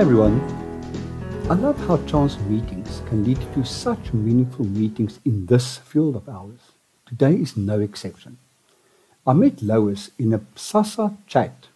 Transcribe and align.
Hi 0.00 0.04
everyone. 0.04 0.40
I 1.50 1.52
love 1.52 1.76
how 1.86 1.98
chance 2.06 2.38
meetings 2.48 3.02
can 3.06 3.22
lead 3.22 3.38
to 3.52 3.62
such 3.66 4.14
meaningful 4.14 4.64
meetings 4.64 5.20
in 5.26 5.44
this 5.44 5.76
field 5.76 6.16
of 6.16 6.26
ours. 6.26 6.72
Today 7.04 7.34
is 7.34 7.54
no 7.54 7.80
exception. 7.80 8.38
I 9.26 9.34
met 9.34 9.60
Lois 9.60 10.10
in 10.18 10.32
a 10.32 10.40
SASA 10.56 11.18
chat 11.26 11.66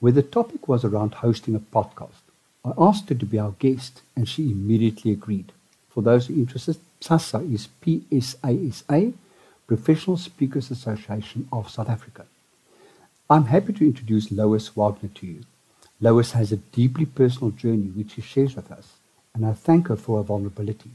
where 0.00 0.12
the 0.12 0.22
topic 0.22 0.66
was 0.66 0.82
around 0.82 1.16
hosting 1.16 1.54
a 1.54 1.58
podcast. 1.58 2.22
I 2.64 2.72
asked 2.78 3.10
her 3.10 3.14
to 3.14 3.26
be 3.26 3.38
our 3.38 3.52
guest 3.58 4.00
and 4.16 4.26
she 4.26 4.50
immediately 4.50 5.12
agreed. 5.12 5.52
For 5.90 6.02
those 6.02 6.30
interested, 6.30 6.78
SASA 7.02 7.40
is 7.52 7.68
PSASA, 7.82 9.12
Professional 9.66 10.16
Speakers 10.16 10.70
Association 10.70 11.46
of 11.52 11.68
South 11.68 11.90
Africa. 11.90 12.24
I'm 13.28 13.44
happy 13.44 13.74
to 13.74 13.84
introduce 13.84 14.32
Lois 14.32 14.74
Wagner 14.74 15.10
to 15.16 15.26
you. 15.26 15.40
Lois 16.00 16.32
has 16.32 16.52
a 16.52 16.56
deeply 16.56 17.06
personal 17.06 17.50
journey 17.50 17.88
which 17.88 18.12
she 18.12 18.20
shares 18.20 18.54
with 18.54 18.70
us, 18.70 18.92
and 19.34 19.44
I 19.44 19.52
thank 19.52 19.88
her 19.88 19.96
for 19.96 20.18
her 20.18 20.22
vulnerability. 20.22 20.90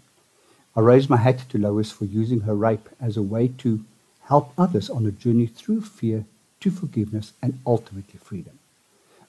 I 0.76 0.80
raise 0.80 1.10
my 1.10 1.18
hat 1.18 1.44
to 1.50 1.58
Lois 1.58 1.92
for 1.92 2.06
using 2.06 2.40
her 2.42 2.56
rape 2.56 2.88
as 3.02 3.18
a 3.18 3.22
way 3.22 3.50
to 3.60 3.84
help 4.24 4.54
others 4.58 4.90
on 4.90 5.06
a 5.06 5.12
journey 5.12 5.46
through 5.46 5.82
fear 5.82 6.26
to 6.62 6.72
forgiveness 6.72 7.34
and 7.42 7.60
ultimately 7.68 8.18
freedom. 8.18 8.58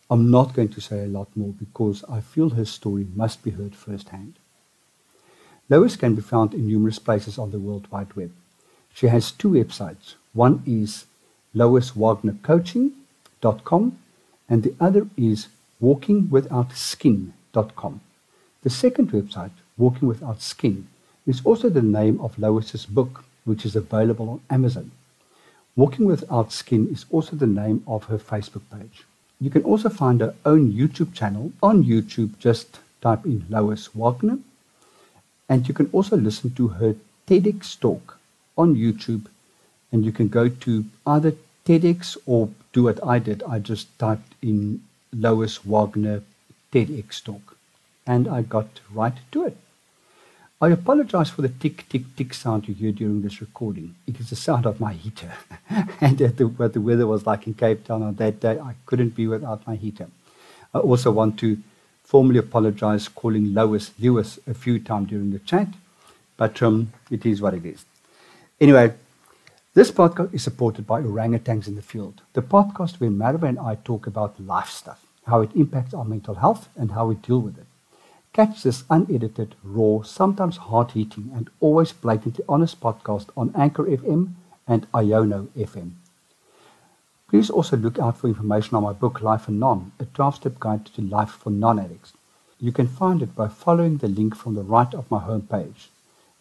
I'm 0.09 0.31
not 0.31 0.55
going 0.55 0.69
to 0.69 0.81
say 0.81 1.03
a 1.03 1.09
lot 1.09 1.27
more 1.35 1.53
because 1.59 2.05
I 2.09 2.21
feel 2.21 2.51
her 2.51 2.65
story 2.65 3.09
must 3.15 3.43
be 3.43 3.51
heard 3.51 3.75
firsthand. 3.75 4.35
Lois 5.69 5.97
can 5.97 6.15
be 6.15 6.23
found 6.23 6.55
in 6.55 6.69
numerous 6.69 7.01
places 7.01 7.37
on 7.39 7.51
the 7.51 7.59
World 7.59 7.89
Wide 7.91 8.15
Web. 8.15 8.31
She 8.95 9.09
has 9.09 9.33
two 9.33 9.51
websites. 9.51 10.15
One 10.35 10.63
is 10.67 11.07
loiswagnercoaching.com 11.57 13.99
and 14.49 14.63
the 14.63 14.75
other 14.79 15.09
is 15.17 15.49
walkingwithoutskin.com. 15.85 18.01
The 18.63 18.71
second 18.71 19.13
website, 19.13 19.51
Walking 19.77 20.09
Without 20.09 20.41
Skin, 20.41 20.89
is 21.27 21.43
also 21.45 21.69
the 21.69 21.83
name 21.83 22.19
of 22.21 22.39
Lois's 22.39 22.87
book, 22.87 23.25
which 23.45 23.67
is 23.67 23.77
available 23.77 24.31
on 24.31 24.41
Amazon. 24.49 24.91
Walking 25.77 26.07
Without 26.07 26.53
Skin 26.53 26.89
is 26.91 27.05
also 27.11 27.37
the 27.37 27.47
name 27.47 27.85
of 27.87 28.05
her 28.05 28.19
Facebook 28.19 28.63
page. 28.73 29.05
You 29.41 29.51
can 29.51 29.65
also 29.65 29.91
find 29.91 30.23
her 30.23 30.35
own 30.47 30.73
YouTube 30.73 31.13
channel. 31.13 31.53
On 31.63 31.85
YouTube, 31.85 32.39
just 32.39 32.81
type 33.03 33.27
in 33.27 33.45
Lois 33.51 33.95
Wagner. 33.95 34.39
And 35.51 35.69
you 35.69 35.75
can 35.75 35.91
also 35.93 36.17
listen 36.17 36.55
to 36.55 36.69
her 36.69 36.97
TEDx 37.27 37.79
talk 37.79 38.19
on 38.57 38.75
YouTube. 38.75 39.27
And 39.93 40.03
you 40.05 40.13
can 40.13 40.29
go 40.29 40.49
to 40.49 40.87
either 41.07 41.35
TEDx 41.67 42.17
or 42.25 42.49
do 42.73 42.85
what 42.85 43.07
I 43.07 43.19
did. 43.19 43.43
I 43.43 43.59
just 43.59 43.99
typed 43.99 44.33
in 44.41 44.81
Lois 45.15 45.65
Wagner 45.65 46.23
TEDx 46.73 47.23
talk. 47.23 47.57
And 48.07 48.29
I 48.29 48.43
got 48.43 48.81
right 48.93 49.15
to 49.33 49.47
it. 49.47 49.57
I 50.61 50.69
apologize 50.69 51.31
for 51.31 51.43
the 51.43 51.49
tick, 51.49 51.89
tick, 51.89 52.17
tick 52.17 52.33
sound 52.33 52.69
you 52.69 52.75
hear 52.75 52.93
during 52.93 53.23
this 53.23 53.41
recording. 53.41 53.97
It 54.07 54.21
is 54.21 54.31
the 54.31 54.37
sound 54.37 54.67
of 54.67 54.81
my 54.81 54.93
heater. 54.93 55.33
and 56.01 56.17
the, 56.17 56.47
what 56.47 56.73
the 56.73 56.81
weather 56.81 57.07
was 57.07 57.27
like 57.27 57.47
in 57.47 57.55
Cape 57.55 57.85
Town 57.85 58.03
on 58.03 58.15
that 58.15 58.41
day, 58.41 58.59
I 58.59 58.75
couldn't 58.87 59.15
be 59.15 59.27
without 59.27 59.67
my 59.67 59.77
heater. 59.77 60.09
I 60.73 60.79
also 60.79 61.11
want 61.11 61.39
to 61.41 61.59
formally 62.03 62.39
apologize 62.39 63.09
calling 63.09 63.53
Lois 63.53 63.91
Lewis 63.99 64.39
a 64.47 64.55
few 64.55 64.79
times 64.79 65.09
during 65.11 65.33
the 65.33 65.39
chat, 65.41 65.69
but 66.37 66.63
um, 66.63 66.93
it 67.11 67.27
is 67.27 67.43
what 67.43 67.55
it 67.55 67.65
is. 67.67 67.85
Anyway, 68.61 68.95
this 69.75 69.91
podcast 69.91 70.33
is 70.33 70.43
supported 70.43 70.87
by 70.87 71.03
Orangutans 71.03 71.67
in 71.67 71.75
the 71.75 71.83
Field, 71.83 72.23
the 72.33 72.43
podcast 72.43 73.01
where 73.01 73.11
Marva 73.11 73.47
and 73.47 73.59
I 73.59 73.75
talk 73.75 74.07
about 74.07 74.41
life 74.41 74.69
stuff, 74.69 75.04
how 75.27 75.41
it 75.41 75.55
impacts 75.55 75.95
our 75.95 76.05
mental 76.05 76.35
health, 76.37 76.69
and 76.77 76.93
how 76.93 77.07
we 77.07 77.15
deal 77.15 77.41
with 77.41 77.59
it. 77.59 77.67
Catch 78.33 78.63
this 78.63 78.85
unedited, 78.91 79.55
raw, 79.63 80.03
sometimes 80.03 80.57
hard-hitting, 80.57 81.31
and 81.35 81.51
always 81.61 81.93
blatantly 81.93 82.45
honest 82.49 82.81
podcast 82.81 83.29
on 83.37 83.53
Anchor 83.57 83.85
FM 83.85 84.35
and 84.67 84.91
Iono 84.93 85.47
FM. 85.57 85.93
Please 87.29 87.51
also 87.51 87.77
look 87.77 87.99
out 87.99 88.17
for 88.19 88.29
information 88.29 88.77
on 88.77 88.83
my 88.83 88.93
book 88.93 89.21
Life 89.21 89.43
for 89.43 89.53
Non, 89.53 89.93
a 89.99 90.05
12-step 90.05 90.59
guide 90.61 90.87
to 90.87 91.03
life 91.03 91.31
for 91.31 91.51
non-addicts. 91.51 92.13
You 92.61 92.73
can 92.73 92.89
find 92.89 93.23
it 93.23 93.35
by 93.35 93.49
following 93.49 93.99
the 93.99 94.09
link 94.09 94.37
from 94.37 94.55
the 94.55 94.63
right 94.63 94.95
of 94.95 95.11
my 95.11 95.21
homepage, 95.21 95.89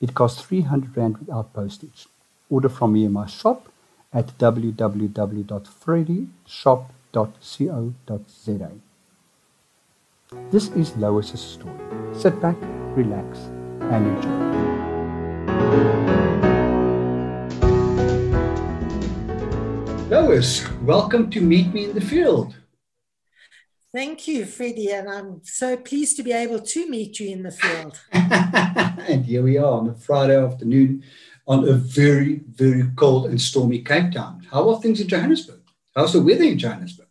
It 0.00 0.14
costs 0.14 0.42
300 0.42 0.96
Rand 0.96 1.18
without 1.18 1.52
postage. 1.52 2.06
Order 2.50 2.68
from 2.68 2.92
me 2.92 3.04
in 3.04 3.12
my 3.12 3.26
shop 3.26 3.68
at 4.16 4.38
www.freddyshop.com 4.38 6.96
www.co.za. 7.16 8.70
This 10.50 10.68
is 10.70 10.96
Lois's 10.96 11.40
story. 11.40 11.78
Sit 12.12 12.40
back, 12.40 12.56
relax, 12.94 13.38
and 13.80 14.06
enjoy. 14.06 14.46
Lois, 20.10 20.68
welcome 20.82 21.30
to 21.30 21.40
Meet 21.40 21.72
Me 21.72 21.84
in 21.84 21.94
the 21.94 22.00
Field. 22.00 22.56
Thank 23.92 24.28
you, 24.28 24.44
Freddie, 24.44 24.92
and 24.92 25.08
I'm 25.08 25.40
so 25.42 25.76
pleased 25.76 26.16
to 26.18 26.22
be 26.22 26.32
able 26.32 26.60
to 26.60 26.90
meet 26.90 27.18
you 27.18 27.30
in 27.30 27.42
the 27.42 27.50
field. 27.50 27.98
and 28.12 29.24
here 29.24 29.42
we 29.42 29.56
are 29.56 29.80
on 29.80 29.88
a 29.88 29.94
Friday 29.94 30.36
afternoon 30.36 31.02
on 31.46 31.68
a 31.68 31.72
very, 31.72 32.40
very 32.48 32.84
cold 32.96 33.26
and 33.26 33.40
stormy 33.40 33.80
Cape 33.80 34.12
Town. 34.12 34.46
How 34.50 34.68
are 34.70 34.80
things 34.80 35.00
in 35.00 35.08
Johannesburg? 35.08 35.60
How's 35.94 36.12
the 36.12 36.22
weather 36.22 36.44
in 36.44 36.58
Johannesburg? 36.58 37.06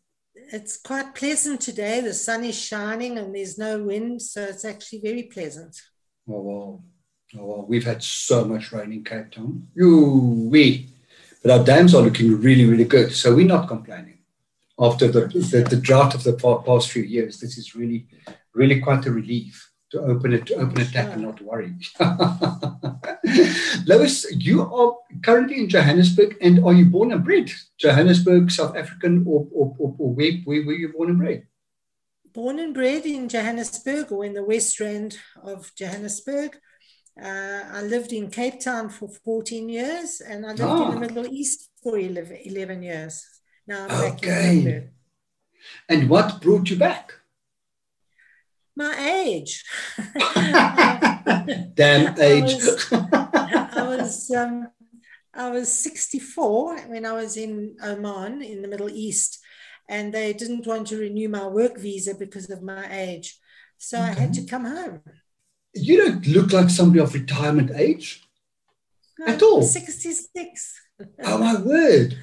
it's 0.55 0.77
quite 0.77 1.15
pleasant 1.15 1.59
today. 1.61 2.01
The 2.01 2.13
sun 2.13 2.43
is 2.43 2.59
shining 2.59 3.17
and 3.17 3.35
there's 3.35 3.57
no 3.57 3.83
wind, 3.83 4.21
so 4.21 4.43
it's 4.43 4.65
actually 4.65 5.01
very 5.01 5.23
pleasant. 5.23 5.75
Oh 6.29 6.41
wow. 6.41 6.83
Oh 7.37 7.45
wow. 7.45 7.65
We've 7.67 7.83
had 7.85 8.03
so 8.03 8.45
much 8.45 8.71
rain 8.71 8.93
in 8.93 9.03
Cape 9.03 9.31
Town. 9.31 9.67
Ooh 9.81 10.47
wee. 10.49 10.89
But 11.41 11.51
our 11.51 11.63
dams 11.63 11.93
are 11.93 12.01
looking 12.01 12.39
really, 12.41 12.65
really 12.65 12.85
good. 12.85 13.13
So 13.13 13.35
we're 13.35 13.45
not 13.45 13.67
complaining. 13.67 14.19
After 14.79 15.07
the, 15.07 15.27
the, 15.27 15.67
the 15.69 15.77
drought 15.77 16.15
of 16.15 16.23
the 16.23 16.33
past 16.65 16.91
few 16.91 17.03
years, 17.03 17.39
this 17.39 17.57
is 17.57 17.75
really, 17.75 18.07
really 18.53 18.81
quite 18.81 19.05
a 19.05 19.11
relief 19.11 19.64
to 19.91 20.01
open 20.01 20.33
it, 20.33 20.45
to 20.47 20.55
open 20.55 20.81
a 20.81 20.85
tap 20.85 21.13
and 21.13 21.23
not 21.23 21.41
worry. 21.41 21.73
Lois, 23.85 24.25
you 24.31 24.61
are 24.61 24.97
currently 25.23 25.59
in 25.59 25.69
Johannesburg, 25.69 26.37
and 26.41 26.63
are 26.65 26.73
you 26.73 26.85
born 26.85 27.11
and 27.11 27.23
bred 27.23 27.51
Johannesburg, 27.77 28.51
South 28.51 28.75
African, 28.75 29.23
or, 29.27 29.47
or, 29.51 29.75
or, 29.77 29.95
or 29.97 30.13
where, 30.13 30.31
where 30.45 30.65
were 30.65 30.73
you 30.73 30.89
born 30.89 31.09
and 31.09 31.19
bred? 31.19 31.47
Born 32.33 32.59
and 32.59 32.73
bred 32.73 33.05
in 33.05 33.29
Johannesburg, 33.29 34.11
or 34.11 34.25
in 34.25 34.33
the 34.33 34.43
West 34.43 34.79
Rand 34.79 35.17
of 35.43 35.71
Johannesburg. 35.75 36.57
Uh, 37.21 37.63
I 37.71 37.81
lived 37.83 38.11
in 38.11 38.29
Cape 38.29 38.59
Town 38.59 38.89
for 38.89 39.07
14 39.07 39.69
years, 39.69 40.21
and 40.21 40.45
I 40.45 40.49
lived 40.49 40.61
in 40.61 40.65
the 40.65 40.73
ah. 40.73 40.99
Middle 40.99 41.27
East 41.27 41.69
for 41.81 41.97
11, 41.97 42.39
11 42.43 42.83
years. 42.83 43.25
Now 43.67 43.87
I'm 43.87 44.13
okay. 44.13 44.63
back 44.63 44.73
in 44.73 44.89
And 45.89 46.09
what 46.09 46.41
brought 46.41 46.69
you 46.69 46.75
back? 46.75 47.13
My 48.75 49.23
age. 49.23 49.63
Damn 51.73 52.19
age. 52.19 52.53
I 52.53 52.61
was, 52.61 52.93
I 52.93 53.83
was, 53.87 54.31
um, 54.31 54.67
I 55.33 55.49
was 55.49 55.71
64 55.71 56.79
when 56.87 57.05
I 57.05 57.13
was 57.13 57.37
in 57.37 57.75
Oman 57.83 58.41
in 58.41 58.61
the 58.61 58.67
Middle 58.67 58.89
East, 58.89 59.39
and 59.89 60.13
they 60.13 60.33
didn't 60.33 60.67
want 60.67 60.87
to 60.87 60.97
renew 60.97 61.29
my 61.29 61.47
work 61.47 61.77
visa 61.77 62.15
because 62.15 62.49
of 62.49 62.61
my 62.61 62.87
age. 62.91 63.37
So 63.77 63.97
okay. 63.97 64.07
I 64.07 64.13
had 64.13 64.33
to 64.33 64.45
come 64.45 64.65
home. 64.65 65.01
You 65.73 65.97
don't 65.97 66.27
look 66.27 66.53
like 66.53 66.69
somebody 66.69 67.01
of 67.01 67.13
retirement 67.13 67.71
age 67.75 68.23
no, 69.19 69.25
at 69.27 69.41
all. 69.41 69.61
66. 69.61 70.81
oh, 71.23 71.37
my 71.37 71.57
word. 71.57 72.17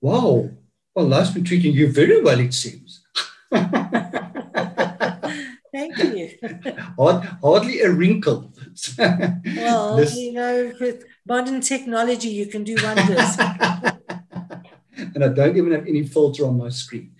Wow. 0.00 0.50
Well, 0.94 1.06
life's 1.06 1.30
been 1.30 1.44
treating 1.44 1.72
you 1.72 1.90
very 1.90 2.22
well, 2.22 2.38
it 2.38 2.54
seems. 2.54 3.02
Hardly 7.42 7.80
a 7.80 7.90
wrinkle. 7.90 8.52
well, 8.98 9.96
this... 9.96 10.16
you 10.16 10.32
know, 10.32 10.72
with 10.80 11.04
modern 11.26 11.60
technology, 11.60 12.28
you 12.28 12.46
can 12.46 12.64
do 12.64 12.76
wonders. 12.82 13.36
and 14.96 15.24
I 15.24 15.28
don't 15.28 15.56
even 15.56 15.72
have 15.72 15.86
any 15.86 16.04
filter 16.06 16.46
on 16.46 16.58
my 16.58 16.68
screen. 16.68 17.12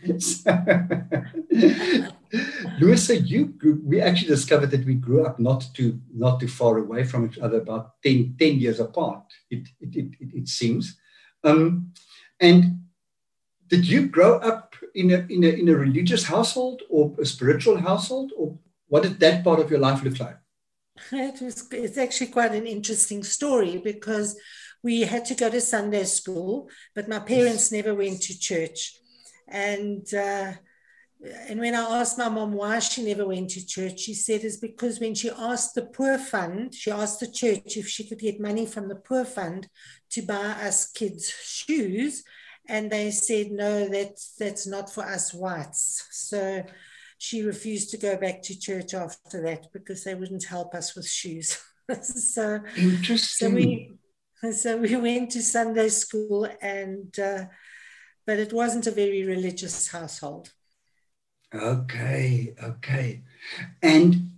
Louisa, 2.80 3.16
you 3.16 3.46
grew, 3.46 3.80
we 3.84 4.00
actually 4.00 4.28
discovered 4.28 4.70
that 4.72 4.84
we 4.84 4.94
grew 4.94 5.24
up 5.24 5.38
not 5.38 5.64
too 5.74 6.00
not 6.12 6.40
too 6.40 6.48
far 6.48 6.78
away 6.78 7.04
from 7.04 7.26
each 7.26 7.38
other, 7.38 7.58
about 7.58 8.02
10, 8.02 8.36
10 8.38 8.58
years 8.58 8.80
apart. 8.80 9.24
It 9.50 9.68
it, 9.80 9.96
it, 9.96 10.28
it 10.34 10.48
seems. 10.48 10.98
Um, 11.44 11.92
and 12.40 12.80
did 13.68 13.86
you 13.86 14.08
grow 14.08 14.38
up 14.38 14.74
in 14.94 15.10
a, 15.10 15.26
in 15.28 15.44
a, 15.44 15.48
in 15.48 15.68
a 15.68 15.76
religious 15.76 16.24
household 16.24 16.82
or 16.88 17.14
a 17.20 17.24
spiritual 17.24 17.76
household 17.76 18.32
or 18.36 18.58
what 18.94 19.02
did 19.02 19.18
that 19.18 19.42
part 19.42 19.58
of 19.58 19.68
your 19.72 19.80
life 19.80 20.04
look 20.04 20.20
like? 20.20 20.36
It 21.12 21.40
was 21.42 21.66
it's 21.72 21.98
actually 21.98 22.28
quite 22.28 22.54
an 22.54 22.68
interesting 22.76 23.24
story 23.24 23.78
because 23.78 24.38
we 24.84 25.00
had 25.00 25.24
to 25.26 25.34
go 25.34 25.50
to 25.50 25.60
sunday 25.60 26.04
school 26.04 26.68
but 26.94 27.08
my 27.08 27.18
parents 27.18 27.72
never 27.72 27.92
went 27.92 28.22
to 28.22 28.38
church. 28.38 28.80
And 29.48 30.06
uh, 30.14 30.52
and 31.48 31.58
when 31.58 31.74
I 31.74 31.84
asked 31.98 32.18
my 32.18 32.28
mom 32.28 32.52
why 32.52 32.78
she 32.78 33.02
never 33.02 33.26
went 33.26 33.50
to 33.50 33.66
church, 33.66 33.98
she 33.98 34.14
said 34.14 34.44
it's 34.44 34.58
because 34.68 35.00
when 35.00 35.16
she 35.16 35.30
asked 35.50 35.74
the 35.74 35.86
poor 35.96 36.16
fund, 36.16 36.72
she 36.72 36.90
asked 36.92 37.18
the 37.18 37.32
church 37.40 37.76
if 37.76 37.88
she 37.88 38.06
could 38.08 38.20
get 38.20 38.46
money 38.48 38.64
from 38.64 38.86
the 38.88 39.00
poor 39.08 39.24
fund 39.24 39.68
to 40.10 40.22
buy 40.22 40.48
us 40.68 40.78
kids 40.98 41.24
shoes, 41.56 42.22
and 42.68 42.92
they 42.92 43.10
said 43.10 43.46
no, 43.50 43.72
that's 43.88 44.36
that's 44.40 44.66
not 44.74 44.86
for 44.94 45.04
us 45.16 45.34
whites. 45.34 46.06
So 46.12 46.62
she 47.24 47.42
refused 47.42 47.90
to 47.90 47.96
go 47.96 48.18
back 48.18 48.42
to 48.42 48.58
church 48.58 48.92
after 48.92 49.40
that 49.40 49.72
because 49.72 50.04
they 50.04 50.14
wouldn't 50.14 50.44
help 50.44 50.74
us 50.74 50.94
with 50.94 51.08
shoes. 51.08 51.58
so 52.02 52.60
interesting. 52.76 53.48
So 53.48 53.54
we 53.54 53.98
so 54.52 54.76
we 54.76 54.94
went 54.96 55.30
to 55.30 55.42
Sunday 55.42 55.88
school, 55.88 56.46
and 56.60 57.18
uh, 57.18 57.46
but 58.26 58.38
it 58.38 58.52
wasn't 58.52 58.86
a 58.86 58.90
very 59.02 59.24
religious 59.24 59.88
household. 59.88 60.52
Okay, 61.54 62.54
okay, 62.62 63.22
and 63.82 64.30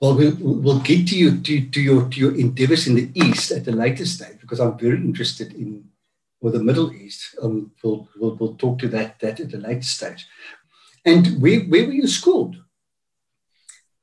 well, 0.00 0.14
we'll, 0.14 0.36
we'll 0.38 0.80
get 0.80 1.08
to 1.08 1.16
you 1.16 1.40
to, 1.40 1.70
to 1.70 1.80
your 1.80 2.08
to 2.10 2.20
your 2.20 2.36
endeavors 2.36 2.86
in 2.86 2.96
the 2.96 3.10
east 3.14 3.50
at 3.50 3.66
a 3.66 3.72
later 3.72 4.04
stage 4.04 4.40
because 4.42 4.60
I'm 4.60 4.78
very 4.78 4.98
interested 4.98 5.54
in 5.54 5.88
or 6.42 6.50
the 6.50 6.62
Middle 6.62 6.92
East. 6.92 7.34
Um, 7.40 7.72
we'll, 7.82 8.08
we'll 8.18 8.36
we'll 8.36 8.56
talk 8.56 8.78
to 8.80 8.88
that 8.88 9.20
that 9.20 9.40
at 9.40 9.54
a 9.54 9.58
later 9.58 9.88
stage. 9.96 10.26
And 11.06 11.40
where 11.40 11.60
where 11.60 11.86
were 11.86 11.92
you 11.92 12.08
schooled? 12.08 12.56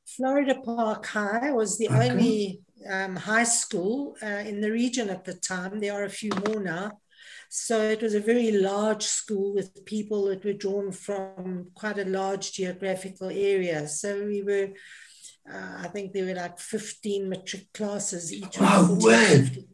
Florida 0.07 0.55
Park 0.63 1.05
High 1.07 1.51
was 1.51 1.77
the 1.77 1.89
okay. 1.89 2.09
only 2.09 2.61
um, 2.89 3.15
high 3.15 3.43
school 3.43 4.15
uh, 4.23 4.43
in 4.47 4.61
the 4.61 4.71
region 4.71 5.09
at 5.09 5.25
the 5.25 5.33
time. 5.33 5.79
There 5.79 5.93
are 5.93 6.05
a 6.05 6.09
few 6.09 6.31
more 6.47 6.61
now. 6.61 6.99
So 7.49 7.81
it 7.81 8.01
was 8.01 8.15
a 8.15 8.19
very 8.19 8.51
large 8.51 9.03
school 9.03 9.53
with 9.53 9.85
people 9.85 10.25
that 10.25 10.43
were 10.43 10.53
drawn 10.53 10.91
from 10.91 11.67
quite 11.75 11.99
a 11.99 12.05
large 12.05 12.53
geographical 12.53 13.29
area. 13.29 13.87
So 13.87 14.25
we 14.25 14.41
were, 14.41 14.69
uh, 15.51 15.83
I 15.83 15.87
think 15.89 16.13
there 16.13 16.25
were 16.25 16.33
like 16.33 16.57
15 16.57 17.29
matric 17.29 17.71
classes 17.73 18.33
each. 18.33 18.57
Oh, 18.59 18.97
word. 18.99 19.65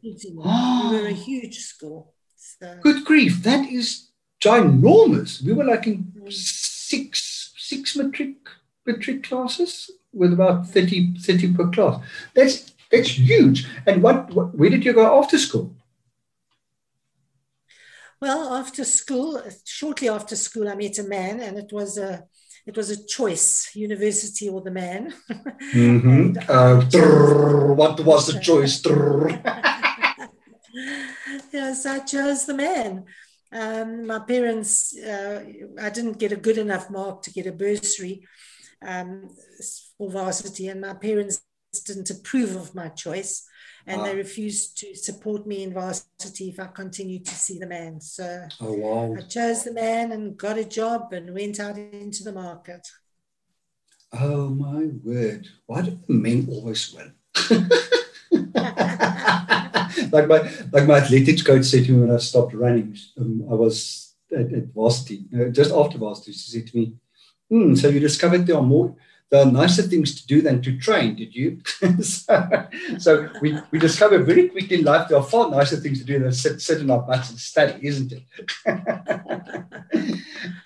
Oh. 0.44 0.90
We 0.90 1.00
were 1.00 1.08
a 1.08 1.12
huge 1.12 1.58
school. 1.58 2.12
So. 2.36 2.78
Good 2.82 3.04
grief, 3.04 3.42
that 3.44 3.66
is 3.66 4.10
ginormous. 4.42 5.42
We 5.42 5.52
were 5.52 5.64
like 5.64 5.86
in 5.86 6.04
mm. 6.04 6.32
Six, 6.90 7.52
six 7.56 7.96
matric, 7.96 8.36
matric 8.86 9.22
classes 9.22 9.90
with 10.12 10.32
about 10.32 10.66
30, 10.66 11.18
30 11.18 11.54
per 11.54 11.70
class. 11.70 12.02
That's, 12.34 12.72
that's 12.90 13.10
huge. 13.10 13.66
And 13.86 14.02
what, 14.02 14.32
what 14.34 14.54
where 14.56 14.70
did 14.70 14.84
you 14.84 14.92
go 14.92 15.18
after 15.18 15.38
school? 15.38 15.74
Well, 18.20 18.54
after 18.54 18.84
school, 18.84 19.42
shortly 19.64 20.08
after 20.08 20.36
school, 20.36 20.68
I 20.68 20.74
met 20.74 20.98
a 20.98 21.04
man, 21.04 21.40
and 21.40 21.56
it 21.56 21.72
was 21.72 21.96
a 21.96 22.24
it 22.66 22.76
was 22.76 22.90
a 22.90 23.06
choice, 23.06 23.70
university 23.74 24.48
or 24.48 24.60
the 24.60 24.70
man. 24.70 25.14
Mm-hmm. 25.72 26.36
Uh, 26.50 26.80
drrr, 26.92 27.74
what 27.74 28.00
was 28.00 28.26
the 28.26 28.38
choice? 28.40 28.82
yes, 31.52 31.86
I 31.86 32.00
chose 32.00 32.46
the 32.46 32.54
man. 32.54 33.04
Um, 33.52 34.06
my 34.06 34.20
parents, 34.20 34.96
uh, 34.96 35.44
I 35.80 35.90
didn't 35.90 36.18
get 36.18 36.32
a 36.32 36.36
good 36.36 36.58
enough 36.58 36.90
mark 36.90 37.22
to 37.22 37.32
get 37.32 37.46
a 37.46 37.52
bursary 37.52 38.26
um, 38.86 39.30
for 39.98 40.10
varsity, 40.10 40.68
and 40.68 40.80
my 40.80 40.94
parents 40.94 41.42
didn't 41.84 42.10
approve 42.10 42.56
of 42.56 42.74
my 42.74 42.88
choice 42.88 43.46
and 43.86 44.04
they 44.04 44.14
refused 44.14 44.78
to 44.78 44.94
support 44.94 45.46
me 45.46 45.62
in 45.62 45.72
varsity 45.72 46.48
if 46.48 46.60
I 46.60 46.66
continued 46.66 47.24
to 47.26 47.34
see 47.34 47.58
the 47.58 47.66
man. 47.66 48.00
So 48.00 48.46
oh, 48.60 48.72
wow. 48.72 49.16
I 49.18 49.22
chose 49.22 49.64
the 49.64 49.72
man 49.72 50.12
and 50.12 50.36
got 50.36 50.58
a 50.58 50.64
job 50.64 51.12
and 51.12 51.34
went 51.34 51.60
out 51.60 51.78
into 51.78 52.22
the 52.22 52.32
market. 52.32 52.86
Oh 54.12 54.48
my 54.48 54.88
word! 55.04 55.46
Why 55.66 55.82
do 55.82 55.98
the 56.06 56.12
men 56.12 56.48
always 56.50 56.92
win? 56.92 57.14
like 60.12 60.28
my 60.28 60.38
like 60.72 60.86
my 60.86 60.98
athletics 60.98 61.42
coach 61.42 61.64
said 61.64 61.84
to 61.84 61.92
me 61.92 62.00
when 62.00 62.14
I 62.14 62.18
stopped 62.18 62.54
running, 62.54 62.96
um, 63.18 63.46
I 63.50 63.54
was 63.54 64.14
at, 64.32 64.52
at 64.52 64.66
varsity, 64.74 65.24
just 65.52 65.72
after 65.72 65.98
varsity. 65.98 66.32
She 66.32 66.50
said 66.50 66.66
to 66.68 66.76
me, 66.76 66.92
hmm, 67.48 67.74
"So 67.74 67.88
you 67.88 68.00
discovered 68.00 68.46
there 68.46 68.56
are 68.56 68.62
more." 68.62 68.96
there 69.30 69.42
are 69.42 69.50
nicer 69.50 69.82
things 69.82 70.20
to 70.20 70.26
do 70.26 70.42
than 70.42 70.60
to 70.62 70.76
train, 70.78 71.14
did 71.14 71.34
you? 71.34 71.60
so, 72.02 72.66
so, 72.98 73.28
we, 73.40 73.56
we 73.70 73.78
discovered 73.78 74.26
very 74.26 74.48
quickly 74.48 74.80
in 74.80 74.84
life 74.84 75.08
there 75.08 75.18
are 75.18 75.22
far 75.22 75.48
nicer 75.50 75.76
things 75.76 76.00
to 76.00 76.04
do 76.04 76.18
than 76.18 76.32
sit, 76.32 76.60
sit 76.60 76.80
in 76.80 76.90
our 76.90 77.02
butts 77.02 77.30
and 77.30 77.38
study, 77.38 77.78
isn't 77.86 78.12
it? 78.12 78.24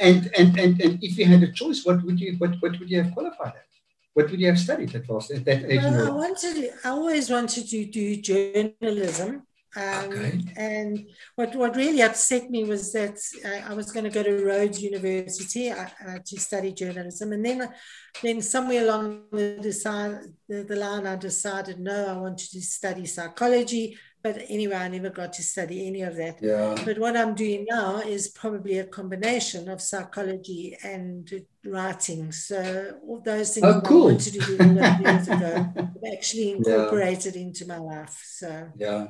and, 0.00 0.30
and, 0.38 0.58
and, 0.58 0.80
and 0.80 0.98
if 1.02 1.18
you 1.18 1.26
had 1.26 1.42
a 1.42 1.52
choice, 1.52 1.84
what 1.84 2.02
would 2.04 2.18
you 2.18 2.36
what, 2.38 2.54
what 2.60 2.78
would 2.78 2.90
you 2.90 3.02
have 3.02 3.12
qualified 3.12 3.48
at? 3.48 3.73
What 4.14 4.30
would 4.30 4.40
you 4.40 4.46
have 4.46 4.58
studied 4.58 4.94
at 4.94 5.08
last 5.08 5.30
at 5.30 5.44
that 5.44 5.70
age? 5.70 5.82
Well, 5.82 6.06
I 6.06 6.10
wanted 6.10 6.70
I 6.84 6.88
always 6.88 7.30
wanted 7.30 7.68
to 7.68 7.84
do 7.84 8.16
journalism. 8.16 9.42
Um, 9.76 10.04
okay. 10.04 10.40
And 10.56 11.08
what, 11.34 11.54
what 11.56 11.74
really 11.74 12.00
upset 12.00 12.48
me 12.48 12.62
was 12.62 12.92
that 12.92 13.18
I, 13.44 13.72
I 13.72 13.74
was 13.74 13.90
going 13.90 14.04
to 14.04 14.10
go 14.10 14.22
to 14.22 14.44
Rhodes 14.44 14.80
University 14.80 15.70
uh, 15.70 15.88
uh, 16.06 16.18
to 16.24 16.40
study 16.40 16.72
journalism. 16.72 17.32
And 17.32 17.44
then, 17.44 17.68
then 18.22 18.40
somewhere 18.40 18.84
along 18.84 19.24
the, 19.32 19.58
decide, 19.60 20.20
the, 20.48 20.62
the 20.62 20.76
line, 20.76 21.08
I 21.08 21.16
decided, 21.16 21.80
no, 21.80 22.06
I 22.06 22.16
wanted 22.16 22.50
to 22.52 22.62
study 22.62 23.04
psychology. 23.06 23.98
But 24.22 24.44
anyway, 24.48 24.76
I 24.76 24.88
never 24.88 25.10
got 25.10 25.32
to 25.34 25.42
study 25.42 25.88
any 25.88 26.02
of 26.02 26.14
that. 26.16 26.38
Yeah. 26.40 26.76
But 26.84 26.98
what 26.98 27.16
I'm 27.16 27.34
doing 27.34 27.66
now 27.68 27.98
is 27.98 28.28
probably 28.28 28.78
a 28.78 28.86
combination 28.86 29.68
of 29.68 29.82
psychology 29.82 30.78
and 30.84 31.28
writing. 31.64 32.32
So 32.32 32.98
all 33.06 33.20
those 33.20 33.54
things 33.54 33.66
oh, 33.66 33.80
cool. 33.80 34.08
I 34.08 34.12
wanted 34.12 34.32
to 34.32 34.38
do 34.38 34.52
years 35.02 35.28
ago, 35.28 35.72
I've 35.76 36.12
actually 36.12 36.52
incorporated 36.52 37.34
yeah. 37.34 37.42
into 37.42 37.66
my 37.66 37.78
life. 37.78 38.22
So 38.24 38.68
yeah. 38.76 39.08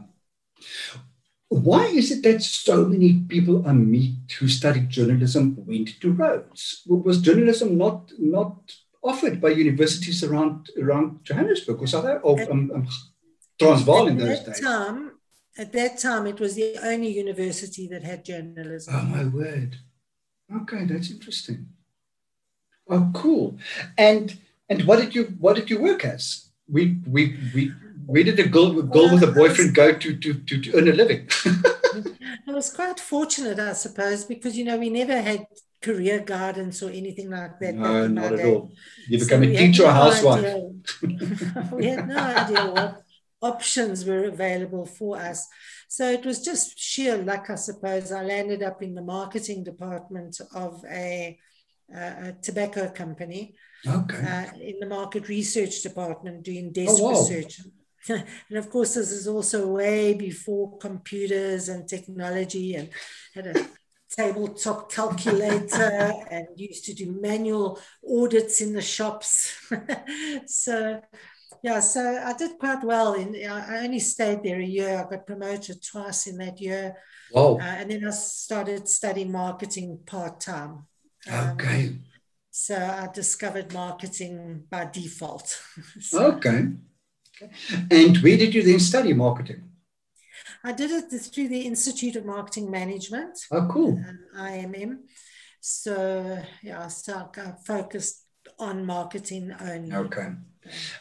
Why 1.49 1.87
is 1.87 2.11
it 2.11 2.23
that 2.23 2.43
so 2.43 2.87
many 2.87 3.21
people 3.29 3.67
I 3.67 3.73
meet 3.73 4.33
who 4.39 4.49
studied 4.49 4.89
journalism 4.89 5.57
went 5.67 6.01
to 6.01 6.13
Rhodes? 6.13 6.83
Was 6.87 7.21
journalism 7.21 7.77
not 7.79 8.13
not 8.19 8.73
offered 9.03 9.41
by 9.41 9.51
universities 9.51 10.25
around 10.25 10.71
around 10.81 11.21
Johannesburg 11.23 11.81
or 11.81 11.87
South 11.87 12.21
or 12.23 12.41
um, 12.51 12.71
um, 12.75 12.89
Transvaal 13.59 14.09
in 14.09 14.19
those 14.19 14.41
days? 14.41 14.61
Time, 14.61 15.13
at 15.57 15.73
that 15.73 15.99
time, 15.99 16.27
it 16.27 16.41
was 16.41 16.57
the 16.57 16.77
only 16.83 17.09
university 17.09 17.87
that 17.89 18.03
had 18.03 18.25
journalism. 18.25 18.95
Oh 18.97 19.03
my 19.03 19.25
word! 19.25 19.77
Okay, 20.63 20.87
that's 20.87 21.11
interesting. 21.11 21.69
Oh, 22.89 23.11
cool. 23.15 23.59
And 23.97 24.39
and 24.69 24.85
what 24.85 25.01
did 25.01 25.15
you 25.15 25.35
what 25.39 25.57
did 25.57 25.71
you 25.71 25.81
work 25.81 26.05
as? 26.05 26.49
We 26.69 26.99
we 27.07 27.37
we 27.55 27.73
where 28.07 28.25
did 28.25 28.39
a 28.39 28.49
girl, 28.49 28.83
girl 28.83 29.13
with 29.13 29.23
a 29.23 29.33
boyfriend 29.33 29.75
go 29.75 29.95
to, 29.95 30.17
to, 30.17 30.35
to, 30.35 30.61
to 30.61 30.77
earn 30.77 30.89
a 30.89 30.93
living? 30.93 31.29
I 32.47 32.53
was 32.53 32.73
quite 32.73 33.01
fortunate, 33.01 33.59
I 33.59 33.73
suppose, 33.73 34.25
because, 34.25 34.57
you 34.57 34.65
know, 34.65 34.77
we 34.77 34.91
never 34.91 35.21
had 35.21 35.47
career 35.81 36.21
guidance 36.21 36.83
or 36.83 36.91
anything 36.91 37.31
like 37.31 37.59
that. 37.61 37.75
No, 37.75 38.07
not 38.07 38.33
at 38.33 38.45
all. 38.45 38.73
You 39.09 39.19
become 39.19 39.45
so 39.45 39.51
a 39.51 39.57
teacher 39.57 39.85
or 39.85 39.93
housewife. 39.93 40.45
we 41.73 41.87
had 41.87 42.09
no 42.09 42.19
idea 42.19 42.67
what 42.71 43.03
options 43.43 44.05
were 44.05 44.25
available 44.25 44.87
for 44.87 45.19
us. 45.19 45.47
So 45.89 46.11
it 46.11 46.25
was 46.25 46.43
just 46.43 46.79
sheer 46.79 47.17
luck, 47.17 47.47
I 47.49 47.55
suppose. 47.55 48.13
I 48.13 48.23
landed 48.23 48.63
up 48.63 48.83
in 48.83 48.95
the 48.95 49.03
marketing 49.03 49.65
department 49.65 50.41
of 50.55 50.85
a, 50.91 51.39
a 51.93 52.33
tobacco 52.41 52.89
company. 52.91 53.55
Okay. 53.87 54.17
Uh, 54.17 54.57
in 54.61 54.81
the 54.81 54.87
market 54.87 55.29
research 55.29 55.83
department 55.83 56.43
doing 56.43 56.73
desk 56.73 56.97
oh, 56.99 57.11
research 57.11 57.61
and 58.09 58.59
of 58.59 58.71
course, 58.71 58.95
this 58.95 59.11
is 59.11 59.27
also 59.27 59.67
way 59.67 60.15
before 60.15 60.77
computers 60.79 61.69
and 61.69 61.89
technology 61.89 62.75
and 62.75 62.91
had 63.35 63.47
a 63.47 63.67
tabletop 64.11 64.93
calculator 64.93 66.13
and 66.31 66.47
used 66.57 66.85
to 66.85 66.95
do 66.95 67.19
manual 67.21 67.81
audits 68.09 68.61
in 68.61 68.75
the 68.75 68.83
shops. 68.83 69.57
so, 70.47 71.01
yeah, 71.63 71.81
so 71.81 72.23
I 72.25 72.35
did 72.35 72.59
quite 72.59 72.85
well. 72.85 73.15
In 73.15 73.35
I 73.49 73.85
only 73.85 74.01
stayed 74.01 74.43
there 74.43 74.61
a 74.61 74.65
year. 74.65 74.99
I 74.99 75.11
got 75.11 75.27
promoted 75.27 75.83
twice 75.83 76.27
in 76.27 76.37
that 76.39 76.61
year. 76.61 76.97
Wow. 77.33 77.57
Uh, 77.59 77.63
and 77.63 77.91
then 77.91 78.07
I 78.07 78.11
started 78.11 78.87
studying 78.87 79.33
marketing 79.33 80.01
part 80.05 80.41
time. 80.41 80.87
Um, 81.31 81.51
okay. 81.51 81.97
So 82.51 82.77
I 82.77 83.09
discovered 83.13 83.73
marketing 83.73 84.65
by 84.71 84.85
default. 84.87 85.61
so, 86.01 86.33
okay. 86.33 86.69
And 87.91 88.17
where 88.19 88.37
did 88.37 88.55
you 88.55 88.63
then 88.63 88.79
study 88.79 89.13
marketing? 89.13 89.71
I 90.63 90.73
did 90.73 90.91
it 90.91 91.11
through 91.21 91.49
the 91.49 91.63
Institute 91.63 92.17
of 92.17 92.25
Marketing 92.25 92.71
Management. 92.71 93.39
Oh, 93.51 93.69
cool. 93.71 93.99
Um, 93.99 94.21
IMM. 94.37 94.99
So, 95.61 96.43
yeah, 96.63 96.87
so 96.89 97.31
I 97.37 97.53
focused 97.65 98.25
on 98.59 98.87
marketing 98.87 99.55
only. 99.61 99.95
Okay. 99.95 100.29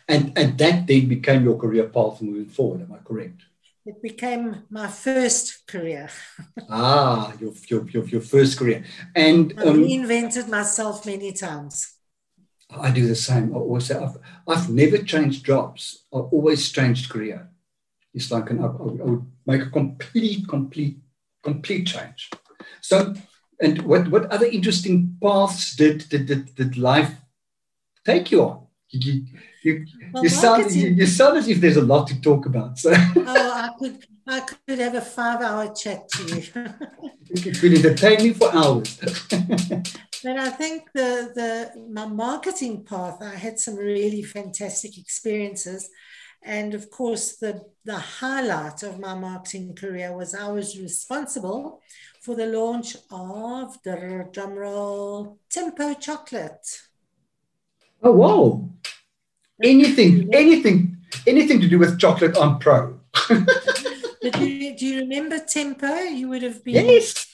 And, 0.08 0.38
and 0.38 0.58
that 0.58 0.88
then 0.88 1.08
became 1.08 1.44
your 1.44 1.58
career 1.58 1.88
path 1.88 2.22
moving 2.22 2.48
forward, 2.48 2.82
am 2.82 2.94
I 2.94 2.98
correct? 2.98 3.44
It 3.86 4.02
became 4.02 4.64
my 4.70 4.88
first 4.88 5.68
career. 5.68 6.10
ah, 6.70 7.34
your, 7.40 7.54
your, 7.68 7.90
your, 7.90 8.06
your, 8.06 8.22
first 8.22 8.58
career. 8.58 8.84
And 9.16 9.54
I 9.58 9.64
um, 9.64 9.84
reinvented 9.84 10.48
myself 10.48 11.06
many 11.06 11.34
times. 11.34 11.96
I 12.70 12.92
do 12.92 13.06
the 13.08 13.16
same. 13.16 13.54
I 13.54 13.58
always 13.58 13.86
say, 13.86 13.96
I've, 13.96 14.18
I've 14.48 14.70
never 14.70 14.98
changed 14.98 15.46
jobs. 15.46 16.06
I've 16.14 16.32
always 16.32 16.72
changed 16.72 17.10
career. 17.10 17.50
It's 18.14 18.32
like 18.32 18.50
an, 18.52 18.64
I, 18.64 18.68
I 18.68 18.70
would 18.70 19.26
make 19.46 19.62
a 19.64 19.70
complete, 19.70 20.48
complete, 20.48 21.00
complete 21.44 21.86
change. 21.86 22.30
So, 22.82 23.14
and 23.60 23.82
what, 23.82 24.08
what 24.08 24.32
other 24.32 24.46
interesting 24.46 25.18
paths 25.22 25.76
did, 25.76 26.08
did, 26.10 26.26
did, 26.26 26.56
did 26.56 26.78
life 26.78 27.12
take 28.06 28.32
you 28.32 28.44
on? 28.44 28.68
You, 28.96 29.26
you, 29.64 29.86
well, 30.14 30.24
you, 30.24 30.30
sound, 30.30 30.72
you, 30.72 30.90
you, 30.90 31.08
sound 31.08 31.38
as 31.38 31.48
if 31.48 31.60
there's 31.60 31.78
a 31.78 31.82
lot 31.82 32.08
to 32.10 32.22
talk 32.22 32.46
about. 32.46 32.78
So. 32.78 32.94
oh, 32.94 32.96
I 33.26 33.72
could, 33.80 34.06
I 34.28 34.40
could 34.42 34.78
have 34.78 34.94
a 34.94 35.02
five-hour 35.02 35.74
chat 35.74 36.08
to 36.10 36.24
you. 36.24 36.44
you 37.34 37.52
could 37.54 37.74
entertain 37.74 38.24
me 38.24 38.34
for 38.34 38.54
hours. 38.54 38.96
but 39.00 40.38
I 40.38 40.50
think 40.50 40.92
the, 40.94 41.32
the 41.34 41.88
my 41.90 42.06
marketing 42.06 42.86
path, 42.86 43.18
I 43.20 43.34
had 43.36 43.58
some 43.58 43.76
really 43.76 44.22
fantastic 44.22 45.00
experiences. 45.00 45.90
And 46.44 46.76
of 46.76 46.92
course, 46.92 47.38
the, 47.38 47.64
the 47.86 47.98
highlight 47.98 48.84
of 48.84 49.00
my 49.00 49.16
marketing 49.16 49.74
career 49.74 50.16
was 50.16 50.36
I 50.36 50.52
was 50.52 50.80
responsible 50.80 51.82
for 52.22 52.36
the 52.36 52.46
launch 52.46 52.96
of 53.10 53.82
the 53.82 54.28
drumroll 54.32 55.38
Tempo 55.50 55.96
chocolate. 55.96 56.68
Oh 58.04 58.12
wow! 58.12 58.70
Anything, 59.64 60.30
anything, 60.34 60.98
anything 61.26 61.62
to 61.62 61.70
do 61.70 61.80
with 61.80 62.00
chocolate, 62.00 62.38
I'm 62.38 62.60
pro. 62.60 63.00
but 63.30 64.34
do 64.34 64.48
you, 64.50 64.76
do 64.76 64.86
you 64.86 65.00
remember 65.00 65.40
Tempo? 65.40 65.88
You 65.88 66.30
would 66.30 66.44
have 66.44 66.64
been. 66.64 66.86
Yes. 66.86 67.28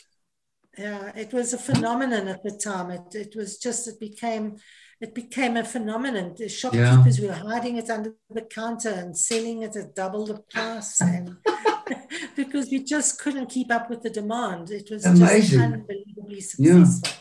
Yeah, 0.78 1.12
it 1.16 1.34
was 1.34 1.54
a 1.54 1.58
phenomenon 1.58 2.28
at 2.28 2.44
the 2.44 2.52
time. 2.52 2.92
It, 2.92 3.16
it 3.16 3.36
was 3.36 3.58
just 3.58 3.88
it 3.88 4.00
became 4.00 4.58
it 5.02 5.16
became 5.16 5.58
a 5.58 5.64
phenomenon. 5.64 6.36
The 6.38 6.50
shopkeepers 6.50 7.20
yeah. 7.20 7.28
were 7.28 7.50
hiding 7.50 7.78
it 7.78 7.90
under 7.90 8.14
the 8.30 8.42
counter 8.42 8.90
and 8.90 9.18
selling 9.18 9.64
it 9.64 9.76
at 9.76 9.96
double 9.96 10.26
the 10.26 10.40
price, 10.52 11.02
and 11.02 11.38
because 12.36 12.70
we 12.70 12.84
just 12.84 13.20
couldn't 13.20 13.48
keep 13.48 13.72
up 13.72 13.90
with 13.90 14.04
the 14.04 14.10
demand. 14.10 14.72
It 14.72 14.90
was 14.92 15.06
Amazing. 15.06 15.60
just 15.60 15.74
unbelievably 15.74 16.42
successful. 16.42 17.10
Yeah. 17.10 17.19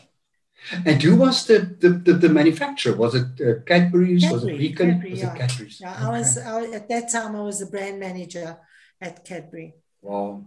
And 0.85 1.01
who 1.01 1.15
was 1.15 1.45
the, 1.45 1.59
the, 1.79 1.89
the, 1.89 2.13
the 2.13 2.29
manufacturer? 2.29 2.95
Was 2.95 3.15
it 3.15 3.41
uh, 3.41 3.61
Cadbury's? 3.65 4.23
Cadbury, 4.23 4.33
was 4.33 4.43
it 4.43 4.57
Beacon? 4.57 4.91
Cadbury, 4.91 5.11
was 5.11 5.19
yeah. 5.19 5.33
it 5.33 5.39
Cadbury's? 5.39 5.81
Yeah, 5.81 5.93
okay. 5.93 6.03
I 6.03 6.09
was 6.09 6.37
I, 6.37 6.63
at 6.75 6.89
that 6.89 7.11
time. 7.11 7.35
I 7.35 7.41
was 7.41 7.59
the 7.59 7.65
brand 7.65 7.99
manager 7.99 8.57
at 9.01 9.25
Cadbury. 9.25 9.75
Wow. 10.01 10.45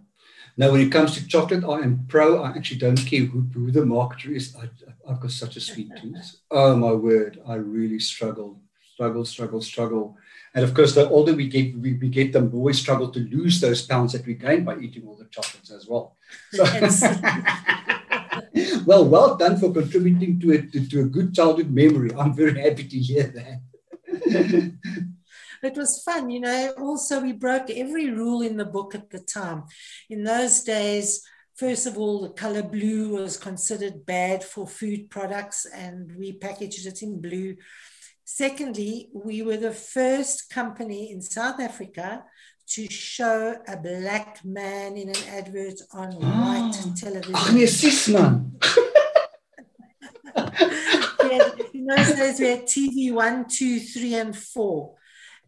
Now, 0.56 0.70
when 0.70 0.82
it 0.82 0.92
comes 0.92 1.14
to 1.14 1.26
chocolate, 1.26 1.64
I 1.64 1.80
am 1.80 2.04
pro. 2.08 2.42
I 2.42 2.50
actually 2.50 2.78
don't 2.78 2.96
care 2.96 3.24
who, 3.24 3.40
who 3.52 3.70
the 3.70 3.80
marketer 3.80 4.36
is. 4.36 4.54
I, 4.54 4.68
have 5.08 5.20
got 5.20 5.30
such 5.30 5.56
a 5.56 5.60
sweet 5.60 5.90
tooth. 6.00 6.36
Oh 6.50 6.76
my 6.76 6.92
word! 6.92 7.40
I 7.46 7.54
really 7.54 7.98
struggle, 7.98 8.60
struggle, 8.94 9.24
struggle, 9.24 9.62
struggle. 9.62 10.16
And 10.54 10.64
of 10.64 10.74
course, 10.74 10.94
the 10.94 11.08
older 11.08 11.34
we 11.34 11.48
get, 11.48 11.76
we, 11.78 11.94
we 11.94 12.08
get, 12.08 12.34
the 12.34 12.42
more 12.42 12.64
we 12.64 12.72
struggle 12.74 13.10
to 13.10 13.20
lose 13.20 13.60
those 13.60 13.80
pounds 13.82 14.12
that 14.12 14.26
we 14.26 14.34
gain 14.34 14.64
by 14.64 14.76
eating 14.76 15.06
all 15.06 15.16
the 15.16 15.24
chocolates 15.24 15.70
as 15.70 15.86
well. 15.88 16.16
So, 16.52 16.64
well, 18.86 19.04
well 19.04 19.36
done 19.36 19.58
for 19.58 19.72
contributing 19.72 20.38
to 20.40 20.52
it 20.52 20.72
to, 20.72 20.86
to 20.88 21.00
a 21.00 21.04
good 21.04 21.34
childhood 21.34 21.70
memory. 21.70 22.10
I'm 22.14 22.34
very 22.34 22.60
happy 22.60 22.84
to 22.84 22.98
hear 22.98 23.24
that. 23.24 24.72
it 25.62 25.76
was 25.76 26.02
fun, 26.02 26.30
you 26.30 26.40
know. 26.40 26.74
Also, 26.78 27.20
we 27.20 27.32
broke 27.32 27.70
every 27.70 28.10
rule 28.10 28.42
in 28.42 28.56
the 28.56 28.64
book 28.64 28.94
at 28.94 29.10
the 29.10 29.20
time. 29.20 29.64
In 30.10 30.24
those 30.24 30.62
days, 30.64 31.22
first 31.54 31.86
of 31.86 31.96
all, 31.96 32.20
the 32.20 32.30
color 32.30 32.62
blue 32.62 33.10
was 33.10 33.36
considered 33.36 34.04
bad 34.04 34.44
for 34.44 34.66
food 34.66 35.08
products, 35.08 35.66
and 35.66 36.14
we 36.16 36.32
packaged 36.32 36.86
it 36.86 37.02
in 37.02 37.20
blue. 37.20 37.56
Secondly, 38.24 39.08
we 39.14 39.42
were 39.42 39.56
the 39.56 39.72
first 39.72 40.50
company 40.50 41.10
in 41.10 41.22
South 41.22 41.60
Africa 41.60 42.24
to 42.68 42.88
show 42.90 43.56
a 43.68 43.76
black 43.76 44.44
man 44.44 44.96
in 44.96 45.08
an 45.08 45.22
advert 45.28 45.80
on 45.92 46.14
oh, 46.14 46.20
white 46.20 46.78
television. 46.96 47.34
Ach 47.34 47.52
nee, 47.52 47.66
sis 47.66 48.08
man. 48.08 48.52
in 51.74 51.86
those 51.86 52.12
days 52.14 52.40
we 52.40 52.46
had 52.46 52.66
TV 52.66 53.12
one, 53.12 53.46
two, 53.48 53.80
three, 53.80 54.14
and 54.14 54.36
four, 54.36 54.94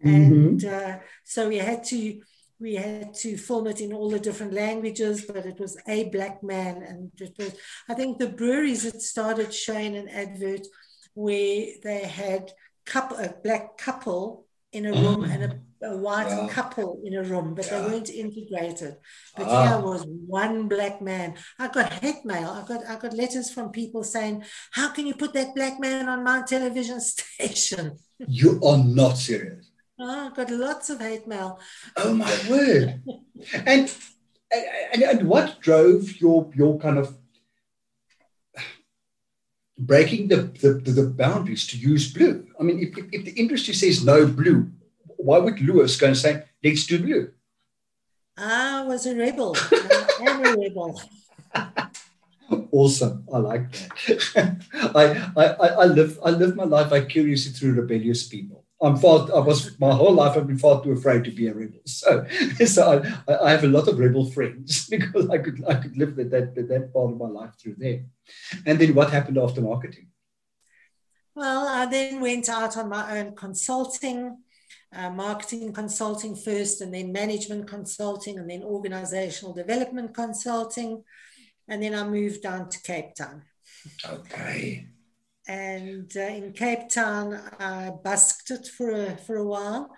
and 0.02 0.61
mm-hmm. 0.61 0.92
uh, 0.92 0.99
so 1.25 1.49
we 1.49 1.56
had 1.59 1.85
to 1.85 2.21
we 2.61 2.75
had 2.75 3.14
to 3.14 3.37
film 3.37 3.66
it 3.66 3.80
in 3.80 3.92
all 3.92 4.11
the 4.11 4.18
different 4.18 4.52
languages, 4.52 5.25
but 5.26 5.44
it 5.47 5.59
was 5.59 5.76
a 5.88 6.09
black 6.11 6.42
man, 6.42 6.83
and 6.83 7.11
it 7.21 7.35
was. 7.38 7.54
I 7.88 7.94
think 7.94 8.18
the 8.18 8.28
breweries 8.28 8.85
had 8.85 9.00
started 9.00 9.52
showing 9.52 9.97
an 9.97 10.09
advert 10.09 10.66
where 11.14 11.66
they 11.83 12.02
had 12.02 12.52
couple 12.85 13.16
a 13.16 13.35
black 13.42 13.78
couple 13.78 14.44
in 14.75 14.87
a 14.87 14.93
room 14.93 15.23
mm. 15.23 15.31
and 15.33 15.45
a 15.45 15.61
a 15.85 15.97
white 15.97 16.28
yeah. 16.28 16.49
couple 16.49 17.00
in 17.04 17.14
a 17.14 17.23
room, 17.23 17.54
but 17.54 17.66
yeah. 17.66 17.81
they 17.81 17.88
weren't 17.88 18.11
integrated. 18.11 18.97
But 19.37 19.47
ah. 19.47 19.66
here 19.66 19.81
was 19.81 20.04
one 20.07 20.69
black 20.69 21.00
man. 21.02 21.35
I 21.59 21.69
got 21.69 21.93
hate 21.93 22.25
mail. 22.25 22.49
I 22.50 22.66
got 22.66 22.87
I 22.87 22.97
got 22.97 23.12
letters 23.12 23.50
from 23.50 23.71
people 23.71 24.02
saying, 24.02 24.45
"How 24.73 24.88
can 24.90 25.07
you 25.07 25.14
put 25.14 25.33
that 25.35 25.54
black 25.54 25.78
man 25.81 26.09
on 26.09 26.25
my 26.25 26.43
television 26.43 27.00
station?" 27.12 27.99
You 28.19 28.61
are 28.64 28.78
not 28.78 29.16
serious. 29.19 29.71
Oh, 29.99 30.31
I 30.33 30.35
got 30.35 30.50
lots 30.50 30.90
of 30.90 31.00
hate 31.00 31.26
mail. 31.26 31.59
Oh 31.97 32.14
my 32.14 32.35
word! 32.49 33.02
and, 33.66 33.93
and 34.50 35.02
and 35.02 35.28
what 35.28 35.61
drove 35.61 36.16
your 36.21 36.50
your 36.54 36.78
kind 36.78 36.99
of 36.99 37.16
breaking 39.87 40.29
the, 40.29 40.37
the, 40.37 40.93
the, 40.93 41.07
boundaries 41.07 41.67
to 41.69 41.76
use 41.76 42.12
blue. 42.12 42.47
I 42.59 42.62
mean, 42.62 42.79
if, 42.81 42.97
if, 43.12 43.25
the 43.25 43.33
industry 43.33 43.75
says 43.75 44.05
no 44.05 44.26
blue, 44.26 44.71
why 45.17 45.38
would 45.38 45.61
Lewis 45.61 45.97
go 45.97 46.09
and 46.09 46.17
say, 46.17 46.45
let's 46.62 46.87
do 46.87 46.99
blue? 46.99 47.31
I 48.37 48.83
was 48.85 49.07
a 49.07 49.14
rebel. 49.14 49.57
I 49.73 50.25
am 50.26 50.45
a 50.45 50.57
rebel. 50.57 51.00
awesome. 52.73 53.25
I 53.33 53.38
like 53.38 53.73
that. 53.73 54.61
I, 54.95 55.43
I, 55.43 55.69
I 55.69 55.85
live 55.87 56.19
I 56.25 56.31
live 56.31 56.57
my 56.57 56.64
life 56.64 56.91
vicariously 56.91 57.53
through 57.53 57.75
rebellious 57.75 58.26
people. 58.26 58.63
I'm 58.85 58.97
far 58.97 59.29
I 59.35 59.41
was 59.41 59.79
my 59.81 59.93
whole 59.95 60.12
life 60.12 60.37
I've 60.37 60.47
been 60.47 60.59
far 60.59 60.83
too 60.83 60.93
afraid 60.93 61.25
to 61.25 61.31
be 61.31 61.49
a 61.49 61.55
rebel. 61.55 61.81
So 61.87 62.26
so 62.67 63.03
I, 63.29 63.47
I 63.47 63.50
have 63.50 63.64
a 63.64 63.69
lot 63.69 63.88
of 63.88 63.99
rebel 63.99 64.31
friends 64.31 64.87
because 64.91 65.29
I 65.31 65.38
could 65.38 65.64
I 65.67 65.75
could 65.75 65.97
live 65.97 66.17
that, 66.17 66.31
that 66.31 66.69
that 66.69 66.93
part 66.93 67.12
of 67.12 67.19
my 67.19 67.29
life 67.29 67.55
through 67.61 67.76
them. 67.76 68.11
And 68.67 68.79
then 68.79 68.95
what 68.95 69.11
happened 69.11 69.38
after 69.38 69.61
marketing? 69.61 70.09
Well, 71.35 71.67
I 71.67 71.87
then 71.87 72.21
went 72.21 72.49
out 72.49 72.76
on 72.76 72.88
my 72.88 73.19
own 73.19 73.35
consulting 73.35 74.38
uh, 74.95 75.11
marketing 75.11 75.73
consulting 75.73 76.37
first, 76.37 76.81
and 76.81 76.95
then 76.95 77.12
management 77.12 77.67
consulting, 77.67 78.38
and 78.38 78.49
then 78.49 78.62
organizational 78.62 79.53
development 79.53 80.14
consulting. 80.14 81.03
And 81.67 81.83
then 81.83 81.95
I 81.95 82.05
moved 82.07 82.43
down 82.43 82.69
to 82.69 82.83
Cape 82.83 83.14
Town. 83.14 83.43
Okay. 84.07 84.87
And 85.47 86.11
uh, 86.17 86.21
in 86.21 86.53
Cape 86.53 86.89
Town, 86.89 87.39
I 87.59 87.91
busked 88.03 88.51
it 88.51 88.67
for 88.67 88.91
a, 88.91 89.17
for 89.17 89.37
a 89.37 89.45
while. 89.45 89.91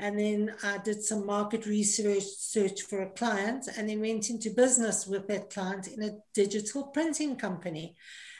And 0.00 0.18
then 0.18 0.54
I 0.62 0.78
did 0.78 1.02
some 1.02 1.26
market 1.26 1.66
research 1.66 2.22
search 2.22 2.82
for 2.82 3.02
a 3.02 3.10
client 3.10 3.68
and 3.76 3.88
then 3.88 4.00
went 4.00 4.30
into 4.30 4.50
business 4.50 5.06
with 5.06 5.26
that 5.28 5.50
client 5.50 5.88
in 5.88 6.02
a 6.02 6.18
digital 6.34 6.84
printing 6.84 7.36
company. 7.36 7.96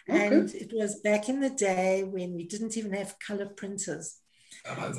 Okay. 0.09 0.27
And 0.27 0.55
it 0.55 0.73
was 0.73 1.01
back 1.01 1.29
in 1.29 1.41
the 1.41 1.51
day 1.51 2.05
when 2.05 2.35
we 2.35 2.45
didn't 2.45 2.77
even 2.77 2.93
have 2.93 3.19
color 3.19 3.47
printers. 3.47 4.21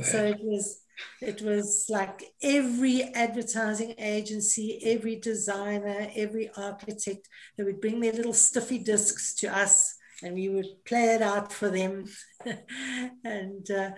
So 0.04 0.26
it 0.26 0.40
was 0.42 0.82
it 1.22 1.42
was 1.42 1.86
like 1.88 2.24
every 2.42 3.04
advertising 3.04 3.96
agency, 3.98 4.82
every 4.84 5.16
designer, 5.16 6.10
every 6.14 6.50
architect, 6.58 7.28
they 7.58 7.64
would 7.64 7.80
bring 7.80 8.02
their 8.02 8.12
little 8.12 8.34
stiffy 8.34 8.80
discs 8.80 9.34
to 9.36 9.48
us 9.48 9.96
and 10.24 10.36
we 10.36 10.50
would 10.50 10.86
play 10.86 11.16
it 11.16 11.22
out 11.22 11.52
for 11.52 11.70
them. 11.70 12.06
and 13.24 13.70
uh, 13.72 13.92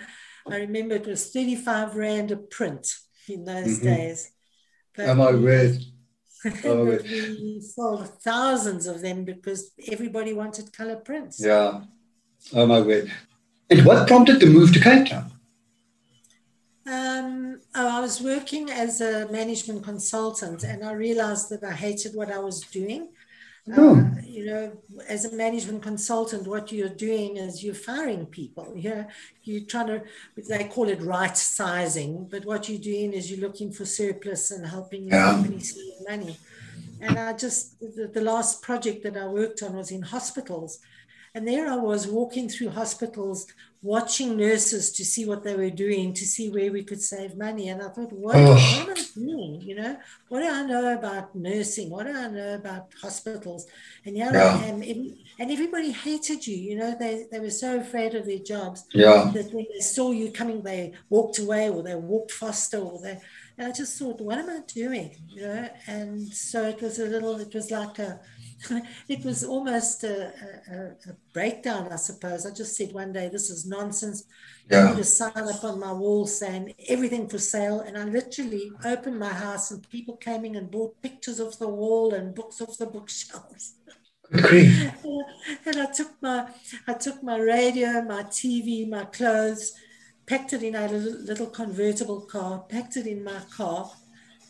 I 0.49 0.57
remember 0.57 0.95
it 0.95 1.07
was 1.07 1.31
35 1.31 1.95
Rand 1.95 2.31
a 2.31 2.37
print 2.37 2.87
in 3.27 3.45
those 3.45 3.77
mm-hmm. 3.77 3.85
days. 3.85 4.31
But 4.95 5.07
Am 5.07 5.21
I 5.21 5.31
word? 5.33 5.77
Oh, 6.65 6.85
we 7.03 7.61
sold 7.61 8.09
thousands 8.23 8.87
of 8.87 9.01
them 9.01 9.25
because 9.25 9.71
everybody 9.91 10.33
wanted 10.33 10.73
color 10.73 10.97
prints. 10.97 11.39
Yeah. 11.39 11.81
Oh 12.53 12.65
my 12.65 12.81
word. 12.81 13.11
And 13.69 13.85
what 13.85 14.07
prompted 14.07 14.39
the 14.39 14.47
move 14.47 14.73
to 14.73 14.79
Cape 14.79 15.07
Town? 15.07 15.31
Um, 16.85 17.61
oh, 17.75 17.97
I 17.97 18.01
was 18.01 18.21
working 18.21 18.69
as 18.71 19.01
a 19.01 19.31
management 19.31 19.83
consultant 19.83 20.63
and 20.63 20.83
I 20.83 20.93
realized 20.93 21.49
that 21.51 21.63
I 21.63 21.73
hated 21.73 22.15
what 22.15 22.31
I 22.31 22.39
was 22.39 22.61
doing. 22.61 23.09
Oh. 23.77 23.99
Uh, 23.99 24.21
you 24.25 24.45
know, 24.45 24.71
as 25.07 25.25
a 25.25 25.35
management 25.35 25.83
consultant, 25.83 26.47
what 26.47 26.71
you're 26.71 26.89
doing 26.89 27.37
is 27.37 27.63
you're 27.63 27.75
firing 27.75 28.25
people. 28.25 28.73
You're, 28.75 29.07
you're 29.43 29.65
trying 29.65 29.87
to, 29.87 30.03
they 30.49 30.63
call 30.63 30.89
it 30.89 31.01
right 31.01 31.37
sizing, 31.37 32.27
but 32.29 32.45
what 32.45 32.67
you're 32.67 32.79
doing 32.79 33.13
is 33.13 33.29
you're 33.29 33.47
looking 33.47 33.71
for 33.71 33.85
surplus 33.85 34.49
and 34.51 34.65
helping 34.65 35.03
your 35.07 35.19
yeah. 35.19 35.31
company 35.31 35.59
save 35.59 35.93
money. 36.09 36.37
And 37.01 37.17
I 37.19 37.33
just, 37.33 37.79
the, 37.79 38.09
the 38.11 38.21
last 38.21 38.61
project 38.61 39.03
that 39.03 39.17
I 39.17 39.27
worked 39.27 39.61
on 39.63 39.75
was 39.75 39.91
in 39.91 40.01
hospitals. 40.01 40.79
And 41.33 41.47
there 41.47 41.67
I 41.67 41.75
was 41.75 42.07
walking 42.07 42.49
through 42.49 42.69
hospitals, 42.69 43.47
watching 43.83 44.37
nurses 44.37 44.91
to 44.91 45.03
see 45.03 45.25
what 45.25 45.43
they 45.43 45.55
were 45.55 45.71
doing, 45.71 46.13
to 46.13 46.25
see 46.25 46.51
where 46.51 46.71
we 46.71 46.83
could 46.83 47.01
save 47.01 47.35
money. 47.35 47.69
And 47.69 47.81
I 47.81 47.89
thought, 47.89 48.13
what, 48.13 48.35
oh. 48.35 48.53
what 48.53 48.59
am 48.59 48.89
I 48.91 49.03
doing? 49.15 49.61
You 49.61 49.75
know, 49.75 49.97
what 50.29 50.41
do 50.41 50.47
I 50.47 50.63
know 50.63 50.93
about 50.93 51.35
nursing? 51.35 51.89
What 51.89 52.05
do 52.05 52.15
I 52.15 52.27
know 52.27 52.53
about 52.55 52.89
hospitals? 53.01 53.65
And 54.05 54.15
yeah, 54.15 54.31
yeah. 54.31 54.63
and, 54.65 54.83
and 54.83 55.51
everybody 55.51 55.91
hated 55.91 56.45
you. 56.45 56.55
You 56.55 56.77
know, 56.77 56.95
they, 56.97 57.25
they 57.31 57.39
were 57.39 57.49
so 57.49 57.79
afraid 57.79 58.13
of 58.13 58.27
their 58.27 58.39
jobs 58.39 58.85
yeah. 58.93 59.31
that 59.33 59.51
when 59.51 59.65
they 59.73 59.79
saw 59.79 60.11
you 60.11 60.31
coming, 60.31 60.61
they 60.61 60.93
walked 61.09 61.39
away 61.39 61.69
or 61.69 61.81
they 61.81 61.95
walked 61.95 62.31
faster 62.31 62.77
or 62.77 63.01
they. 63.01 63.19
And 63.57 63.67
I 63.67 63.71
just 63.71 63.97
thought, 63.97 64.21
what 64.21 64.37
am 64.37 64.49
I 64.49 64.61
doing? 64.67 65.15
You 65.27 65.41
know, 65.41 65.69
and 65.87 66.31
so 66.33 66.65
it 66.65 66.81
was 66.81 66.99
a 66.99 67.05
little. 67.05 67.39
It 67.39 67.53
was 67.53 67.69
like 67.69 67.99
a 67.99 68.19
it 69.09 69.23
was 69.23 69.43
almost 69.43 70.03
a, 70.03 70.27
a, 70.71 71.09
a, 71.09 71.15
breakdown, 71.33 71.89
I 71.91 71.95
suppose. 71.95 72.45
I 72.45 72.51
just 72.51 72.75
said 72.75 72.91
one 72.93 73.13
day, 73.13 73.29
this 73.29 73.49
is 73.49 73.65
nonsense. 73.65 74.25
Yeah. 74.69 74.85
I 74.85 74.91
put 74.91 74.99
a 74.99 75.03
sign 75.03 75.31
up 75.35 75.63
on 75.63 75.79
my 75.79 75.91
wall 75.91 76.27
saying 76.27 76.73
everything 76.87 77.27
for 77.27 77.37
sale. 77.37 77.81
And 77.81 77.97
I 77.97 78.03
literally 78.03 78.71
opened 78.85 79.19
my 79.19 79.33
house 79.33 79.71
and 79.71 79.87
people 79.89 80.17
came 80.17 80.45
in 80.45 80.55
and 80.55 80.69
bought 80.69 81.01
pictures 81.01 81.39
off 81.39 81.59
the 81.59 81.67
wall 81.67 82.13
and 82.13 82.35
books 82.35 82.61
off 82.61 82.77
the 82.77 82.85
bookshelves. 82.85 83.75
and, 84.31 84.93
and 85.65 85.77
I 85.77 85.91
took 85.91 86.11
my 86.21 86.47
I 86.87 86.93
took 86.93 87.21
my 87.21 87.37
radio, 87.37 88.01
my 88.01 88.23
TV, 88.23 88.87
my 88.87 89.05
clothes, 89.05 89.73
packed 90.25 90.53
it 90.53 90.63
in 90.63 90.75
a 90.75 90.87
little, 90.87 91.21
little 91.21 91.47
convertible 91.47 92.21
car, 92.21 92.63
packed 92.69 92.95
it 92.95 93.07
in 93.07 93.23
my 93.23 93.41
car, 93.53 93.91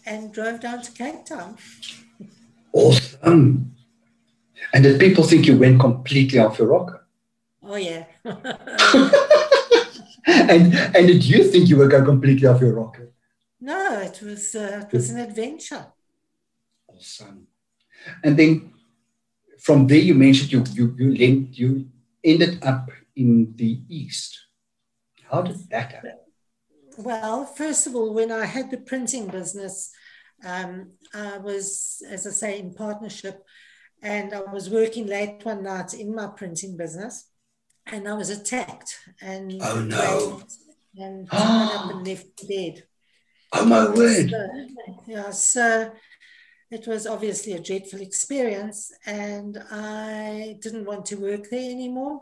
and 0.05 0.31
drove 0.31 0.59
down 0.59 0.81
to 0.81 0.91
Cape 0.91 1.25
Town. 1.25 1.57
Awesome. 2.73 3.75
And 4.73 4.83
did 4.83 4.99
people 4.99 5.23
think 5.23 5.45
you 5.47 5.57
went 5.57 5.79
completely 5.79 6.39
off 6.39 6.59
your 6.59 6.69
rocker? 6.69 7.05
Oh 7.63 7.75
yeah. 7.75 8.05
and 10.25 10.73
and 10.73 11.07
did 11.07 11.23
you 11.23 11.43
think 11.43 11.69
you 11.69 11.77
would 11.77 11.91
go 11.91 12.03
completely 12.03 12.47
off 12.47 12.61
your 12.61 12.73
rocker? 12.73 13.11
No, 13.59 13.99
it 13.99 14.21
was 14.21 14.55
uh, 14.55 14.85
it 14.87 14.93
was 14.93 15.09
an 15.09 15.19
adventure. 15.19 15.85
Awesome. 16.87 17.47
And 18.23 18.37
then 18.37 18.73
from 19.59 19.87
there 19.87 19.99
you 19.99 20.15
mentioned 20.15 20.51
you 20.51 20.63
you 20.73 20.95
you 20.97 21.15
linked, 21.15 21.57
you 21.57 21.87
ended 22.23 22.63
up 22.63 22.89
in 23.15 23.53
the 23.55 23.81
east. 23.89 24.39
How 25.29 25.41
did 25.41 25.69
that 25.69 25.91
happen? 25.91 26.17
Well, 26.97 27.45
first 27.45 27.87
of 27.87 27.95
all, 27.95 28.13
when 28.13 28.31
I 28.31 28.45
had 28.45 28.69
the 28.69 28.77
printing 28.77 29.27
business, 29.27 29.91
um, 30.45 30.91
I 31.13 31.37
was, 31.37 32.03
as 32.09 32.27
I 32.27 32.31
say, 32.31 32.59
in 32.59 32.73
partnership 32.73 33.43
and 34.01 34.33
I 34.33 34.41
was 34.41 34.69
working 34.69 35.07
late 35.07 35.43
one 35.43 35.63
night 35.63 35.93
in 35.93 36.15
my 36.15 36.27
printing 36.27 36.77
business, 36.77 37.29
and 37.85 38.07
I 38.07 38.13
was 38.13 38.29
attacked 38.29 38.97
and 39.21 39.59
oh 39.61 39.81
no, 39.81 40.43
and 40.97 41.27
up 41.31 41.91
and 41.91 42.07
left 42.07 42.47
dead. 42.47 42.83
Oh 43.53 43.65
my 43.65 43.89
word! 43.89 44.29
So, 44.29 44.47
yeah, 45.07 45.29
so 45.31 45.91
it 46.71 46.87
was 46.87 47.05
obviously 47.05 47.53
a 47.53 47.59
dreadful 47.59 48.01
experience, 48.01 48.91
and 49.05 49.61
I 49.71 50.57
didn't 50.61 50.85
want 50.85 51.05
to 51.07 51.15
work 51.15 51.49
there 51.49 51.71
anymore. 51.71 52.21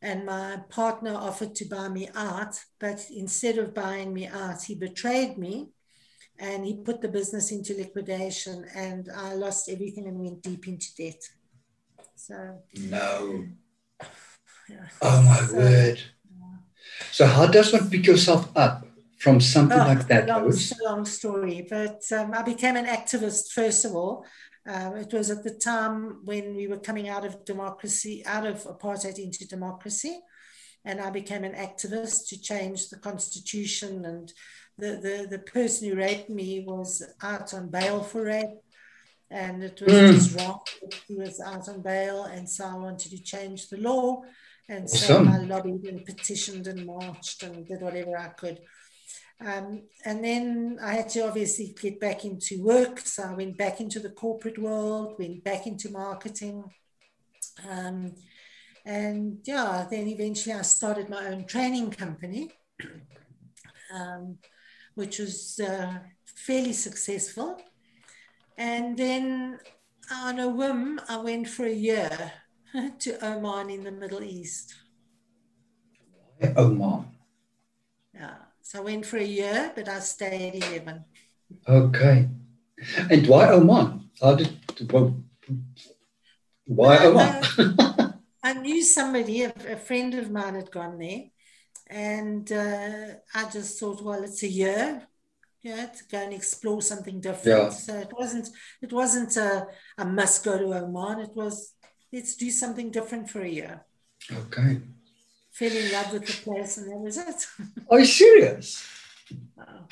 And 0.00 0.26
my 0.26 0.60
partner 0.68 1.14
offered 1.14 1.54
to 1.56 1.64
buy 1.66 1.88
me 1.88 2.08
out, 2.16 2.58
but 2.80 3.06
instead 3.14 3.58
of 3.58 3.74
buying 3.74 4.12
me 4.12 4.26
out, 4.26 4.62
he 4.64 4.74
betrayed 4.74 5.38
me 5.38 5.71
and 6.42 6.66
he 6.66 6.74
put 6.74 7.00
the 7.00 7.08
business 7.08 7.52
into 7.52 7.72
liquidation 7.74 8.66
and 8.74 9.08
I 9.16 9.34
lost 9.34 9.68
everything 9.68 10.08
and 10.08 10.18
went 10.18 10.42
deep 10.42 10.66
into 10.66 10.88
debt. 10.96 11.22
So 12.16 12.58
no. 12.74 13.46
Yeah. 14.68 14.88
Oh 15.00 15.22
my 15.22 15.40
so, 15.46 15.56
word. 15.56 16.00
Yeah. 16.00 16.56
So 17.12 17.26
how 17.26 17.46
does 17.46 17.72
one 17.72 17.88
pick 17.88 18.06
yourself 18.06 18.50
up 18.56 18.84
from 19.18 19.40
something 19.40 19.78
oh, 19.78 19.84
like 19.84 20.08
that? 20.08 20.26
Long, 20.26 20.48
it's 20.48 20.72
a 20.72 20.84
long 20.84 21.04
story, 21.04 21.64
but 21.70 22.02
um, 22.10 22.34
I 22.34 22.42
became 22.42 22.74
an 22.76 22.86
activist 22.86 23.52
first 23.52 23.84
of 23.84 23.94
all. 23.94 24.26
Um, 24.66 24.96
it 24.96 25.12
was 25.12 25.30
at 25.30 25.44
the 25.44 25.54
time 25.54 26.24
when 26.24 26.56
we 26.56 26.66
were 26.66 26.78
coming 26.78 27.08
out 27.08 27.24
of 27.24 27.44
democracy, 27.44 28.24
out 28.26 28.46
of 28.46 28.64
apartheid 28.64 29.18
into 29.18 29.46
democracy, 29.46 30.20
and 30.84 31.00
I 31.00 31.10
became 31.10 31.44
an 31.44 31.54
activist 31.54 32.28
to 32.28 32.40
change 32.40 32.88
the 32.88 32.98
constitution 32.98 34.04
and 34.04 34.32
the, 34.78 34.96
the, 34.96 35.26
the 35.30 35.38
person 35.38 35.88
who 35.88 35.96
raped 35.96 36.30
me 36.30 36.64
was 36.66 37.02
out 37.22 37.54
on 37.54 37.68
bail 37.68 38.02
for 38.02 38.24
rape. 38.24 38.58
And 39.30 39.62
it 39.62 39.80
was 39.80 39.92
mm. 39.92 40.12
just 40.12 40.38
wrong. 40.38 40.60
He 41.08 41.14
was 41.14 41.40
out 41.40 41.68
on 41.68 41.80
bail. 41.82 42.24
And 42.24 42.48
so 42.48 42.66
I 42.66 42.74
wanted 42.74 43.10
to 43.10 43.22
change 43.22 43.68
the 43.68 43.78
law. 43.78 44.22
And 44.68 44.88
so 44.88 45.24
I 45.24 45.38
lobbied 45.38 45.84
and 45.84 46.04
petitioned 46.04 46.66
and 46.66 46.86
marched 46.86 47.42
and 47.42 47.66
did 47.66 47.80
whatever 47.80 48.16
I 48.16 48.28
could. 48.28 48.60
Um, 49.44 49.82
and 50.04 50.22
then 50.24 50.78
I 50.82 50.94
had 50.94 51.08
to 51.10 51.26
obviously 51.26 51.74
get 51.80 51.98
back 51.98 52.24
into 52.24 52.62
work. 52.62 53.00
So 53.00 53.24
I 53.24 53.34
went 53.34 53.56
back 53.56 53.80
into 53.80 54.00
the 54.00 54.10
corporate 54.10 54.58
world, 54.58 55.16
went 55.18 55.42
back 55.42 55.66
into 55.66 55.90
marketing. 55.90 56.64
Um, 57.68 58.14
and 58.84 59.38
yeah, 59.44 59.86
then 59.90 60.08
eventually 60.08 60.54
I 60.54 60.62
started 60.62 61.08
my 61.08 61.26
own 61.26 61.46
training 61.46 61.90
company. 61.90 62.50
Um, 63.94 64.38
which 64.94 65.18
was 65.18 65.60
uh, 65.60 65.98
fairly 66.24 66.72
successful. 66.72 67.60
And 68.56 68.96
then 68.96 69.58
on 70.12 70.38
a 70.38 70.48
whim, 70.48 71.00
I 71.08 71.16
went 71.18 71.48
for 71.48 71.64
a 71.64 71.72
year 71.72 72.32
to 72.98 73.24
Oman 73.24 73.70
in 73.70 73.84
the 73.84 73.92
Middle 73.92 74.22
East. 74.22 74.74
Oman? 76.56 77.06
Yeah. 78.14 78.34
So 78.62 78.80
I 78.80 78.82
went 78.82 79.06
for 79.06 79.18
a 79.18 79.24
year, 79.24 79.72
but 79.74 79.88
I 79.88 80.00
stayed 80.00 80.56
11. 80.56 81.04
Okay. 81.68 82.28
And 83.10 83.26
why 83.26 83.48
Oman? 83.48 84.10
How 84.20 84.34
did, 84.34 84.50
why 86.66 86.98
Oman? 86.98 87.42
I 88.44 88.54
knew 88.54 88.82
somebody, 88.82 89.42
a, 89.42 89.52
a 89.68 89.76
friend 89.76 90.14
of 90.14 90.30
mine 90.30 90.56
had 90.56 90.70
gone 90.70 90.98
there 90.98 91.24
and 91.92 92.50
uh, 92.50 93.14
I 93.34 93.50
just 93.50 93.78
thought, 93.78 94.02
well, 94.02 94.24
it's 94.24 94.42
a 94.42 94.48
year, 94.48 95.02
yeah, 95.62 95.86
to 95.86 96.04
go 96.10 96.18
and 96.18 96.32
explore 96.32 96.80
something 96.80 97.20
different. 97.20 97.46
Yeah. 97.46 97.68
So 97.68 97.98
it 97.98 98.12
wasn't 98.18 98.48
it 98.80 98.92
wasn't 98.92 99.36
a, 99.36 99.66
a 99.98 100.04
must 100.04 100.44
go 100.44 100.58
to 100.58 100.74
Oman. 100.74 101.20
It 101.20 101.36
was 101.36 101.74
let's 102.12 102.34
do 102.34 102.50
something 102.50 102.90
different 102.90 103.28
for 103.28 103.42
a 103.42 103.48
year. 103.48 103.84
Okay. 104.32 104.80
Fell 105.52 105.76
in 105.76 105.92
love 105.92 106.12
with 106.14 106.26
the 106.26 106.50
place, 106.50 106.78
and 106.78 106.90
that 106.90 106.98
was 106.98 107.18
it. 107.18 107.46
Are 107.90 107.98
you 107.98 108.06
serious? 108.06 108.88
Wow. 109.54 109.86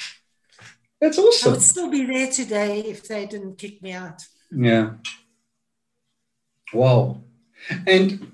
That's 1.01 1.19
awesome. 1.19 1.51
I 1.51 1.53
would 1.53 1.63
still 1.63 1.91
be 1.91 2.05
there 2.05 2.31
today 2.31 2.81
if 2.81 3.07
they 3.07 3.27
didn't 3.27 3.59
kick 3.59 3.83
me 3.83 3.93
out. 3.93 4.23
Yeah. 4.51 4.95
Wow. 6.73 7.23
And 7.87 8.33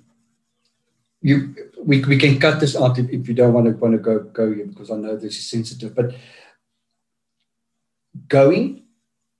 you 1.20 1.55
we, 1.83 2.05
we 2.05 2.18
can 2.18 2.38
cut 2.38 2.61
this 2.61 2.76
out 2.76 2.98
if, 2.98 3.09
if 3.11 3.29
you 3.29 3.35
don't 3.35 3.52
want 3.52 3.66
to 3.66 3.72
want 3.72 3.92
to 3.92 3.98
go 3.98 4.20
go 4.20 4.52
here 4.52 4.66
because 4.66 4.90
I 4.90 4.96
know 4.96 5.16
this 5.16 5.37
is 5.37 5.50
sensitive. 5.50 5.94
But 5.94 6.14
going 8.29 8.85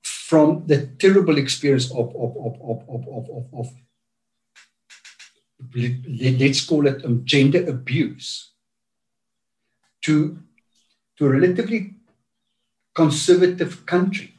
from 0.03 0.67
the 0.67 0.87
terrible 0.87 1.39
experience 1.39 1.91
of 1.91 2.15
of 2.17 2.37
of 2.37 2.55
of 2.61 2.89
of, 2.89 3.09
of, 3.09 3.31
of, 3.31 3.45
of 3.55 3.67
let's 5.75 6.65
call 6.65 6.87
it 6.87 7.05
um, 7.05 7.25
gender 7.25 7.69
abuse 7.69 8.53
to 10.03 10.39
to 11.19 11.27
a 11.27 11.31
relatively 11.31 11.95
conservative 12.95 13.85
country 13.87 14.35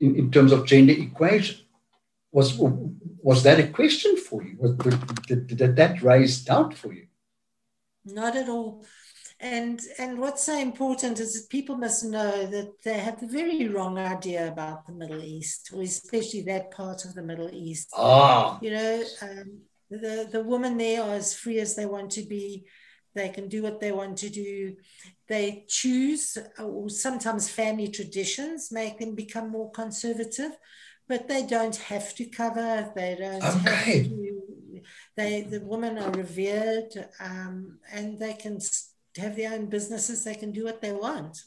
in, 0.00 0.16
in 0.16 0.30
terms 0.30 0.52
of 0.52 0.66
gender 0.66 0.92
equation 0.92 1.58
was 2.32 2.58
was 2.58 3.42
that 3.42 3.60
a 3.60 3.68
question? 3.68 4.16
Was, 4.62 4.76
did, 5.26 5.48
did 5.48 5.76
that 5.76 6.02
raise 6.02 6.44
doubt 6.44 6.72
for 6.74 6.92
you? 6.92 7.06
Not 8.04 8.36
at 8.36 8.48
all. 8.48 8.84
And 9.40 9.80
and 9.98 10.20
what's 10.20 10.44
so 10.44 10.56
important 10.56 11.18
is 11.18 11.34
that 11.34 11.50
people 11.50 11.76
must 11.76 12.04
know 12.04 12.46
that 12.46 12.80
they 12.84 12.98
have 13.00 13.18
the 13.18 13.26
very 13.26 13.66
wrong 13.66 13.98
idea 13.98 14.46
about 14.46 14.86
the 14.86 14.92
Middle 14.92 15.20
East, 15.20 15.70
or 15.74 15.82
especially 15.82 16.42
that 16.42 16.70
part 16.70 17.04
of 17.04 17.14
the 17.14 17.24
Middle 17.24 17.50
East. 17.52 17.90
Ah. 17.96 18.60
You 18.62 18.70
know, 18.70 19.02
um, 19.22 19.62
the 19.90 20.28
the 20.30 20.44
women 20.44 20.78
there 20.78 21.02
are 21.02 21.14
as 21.14 21.34
free 21.34 21.58
as 21.58 21.74
they 21.74 21.86
want 21.86 22.12
to 22.12 22.22
be. 22.22 22.66
They 23.14 23.30
can 23.30 23.48
do 23.48 23.62
what 23.62 23.80
they 23.80 23.90
want 23.90 24.16
to 24.18 24.30
do. 24.30 24.76
They 25.28 25.64
choose, 25.68 26.38
or 26.58 26.88
sometimes 26.88 27.48
family 27.48 27.88
traditions 27.88 28.70
make 28.70 29.00
them 29.00 29.16
become 29.16 29.50
more 29.50 29.72
conservative 29.72 30.52
but 31.08 31.28
they 31.28 31.44
don't 31.44 31.76
have 31.76 32.14
to 32.14 32.24
cover. 32.24 32.90
They 32.94 33.16
don't 33.18 33.44
okay. 33.44 33.98
have 33.98 34.06
to. 34.08 34.31
They 35.16 35.42
the 35.42 35.60
women 35.60 35.98
are 35.98 36.10
revered, 36.10 36.92
um, 37.20 37.78
and 37.92 38.18
they 38.18 38.34
can 38.34 38.58
have 39.18 39.36
their 39.36 39.52
own 39.52 39.66
businesses. 39.66 40.24
They 40.24 40.34
can 40.34 40.52
do 40.52 40.64
what 40.64 40.80
they 40.80 40.92
want. 40.92 41.42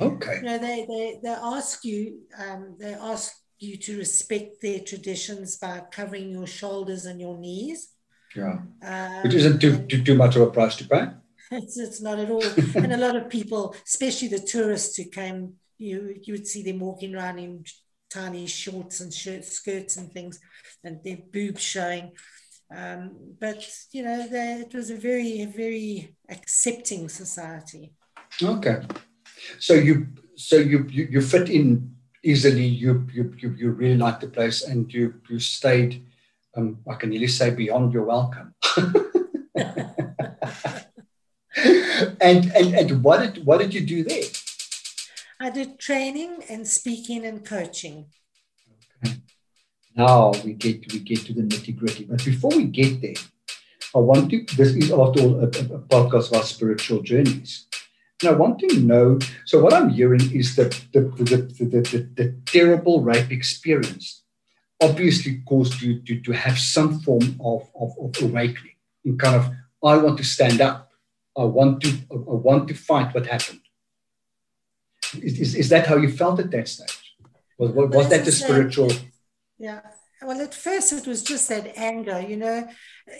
Okay. 0.00 0.36
You 0.36 0.42
know, 0.42 0.58
they 0.58 0.86
they 0.88 1.20
they 1.22 1.30
ask 1.30 1.84
you. 1.84 2.20
Um, 2.38 2.76
they 2.78 2.94
ask 2.94 3.32
you 3.58 3.76
to 3.76 3.98
respect 3.98 4.60
their 4.60 4.80
traditions 4.80 5.56
by 5.56 5.82
covering 5.90 6.30
your 6.30 6.46
shoulders 6.46 7.06
and 7.06 7.20
your 7.20 7.38
knees. 7.38 7.94
Yeah. 8.34 8.58
Um, 8.82 9.22
Which 9.22 9.34
isn't 9.34 9.60
too, 9.60 9.86
too, 9.86 10.02
too 10.02 10.16
much 10.16 10.36
of 10.36 10.42
a 10.42 10.50
price 10.50 10.76
to 10.76 10.88
pay. 10.88 11.06
It's, 11.50 11.78
it's 11.78 12.00
not 12.00 12.18
at 12.18 12.30
all. 12.30 12.42
and 12.74 12.92
a 12.92 12.96
lot 12.96 13.16
of 13.16 13.28
people, 13.28 13.76
especially 13.86 14.28
the 14.28 14.40
tourists 14.40 14.96
who 14.96 15.04
came, 15.04 15.54
you 15.78 16.14
you 16.22 16.32
would 16.32 16.46
see 16.46 16.62
them 16.62 16.80
walking 16.80 17.14
around 17.14 17.38
in 17.38 17.64
tiny 18.10 18.46
shorts 18.46 19.00
and 19.00 19.12
shirts, 19.12 19.52
skirts 19.52 19.96
and 19.96 20.10
things, 20.10 20.40
and 20.82 21.00
their 21.04 21.18
boobs 21.32 21.62
showing. 21.62 22.12
Um, 22.74 23.36
but 23.40 23.68
you 23.92 24.02
know, 24.02 24.26
they, 24.26 24.64
it 24.66 24.74
was 24.74 24.90
a 24.90 24.96
very, 24.96 25.44
very 25.44 26.16
accepting 26.28 27.08
society. 27.08 27.92
Okay, 28.42 28.82
so 29.58 29.74
you 29.74 30.08
so 30.36 30.56
you 30.56 30.86
you, 30.90 31.08
you 31.10 31.20
fit 31.20 31.48
in 31.50 31.94
easily. 32.22 32.66
You, 32.66 33.06
you 33.12 33.34
you 33.38 33.54
you 33.58 33.70
really 33.70 33.96
liked 33.96 34.22
the 34.22 34.28
place, 34.28 34.62
and 34.64 34.92
you 34.92 35.14
you 35.28 35.38
stayed. 35.38 36.06
Um, 36.56 36.78
I 36.88 36.94
can 36.94 37.10
nearly 37.10 37.28
say 37.28 37.50
beyond 37.50 37.92
your 37.92 38.04
welcome. 38.04 38.54
and, 42.20 42.52
and 42.52 42.74
and 42.74 43.04
what 43.04 43.20
did 43.20 43.44
what 43.44 43.58
did 43.60 43.74
you 43.74 43.80
do 43.80 44.04
there? 44.04 44.24
I 45.40 45.50
did 45.50 45.78
training 45.78 46.44
and 46.48 46.66
speaking 46.66 47.26
and 47.26 47.44
coaching. 47.44 48.06
Now 49.96 50.32
we 50.44 50.54
get 50.54 50.92
we 50.92 50.98
get 51.00 51.20
to 51.26 51.32
the 51.32 51.42
nitty 51.42 51.76
gritty. 51.76 52.04
But 52.04 52.24
before 52.24 52.50
we 52.56 52.64
get 52.64 53.00
there, 53.00 53.14
I 53.94 53.98
want 53.98 54.30
to. 54.30 54.44
This 54.56 54.74
is 54.74 54.90
after 54.90 55.20
all 55.22 55.40
a, 55.40 55.46
a 55.46 55.78
podcast 55.94 56.28
about 56.28 56.46
spiritual 56.46 57.02
journeys. 57.02 57.66
And 58.20 58.30
I 58.30 58.32
want 58.32 58.58
to 58.60 58.80
know. 58.80 59.18
So 59.44 59.62
what 59.62 59.72
I'm 59.72 59.90
hearing 59.90 60.32
is 60.32 60.56
that 60.56 60.72
the 60.92 61.00
the, 61.00 61.24
the, 61.24 61.64
the, 61.64 61.80
the, 61.80 62.08
the 62.14 62.36
terrible 62.46 63.02
rape 63.02 63.30
experience 63.30 64.22
obviously 64.82 65.42
caused 65.46 65.80
you 65.80 66.00
to, 66.00 66.20
to 66.20 66.32
have 66.32 66.58
some 66.58 67.00
form 67.00 67.40
of, 67.40 67.70
of, 67.80 67.92
of 68.00 68.22
awakening 68.22 68.74
in 69.04 69.16
kind 69.16 69.36
of 69.36 69.50
I 69.82 69.96
want 69.96 70.18
to 70.18 70.24
stand 70.24 70.60
up. 70.60 70.90
I 71.36 71.44
want 71.44 71.82
to 71.82 71.90
I 72.10 72.36
want 72.48 72.68
to 72.68 72.74
fight 72.74 73.14
what 73.14 73.26
happened. 73.26 73.60
Is, 75.22 75.38
is, 75.38 75.54
is 75.54 75.68
that 75.68 75.86
how 75.86 75.96
you 75.96 76.10
felt 76.10 76.40
at 76.40 76.50
that 76.50 76.68
stage? 76.68 77.14
Was, 77.58 77.70
was, 77.70 77.90
was 77.90 78.08
that 78.08 78.24
the 78.24 78.32
spiritual? 78.32 78.90
Yeah. 79.58 79.80
Well, 80.22 80.40
at 80.40 80.54
first 80.54 80.92
it 80.92 81.06
was 81.06 81.22
just 81.22 81.48
that 81.48 81.76
anger. 81.76 82.20
You 82.20 82.36
know, 82.36 82.68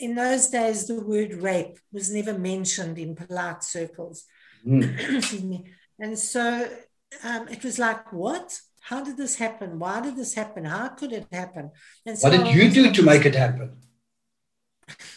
in 0.01 0.15
those 0.15 0.49
days, 0.49 0.87
the 0.87 1.01
word 1.01 1.35
rape 1.35 1.79
was 1.93 2.13
never 2.13 2.37
mentioned 2.39 2.99
in 2.99 3.15
polite 3.15 3.65
circles. 3.65 4.25
Mm. 4.67 5.63
and 6.01 6.19
so 6.19 6.67
um, 7.23 7.49
it 7.49 7.63
was 7.63 7.79
like, 7.79 8.11
what? 8.15 8.59
How 8.81 9.05
did 9.05 9.19
this 9.19 9.37
happen? 9.37 9.79
Why 9.79 10.01
did 10.01 10.17
this 10.17 10.35
happen? 10.35 10.65
How 10.65 10.89
could 10.89 11.13
it 11.13 11.27
happen? 11.31 11.71
And 12.07 12.19
so 12.19 12.31
what 12.31 12.45
did 12.45 12.55
you 12.55 12.71
do 12.71 12.91
to 12.91 13.03
make 13.03 13.27
it 13.27 13.35
happen? 13.35 13.77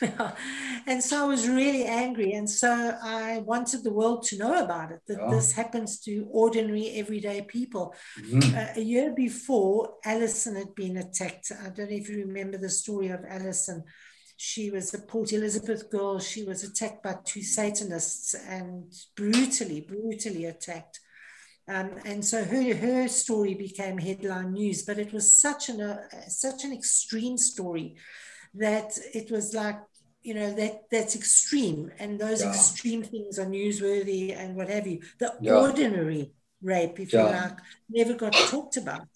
and 0.87 1.03
so 1.03 1.23
I 1.23 1.27
was 1.27 1.47
really 1.47 1.85
angry. 1.85 2.33
And 2.33 2.49
so 2.49 2.97
I 3.01 3.39
wanted 3.39 3.83
the 3.83 3.91
world 3.91 4.23
to 4.23 4.37
know 4.37 4.63
about 4.63 4.91
it 4.91 5.01
that 5.07 5.29
this 5.29 5.51
happens 5.51 5.99
to 6.01 6.27
ordinary, 6.31 6.91
everyday 6.91 7.41
people. 7.41 7.93
Mm-hmm. 8.19 8.57
Uh, 8.57 8.81
a 8.81 8.81
year 8.81 9.13
before, 9.15 9.95
Alison 10.05 10.55
had 10.55 10.75
been 10.75 10.97
attacked. 10.97 11.51
I 11.51 11.69
don't 11.69 11.89
know 11.89 11.97
if 11.97 12.09
you 12.09 12.19
remember 12.19 12.57
the 12.57 12.69
story 12.69 13.09
of 13.09 13.21
Alison. 13.27 13.83
She 14.37 14.69
was 14.69 14.93
a 14.93 14.99
Port 14.99 15.33
Elizabeth 15.33 15.89
girl. 15.89 16.19
She 16.19 16.43
was 16.43 16.63
attacked 16.63 17.03
by 17.03 17.17
two 17.25 17.41
Satanists 17.41 18.35
and 18.35 18.93
brutally, 19.15 19.81
brutally 19.81 20.45
attacked. 20.45 20.99
Um, 21.69 21.91
and 22.05 22.23
so 22.23 22.45
her, 22.45 22.75
her 22.75 23.07
story 23.09 23.53
became 23.53 23.97
headline 23.97 24.53
news, 24.53 24.83
but 24.83 24.99
it 24.99 25.11
was 25.11 25.41
such 25.41 25.67
an, 25.67 25.81
uh, 25.81 26.07
such 26.29 26.63
an 26.63 26.71
extreme 26.71 27.37
story 27.37 27.97
that 28.59 28.97
it 29.13 29.31
was 29.31 29.53
like 29.53 29.79
you 30.23 30.33
know 30.33 30.53
that 30.53 30.83
that's 30.91 31.15
extreme 31.15 31.91
and 31.99 32.19
those 32.19 32.41
yeah. 32.41 32.49
extreme 32.49 33.03
things 33.03 33.39
are 33.39 33.45
newsworthy 33.45 34.35
and 34.37 34.55
what 34.55 34.69
have 34.69 34.85
you 34.85 34.99
the 35.19 35.33
yeah. 35.39 35.53
ordinary 35.53 36.31
rape 36.61 36.99
if 36.99 37.13
yeah. 37.13 37.25
you 37.25 37.31
like 37.31 37.57
never 37.89 38.13
got 38.13 38.33
talked 38.33 38.77
about 38.77 39.07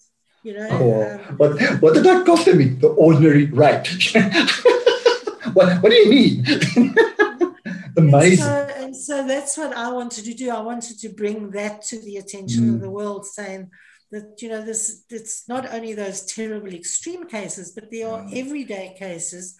you 0.42 0.54
know 0.54 0.68
oh, 0.70 1.14
um, 1.14 1.36
what, 1.36 1.50
what 1.82 1.94
did 1.94 2.04
that 2.04 2.24
cost 2.24 2.46
me 2.46 2.64
the 2.64 2.88
ordinary 2.88 3.46
rape 3.46 3.86
what, 5.52 5.82
what 5.82 5.90
do 5.90 5.96
you 5.96 6.10
mean 6.10 6.94
amazing 7.96 8.46
and 8.46 8.66
so, 8.66 8.74
and 8.76 8.96
so, 8.96 9.26
that's 9.26 9.58
what 9.58 9.76
i 9.76 9.90
wanted 9.90 10.24
to 10.24 10.34
do 10.34 10.50
i 10.50 10.60
wanted 10.60 10.98
to 10.98 11.08
bring 11.10 11.50
that 11.50 11.82
to 11.82 12.00
the 12.00 12.16
attention 12.16 12.70
mm. 12.70 12.74
of 12.74 12.80
the 12.80 12.90
world 12.90 13.26
saying 13.26 13.70
that 14.12 14.40
you 14.40 14.48
know 14.48 14.62
this 14.62 15.04
it's 15.10 15.48
not 15.48 15.72
only 15.72 15.94
those 15.94 16.24
terrible 16.26 16.72
extreme 16.72 17.26
cases 17.26 17.72
but 17.72 17.90
there 17.90 18.08
are 18.08 18.26
everyday 18.32 18.94
cases 18.98 19.56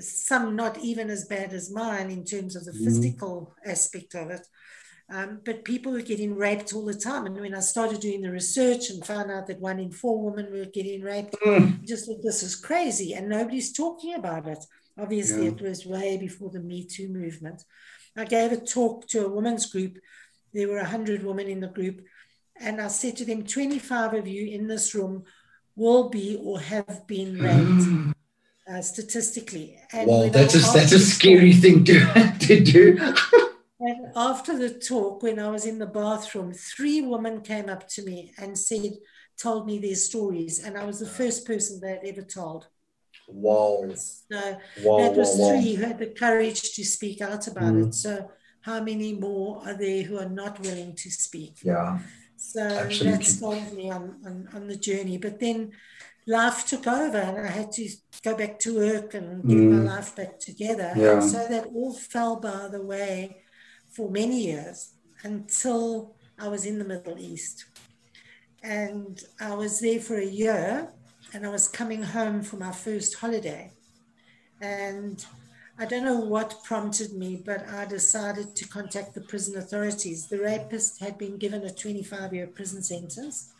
some 0.00 0.56
not 0.56 0.78
even 0.78 1.10
as 1.10 1.24
bad 1.26 1.52
as 1.52 1.72
mine 1.72 2.10
in 2.10 2.24
terms 2.24 2.56
of 2.56 2.64
the 2.64 2.72
mm. 2.72 2.84
physical 2.84 3.54
aspect 3.64 4.14
of 4.14 4.30
it. 4.30 4.46
Um, 5.10 5.40
but 5.44 5.64
people 5.64 5.92
were 5.92 6.00
getting 6.00 6.34
raped 6.34 6.72
all 6.72 6.84
the 6.84 6.94
time. 6.94 7.26
And 7.26 7.38
when 7.38 7.54
i 7.54 7.60
started 7.60 8.00
doing 8.00 8.22
the 8.22 8.30
research 8.30 8.88
and 8.88 9.04
found 9.04 9.30
out 9.30 9.46
that 9.48 9.60
one 9.60 9.78
in 9.78 9.90
four 9.90 10.22
women 10.22 10.50
were 10.50 10.64
getting 10.64 11.02
raped 11.02 11.36
mm. 11.44 11.84
just 11.84 12.06
thought 12.06 12.22
this 12.22 12.42
is 12.42 12.56
crazy 12.56 13.12
and 13.12 13.28
nobody's 13.28 13.72
talking 13.72 14.14
about 14.14 14.46
it. 14.46 14.64
Obviously 14.98 15.44
yeah. 15.44 15.50
it 15.50 15.60
was 15.60 15.86
way 15.86 16.16
before 16.16 16.50
the 16.50 16.60
me 16.60 16.84
too 16.84 17.08
movement. 17.08 17.62
I 18.16 18.24
gave 18.24 18.52
a 18.52 18.56
talk 18.56 19.06
to 19.08 19.26
a 19.26 19.28
women's 19.28 19.66
group. 19.66 19.98
There 20.52 20.68
were 20.68 20.76
100 20.76 21.24
women 21.24 21.48
in 21.48 21.60
the 21.60 21.68
group 21.68 22.00
and 22.60 22.80
I 22.80 22.88
said 22.88 23.16
to 23.18 23.24
them, 23.24 23.44
25 23.44 24.14
of 24.14 24.28
you 24.28 24.46
in 24.48 24.66
this 24.66 24.94
room 24.94 25.24
will 25.76 26.08
be 26.08 26.40
or 26.42 26.60
have 26.60 27.06
been 27.06 27.38
raped 27.38 28.16
uh, 28.70 28.80
statistically. 28.80 29.78
And 29.92 30.08
wow, 30.08 30.28
that's 30.28 30.54
a, 30.54 30.72
that's 30.72 30.92
a 30.92 30.98
scary 30.98 31.52
thing 31.52 31.84
to, 31.84 32.34
to 32.40 32.60
do. 32.60 33.14
and 33.80 34.06
after 34.16 34.56
the 34.56 34.70
talk, 34.70 35.22
when 35.22 35.38
I 35.38 35.48
was 35.50 35.66
in 35.66 35.78
the 35.78 35.86
bathroom, 35.86 36.52
three 36.52 37.02
women 37.02 37.40
came 37.40 37.68
up 37.68 37.88
to 37.88 38.04
me 38.04 38.32
and 38.38 38.56
said, 38.56 38.92
told 39.36 39.66
me 39.66 39.78
their 39.78 39.96
stories. 39.96 40.62
And 40.62 40.78
I 40.78 40.84
was 40.84 41.00
the 41.00 41.06
first 41.06 41.46
person 41.46 41.80
they 41.80 41.90
had 41.90 42.04
ever 42.04 42.22
told. 42.22 42.68
Wow. 43.28 43.90
So 43.94 44.58
wow, 44.82 44.98
that 44.98 45.16
was 45.16 45.36
wow, 45.36 45.48
three 45.48 45.72
wow. 45.72 45.76
who 45.76 45.86
had 45.86 45.98
the 45.98 46.06
courage 46.06 46.74
to 46.74 46.84
speak 46.84 47.20
out 47.20 47.46
about 47.46 47.72
mm. 47.72 47.88
it. 47.88 47.94
So 47.94 48.30
how 48.60 48.82
many 48.82 49.14
more 49.14 49.62
are 49.66 49.74
there 49.74 50.02
who 50.02 50.18
are 50.18 50.28
not 50.28 50.60
willing 50.60 50.94
to 50.96 51.10
speak? 51.10 51.58
Yeah. 51.62 51.98
So 52.54 52.62
Absolutely. 52.62 53.10
that 53.10 53.24
started 53.24 53.72
me 53.72 53.90
on, 53.90 54.14
on, 54.24 54.48
on, 54.54 54.68
the 54.68 54.76
journey. 54.76 55.18
But 55.18 55.40
then 55.40 55.72
life 56.24 56.64
took 56.64 56.86
over 56.86 57.18
and 57.18 57.44
I 57.44 57.50
had 57.50 57.72
to 57.72 57.88
go 58.22 58.36
back 58.36 58.60
to 58.60 58.76
work 58.76 59.12
and 59.14 59.42
get 59.42 59.58
mm. 59.58 59.72
my 59.72 59.96
life 59.96 60.14
back 60.14 60.38
together. 60.38 60.92
Yeah. 60.94 61.14
And 61.14 61.24
so 61.24 61.48
that 61.48 61.66
all 61.74 61.92
fell 61.92 62.36
by 62.36 62.68
the 62.70 62.80
way 62.80 63.42
for 63.90 64.08
many 64.08 64.44
years 64.44 64.94
until 65.24 66.14
I 66.38 66.46
was 66.46 66.64
in 66.64 66.78
the 66.78 66.84
Middle 66.84 67.18
East. 67.18 67.64
And 68.62 69.20
I 69.40 69.54
was 69.54 69.80
there 69.80 69.98
for 69.98 70.16
a 70.16 70.24
year 70.24 70.92
and 71.32 71.44
I 71.44 71.48
was 71.48 71.66
coming 71.66 72.04
home 72.04 72.44
for 72.44 72.56
my 72.56 72.70
first 72.70 73.16
holiday. 73.16 73.72
And 74.60 75.26
I 75.78 75.86
don't 75.86 76.04
know 76.04 76.20
what 76.20 76.62
prompted 76.62 77.12
me, 77.14 77.42
but 77.44 77.68
I 77.68 77.84
decided 77.84 78.54
to 78.54 78.68
contact 78.68 79.14
the 79.14 79.22
prison 79.22 79.58
authorities. 79.58 80.28
The 80.28 80.38
rapist 80.38 81.00
had 81.00 81.18
been 81.18 81.36
given 81.36 81.64
a 81.64 81.72
25 81.72 82.32
year 82.32 82.46
prison 82.46 82.82
sentence, 82.82 83.52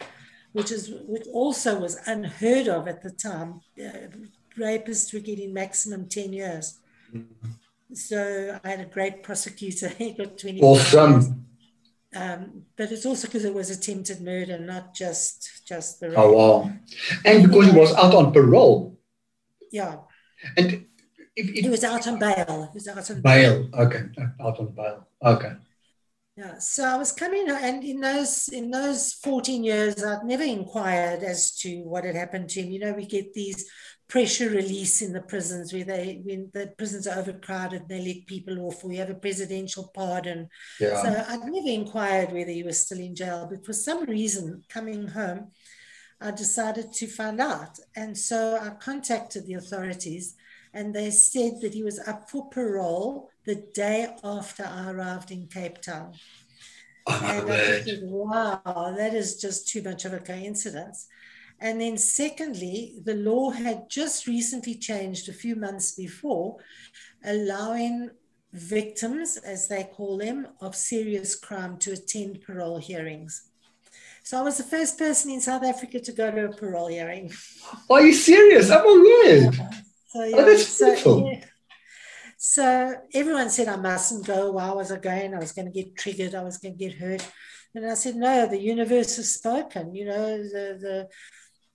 which, 0.52 0.70
is, 0.70 0.92
which 1.06 1.26
also 1.32 1.80
was 1.80 1.96
unheard 2.06 2.68
of 2.68 2.86
at 2.86 3.02
the 3.02 3.10
time. 3.10 3.60
Uh, 3.78 4.08
rapists 4.56 5.12
were 5.12 5.20
getting 5.20 5.52
maximum 5.52 6.08
10 6.08 6.32
years. 6.32 6.78
Mm-hmm. 7.12 7.50
So 7.94 8.60
I 8.62 8.68
had 8.68 8.80
a 8.80 8.86
great 8.86 9.24
prosecutor. 9.24 9.88
he 9.98 10.12
got 10.12 10.38
25 10.38 10.64
awesome. 10.64 11.12
years. 11.12 11.30
Um, 12.16 12.62
but 12.76 12.92
it's 12.92 13.06
also 13.06 13.26
because 13.26 13.44
it 13.44 13.54
was 13.54 13.70
attempted 13.70 14.20
murder, 14.20 14.56
not 14.56 14.94
just 14.94 15.66
just 15.66 15.98
the 15.98 16.10
rape. 16.10 16.18
Oh 16.18 16.32
wow! 16.32 16.72
And 17.24 17.42
because 17.42 17.72
he 17.72 17.76
was 17.76 17.92
out 17.94 18.14
on 18.14 18.32
parole. 18.32 18.96
Yeah. 19.72 19.96
And 20.56 20.86
if, 21.36 21.48
if, 21.48 21.64
he 21.64 21.68
was 21.68 21.84
out 21.84 22.06
on 22.06 22.18
bail. 22.18 22.68
He 22.72 22.76
was 22.76 22.88
out 22.88 23.10
on 23.10 23.22
bail. 23.22 23.64
bail. 23.64 23.86
Okay, 23.86 24.02
out 24.40 24.58
on 24.58 24.74
bail. 24.74 25.08
Okay. 25.24 25.52
Yeah, 26.36 26.58
so 26.58 26.84
I 26.84 26.96
was 26.96 27.12
coming, 27.12 27.48
and 27.48 27.84
in 27.84 28.00
those 28.00 28.48
in 28.48 28.70
those 28.70 29.12
fourteen 29.12 29.62
years, 29.62 30.02
I'd 30.02 30.24
never 30.24 30.42
inquired 30.42 31.22
as 31.22 31.54
to 31.58 31.82
what 31.82 32.04
had 32.04 32.16
happened 32.16 32.48
to 32.50 32.62
him. 32.62 32.72
You 32.72 32.80
know, 32.80 32.92
we 32.92 33.06
get 33.06 33.32
these 33.34 33.70
pressure 34.08 34.50
release 34.50 35.00
in 35.00 35.12
the 35.12 35.22
prisons 35.22 35.72
where 35.72 35.84
they 35.84 36.20
when 36.24 36.50
the 36.52 36.72
prisons 36.76 37.06
are 37.06 37.18
overcrowded, 37.18 37.88
they 37.88 38.04
let 38.04 38.26
people 38.26 38.66
off. 38.66 38.84
We 38.84 38.96
have 38.96 39.10
a 39.10 39.14
presidential 39.14 39.90
pardon. 39.94 40.48
Yeah. 40.80 41.02
So 41.02 41.24
I'd 41.28 41.40
never 41.40 41.68
inquired 41.68 42.32
whether 42.32 42.50
he 42.50 42.62
was 42.62 42.80
still 42.80 42.98
in 42.98 43.14
jail, 43.14 43.48
but 43.50 43.64
for 43.64 43.72
some 43.72 44.04
reason, 44.04 44.62
coming 44.68 45.08
home, 45.08 45.52
I 46.20 46.30
decided 46.30 46.92
to 46.94 47.06
find 47.06 47.40
out. 47.40 47.78
And 47.96 48.16
so 48.16 48.58
I 48.60 48.70
contacted 48.70 49.46
the 49.46 49.54
authorities, 49.54 50.36
and 50.74 50.92
they 50.92 51.10
said 51.10 51.60
that 51.62 51.72
he 51.72 51.84
was 51.84 52.00
up 52.00 52.28
for 52.28 52.50
parole 52.50 53.30
the 53.46 53.54
day 53.72 54.08
after 54.24 54.64
I 54.64 54.90
arrived 54.90 55.30
in 55.30 55.46
Cape 55.46 55.80
Town. 55.80 56.12
Oh, 57.06 57.20
and 57.22 57.52
I 57.52 57.82
thought, 57.82 58.02
wow, 58.04 58.94
that 58.96 59.12
is 59.12 59.38
just 59.38 59.68
too 59.68 59.82
much 59.82 60.06
of 60.06 60.14
a 60.14 60.18
coincidence. 60.20 61.06
And 61.60 61.78
then, 61.78 61.98
secondly, 61.98 62.94
the 63.04 63.14
law 63.14 63.50
had 63.50 63.90
just 63.90 64.26
recently 64.26 64.76
changed 64.76 65.28
a 65.28 65.34
few 65.34 65.54
months 65.54 65.92
before, 65.92 66.56
allowing 67.22 68.08
victims, 68.54 69.36
as 69.36 69.68
they 69.68 69.84
call 69.84 70.16
them, 70.16 70.48
of 70.62 70.74
serious 70.74 71.36
crime 71.36 71.76
to 71.80 71.92
attend 71.92 72.40
parole 72.40 72.78
hearings. 72.78 73.50
So 74.22 74.38
I 74.38 74.42
was 74.42 74.56
the 74.56 74.64
first 74.64 74.96
person 74.96 75.30
in 75.30 75.42
South 75.42 75.62
Africa 75.62 76.00
to 76.00 76.12
go 76.12 76.30
to 76.30 76.46
a 76.46 76.56
parole 76.56 76.88
hearing. 76.88 77.30
Are 77.90 78.00
you 78.00 78.14
serious? 78.14 78.70
I'm 78.70 78.86
a 78.86 79.52
So, 80.14 80.22
yeah, 80.22 80.36
oh, 80.38 80.44
that's 80.44 80.68
so, 80.68 81.28
yeah. 81.28 81.44
so 82.38 82.94
everyone 83.12 83.50
said 83.50 83.66
I 83.66 83.74
mustn't 83.74 84.24
go. 84.24 84.52
Why 84.52 84.70
was 84.70 84.92
I 84.92 84.98
going? 84.98 85.34
I 85.34 85.38
was 85.40 85.50
going 85.50 85.66
to 85.66 85.72
get 85.72 85.96
triggered. 85.96 86.36
I 86.36 86.44
was 86.44 86.58
going 86.58 86.78
to 86.78 86.78
get 86.78 86.94
hurt. 86.98 87.28
And 87.74 87.84
I 87.84 87.94
said, 87.94 88.14
no, 88.14 88.46
the 88.46 88.60
universe 88.60 89.16
has 89.16 89.34
spoken. 89.34 89.92
You 89.92 90.04
know, 90.04 90.38
the, 90.38 90.78
the 90.80 91.08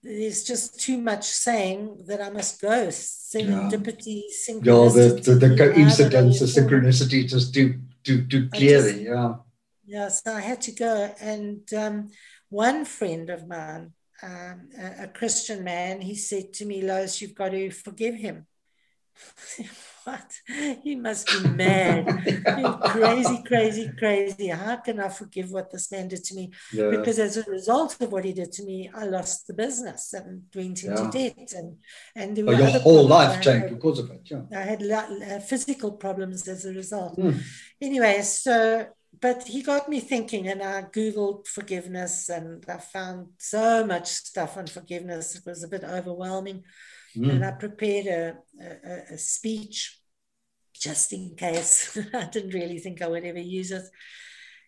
there's 0.02 0.46
just 0.46 0.80
too 0.80 0.98
much 0.98 1.26
saying 1.26 2.06
that 2.08 2.22
I 2.22 2.30
must 2.30 2.62
go. 2.62 2.88
Serendipity, 2.88 4.22
yeah. 4.48 4.54
Yeah, 4.54 4.62
the, 4.62 5.22
the, 5.22 5.36
the 5.36 5.58
coincidence, 5.58 6.40
the 6.40 6.46
synchronicity 6.46 7.28
just 7.28 7.54
do 7.54 7.74
do 8.06 8.22
do 8.22 8.48
clearly. 8.48 8.94
Just, 8.94 9.04
yeah. 9.04 9.34
Yeah, 9.86 10.08
so 10.08 10.34
I 10.34 10.40
had 10.40 10.62
to 10.62 10.72
go. 10.72 11.14
And 11.20 11.62
um, 11.74 12.12
one 12.48 12.86
friend 12.86 13.30
of 13.30 13.50
mine, 13.50 13.92
um, 14.24 14.70
a, 14.78 15.04
a, 15.04 15.08
Christian 15.08 15.64
man, 15.64 16.02
he 16.02 16.16
said 16.16 16.54
to 16.54 16.66
me, 16.66 16.82
Lois, 16.82 17.22
you've 17.22 17.36
got 17.36 17.50
to 17.50 17.72
forgive 17.72 18.16
him. 18.16 18.46
what? 20.04 20.32
He 20.84 20.96
must 20.96 21.28
be 21.28 21.50
mad. 21.50 22.08
crazy, 22.84 23.44
crazy, 23.46 23.92
crazy. 23.98 24.48
How 24.48 24.78
can 24.78 25.00
I 25.00 25.10
forgive 25.10 25.52
what 25.52 25.72
this 25.72 25.92
man 25.92 26.08
did 26.08 26.24
to 26.26 26.36
me? 26.36 26.52
Yeah. 26.74 26.90
Because 26.90 27.20
as 27.20 27.38
a 27.38 27.44
result 27.44 28.00
of 28.02 28.12
what 28.12 28.26
he 28.26 28.34
did 28.34 28.52
to 28.54 28.64
me, 28.64 28.90
I 28.94 29.06
lost 29.06 29.48
the 29.48 29.54
business 29.54 30.14
and 30.14 30.44
went 30.56 30.84
into 30.84 31.04
yeah. 31.04 31.12
debt. 31.12 31.54
And, 31.56 31.78
and 32.16 32.36
there 32.36 32.46
oh, 32.48 32.52
your 32.52 32.80
whole 32.80 33.08
life 33.08 33.42
changed 33.42 33.74
because 33.74 34.00
of 34.00 34.10
it. 34.12 34.22
Yeah. 34.26 34.42
I 34.56 34.62
had 34.62 34.84
uh, 34.84 35.40
physical 35.40 35.94
problems 35.94 36.48
as 36.48 36.66
a 36.66 36.74
result. 36.74 37.18
Mm. 37.18 37.42
Anyway, 37.82 38.22
so 38.22 38.88
but 39.22 39.44
he 39.48 39.62
got 39.62 39.90
me 39.90 40.00
thinking, 40.00 40.48
and 40.48 40.62
I 40.62 40.84
Googled 40.84 41.48
forgiveness 41.48 42.30
and 42.30 42.64
I 42.68 42.78
found 42.78 43.30
so 43.38 43.86
much 43.86 44.08
stuff 44.08 44.58
on 44.58 44.68
forgiveness. 44.68 45.36
It 45.36 45.44
was 45.46 45.64
a 45.64 45.68
bit 45.68 45.84
overwhelming. 45.84 46.64
Mm. 47.16 47.30
And 47.30 47.46
I 47.46 47.52
prepared 47.52 48.06
a, 48.06 48.38
a, 48.62 49.14
a, 49.14 49.18
speech 49.18 50.00
just 50.74 51.12
in 51.12 51.36
case. 51.36 51.98
I 52.14 52.26
didn't 52.26 52.54
really 52.54 52.80
think 52.80 53.02
I 53.02 53.08
would 53.08 53.26
ever 53.26 53.40
use 53.40 53.72
it. 53.72 53.84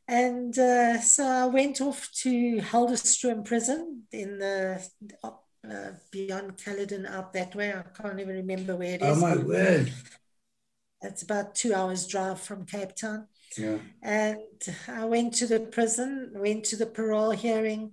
And 0.07 0.57
uh, 0.57 0.99
so 0.99 1.25
I 1.25 1.45
went 1.45 1.79
off 1.79 2.09
to 2.23 2.57
Helderstroom 2.61 3.45
prison 3.45 4.03
in 4.11 4.39
the 4.39 4.85
uh, 5.23 5.91
beyond 6.11 6.57
Caledon 6.57 7.05
up 7.05 7.33
that 7.33 7.55
way. 7.55 7.71
I 7.71 7.83
can't 8.01 8.19
even 8.19 8.35
remember 8.35 8.75
where 8.75 8.95
it 8.95 9.01
is. 9.01 9.17
Oh 9.17 9.21
my 9.21 9.35
word. 9.35 9.93
It's 11.01 11.23
about 11.23 11.55
two 11.55 11.73
hours 11.73 12.07
drive 12.07 12.41
from 12.41 12.65
Cape 12.65 12.95
Town. 12.95 13.27
Yeah. 13.57 13.77
And 14.01 14.39
I 14.87 15.05
went 15.05 15.33
to 15.35 15.47
the 15.47 15.59
prison, 15.59 16.31
went 16.35 16.65
to 16.65 16.77
the 16.77 16.85
parole 16.85 17.31
hearing, 17.31 17.91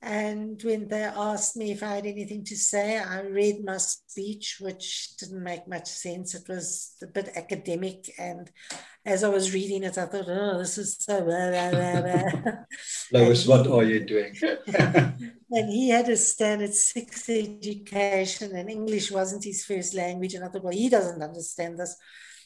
and 0.00 0.62
when 0.62 0.86
they 0.86 1.02
asked 1.02 1.56
me 1.56 1.72
if 1.72 1.82
I 1.82 1.96
had 1.96 2.06
anything 2.06 2.44
to 2.44 2.56
say, 2.56 2.98
I 2.98 3.22
read 3.22 3.64
my 3.64 3.78
speech, 3.78 4.58
which 4.60 5.16
didn't 5.16 5.42
make 5.42 5.66
much 5.66 5.88
sense. 5.88 6.36
It 6.36 6.48
was 6.48 6.94
a 7.02 7.08
bit 7.08 7.30
academic. 7.34 8.08
And 8.16 8.48
as 9.04 9.24
I 9.24 9.28
was 9.28 9.52
reading 9.52 9.82
it, 9.82 9.98
I 9.98 10.06
thought, 10.06 10.28
oh, 10.28 10.58
this 10.58 10.78
is 10.78 10.98
so 11.00 11.22
blah, 11.22 11.50
blah, 11.50 11.70
blah, 11.70 12.00
blah. 12.00 12.52
Lois, 13.12 13.44
what 13.48 13.66
are 13.66 13.82
you 13.82 14.06
doing? 14.06 14.36
and 14.78 15.68
he 15.68 15.88
had 15.88 16.08
a 16.08 16.16
standard 16.16 16.74
six 16.74 17.28
education, 17.28 18.54
and 18.54 18.70
English 18.70 19.10
wasn't 19.10 19.42
his 19.42 19.64
first 19.64 19.94
language. 19.94 20.34
And 20.34 20.44
I 20.44 20.48
thought, 20.48 20.62
well, 20.62 20.72
he 20.72 20.88
doesn't 20.88 21.22
understand 21.22 21.76
this. 21.76 21.96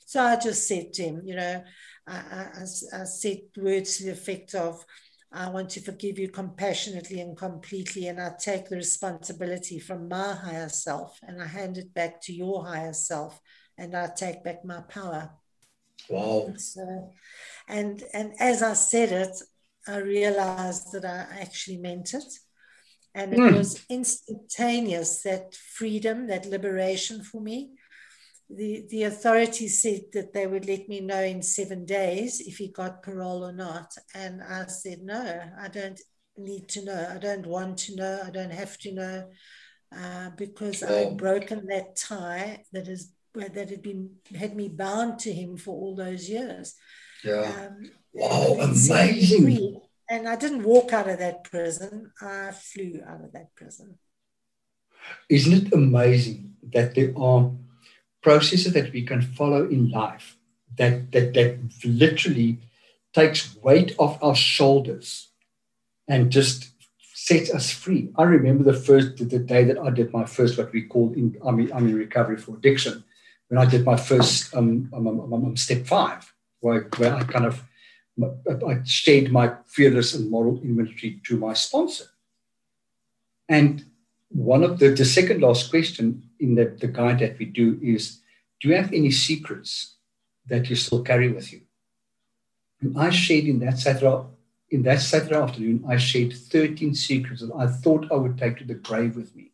So 0.07 0.23
I 0.23 0.37
just 0.37 0.67
said 0.67 0.95
to 0.95 1.03
him, 1.03 1.23
you 1.27 1.37
know, 1.37 1.63
I, 2.07 2.17
I, 2.17 2.63
I 2.63 3.05
said 3.05 3.39
words 3.57 3.97
to 3.97 4.05
the 4.05 4.13
effect 4.13 4.55
of, 4.55 4.85
I 5.33 5.49
want 5.49 5.71
to 5.71 5.81
forgive 5.81 6.19
you 6.19 6.29
compassionately 6.29 7.21
and 7.21 7.37
completely, 7.37 8.09
and 8.09 8.21
I 8.21 8.33
take 8.39 8.69
the 8.69 8.77
responsibility 8.77 9.79
from 9.79 10.09
my 10.09 10.35
higher 10.35 10.69
self 10.69 11.19
and 11.23 11.41
I 11.41 11.47
hand 11.47 11.79
it 11.79 11.95
back 11.95 12.21
to 12.23 12.35
your 12.35 12.67
higher 12.67 12.93
self, 12.93 13.41
and 13.79 13.97
I 13.97 14.09
take 14.15 14.45
back 14.45 14.65
my 14.65 14.83
power. 14.83 15.31
Wow. 16.11 16.53
So, 16.59 17.13
and 17.67 18.03
and 18.13 18.35
as 18.39 18.63
I 18.63 18.75
said 18.75 19.13
it, 19.13 19.35
I 19.87 19.99
realized 19.99 20.93
that 20.93 21.05
I 21.05 21.41
actually 21.41 21.79
meant 21.79 22.13
it. 22.13 22.33
And 23.15 23.35
it 23.35 23.41
mm. 23.41 23.57
was 23.57 23.85
instantaneous 23.91 25.23
that 25.23 25.55
freedom, 25.55 26.29
that 26.29 26.47
liberation 26.47 27.23
for 27.23 27.41
me 27.41 27.73
the, 28.57 28.87
the 28.91 29.05
authorities 29.05 29.83
said 29.83 30.03
that 30.13 30.33
they 30.33 30.47
would 30.47 30.67
let 30.67 30.89
me 30.89 31.01
know 31.01 31.23
in 31.23 31.43
seven 31.43 31.85
days 31.85 32.41
if 32.41 32.59
he 32.59 32.69
got 32.69 33.03
parole 33.03 33.45
or 33.45 33.53
not. 33.53 33.93
And 34.15 34.43
I 34.43 34.67
said, 34.67 35.01
no, 35.03 35.41
I 35.61 35.69
don't 35.69 36.01
need 36.37 36.69
to 36.69 36.85
know. 36.85 37.09
I 37.15 37.19
don't 37.19 37.47
want 37.47 37.79
to 37.79 37.97
know. 37.97 38.21
I 38.25 38.31
don't 38.31 38.53
have 38.53 38.79
to 38.79 38.93
know 38.93 39.31
uh, 39.97 40.31
because. 40.37 40.83
I've 40.83 41.17
broken 41.17 41.67
that 41.67 41.97
tie 41.97 42.65
that 42.73 42.89
is 42.89 43.13
that 43.35 43.71
had 43.71 43.83
been 43.83 44.11
had 44.35 44.55
me 44.55 44.69
bound 44.69 45.19
to 45.21 45.33
him 45.33 45.57
for 45.57 45.75
all 45.75 45.95
those 45.95 46.29
years. 46.29 46.75
Yeah. 47.25 47.69
Um, 47.71 47.91
wow, 48.13 48.57
amazing. 48.61 49.81
And 50.11 50.29
I 50.29 50.37
didn't 50.37 50.65
walk 50.65 50.93
out 50.93 51.09
of 51.09 51.19
that 51.19 51.45
prison. 51.45 52.13
I 52.21 52.51
flew 52.51 53.01
out 53.07 53.25
of 53.25 53.33
that 53.33 53.55
prison. 53.55 53.99
Isn't 55.29 55.67
it 55.67 55.73
amazing 55.73 56.55
that 56.73 56.95
there 56.95 57.13
are 57.17 57.51
processes 58.23 58.73
that 58.73 58.93
we 58.93 59.03
can 59.03 59.21
follow 59.21 59.69
in 59.69 59.91
life 59.91 60.37
that, 60.79 61.13
that, 61.13 61.35
that 61.35 61.59
literally 61.85 62.59
takes 63.13 63.55
weight 63.57 63.95
off 63.99 64.23
our 64.23 64.35
shoulders 64.35 65.29
and 66.09 66.33
just 66.33 66.71
sets 67.15 67.53
us 67.55 67.71
free. 67.71 68.11
I 68.17 68.25
remember 68.25 68.65
the 68.65 68.79
first 68.79 69.17
the 69.17 69.39
day 69.39 69.65
that 69.65 69.79
I 69.79 69.91
did 69.91 70.13
my 70.13 70.25
first 70.25 70.59
what 70.59 70.73
we 70.73 70.83
call 70.83 71.13
in 71.13 71.37
I'm 71.45 71.61
in, 71.61 71.73
I'm 71.73 71.89
in 71.89 71.97
recovery 71.97 72.37
for 72.37 72.57
addiction 72.57 73.05
when 73.49 73.59
I 73.59 73.71
did 73.71 73.85
my 73.85 73.97
first 73.97 74.55
um, 74.57 74.91
um, 74.93 75.07
um, 75.07 75.33
um 75.33 75.57
step 75.57 75.87
five 75.87 76.33
where, 76.61 76.89
where 76.97 77.15
I 77.15 77.23
kind 77.25 77.47
of 77.47 77.63
I 78.23 78.81
shared 78.85 79.31
my 79.31 79.53
fearless 79.67 80.15
and 80.15 80.31
moral 80.31 80.61
inventory 80.63 81.21
to 81.27 81.37
my 81.37 81.55
sponsor. 81.55 82.05
And 83.49 83.85
one 84.33 84.65
of 84.65 84.79
the, 84.79 84.91
the 84.91 85.05
second 85.05 85.43
last 85.43 85.71
question 85.71 86.23
in 86.41 86.55
the, 86.55 86.67
the 86.81 86.87
guide 86.87 87.19
that 87.21 87.39
we 87.39 87.45
do 87.45 87.79
is 87.83 88.21
do 88.61 88.69
you 88.69 88.77
have 88.77 88.93
any 88.93 89.11
secrets 89.11 89.97
that 90.47 90.71
you 90.71 90.77
still 90.77 91.03
carry 91.03 91.31
with 91.31 91.53
you? 91.53 91.63
And 92.81 92.99
I 92.99 93.11
shared 93.11 93.45
in 93.45 93.59
that 93.61 93.79
Saturday, 93.79 94.25
in 94.71 94.83
that 94.83 95.01
Saturday 95.01 95.35
afternoon, 95.35 95.85
I 95.89 95.97
shared 95.99 96.33
13 96.33 96.95
secrets 96.95 97.43
that 97.43 97.55
I 97.57 97.67
thought 97.67 98.11
I 98.11 98.17
would 98.17 98.39
take 98.39 98.59
to 98.59 98.65
the 98.65 98.75
grave 98.75 99.17
with 99.17 99.35
me. 99.37 99.53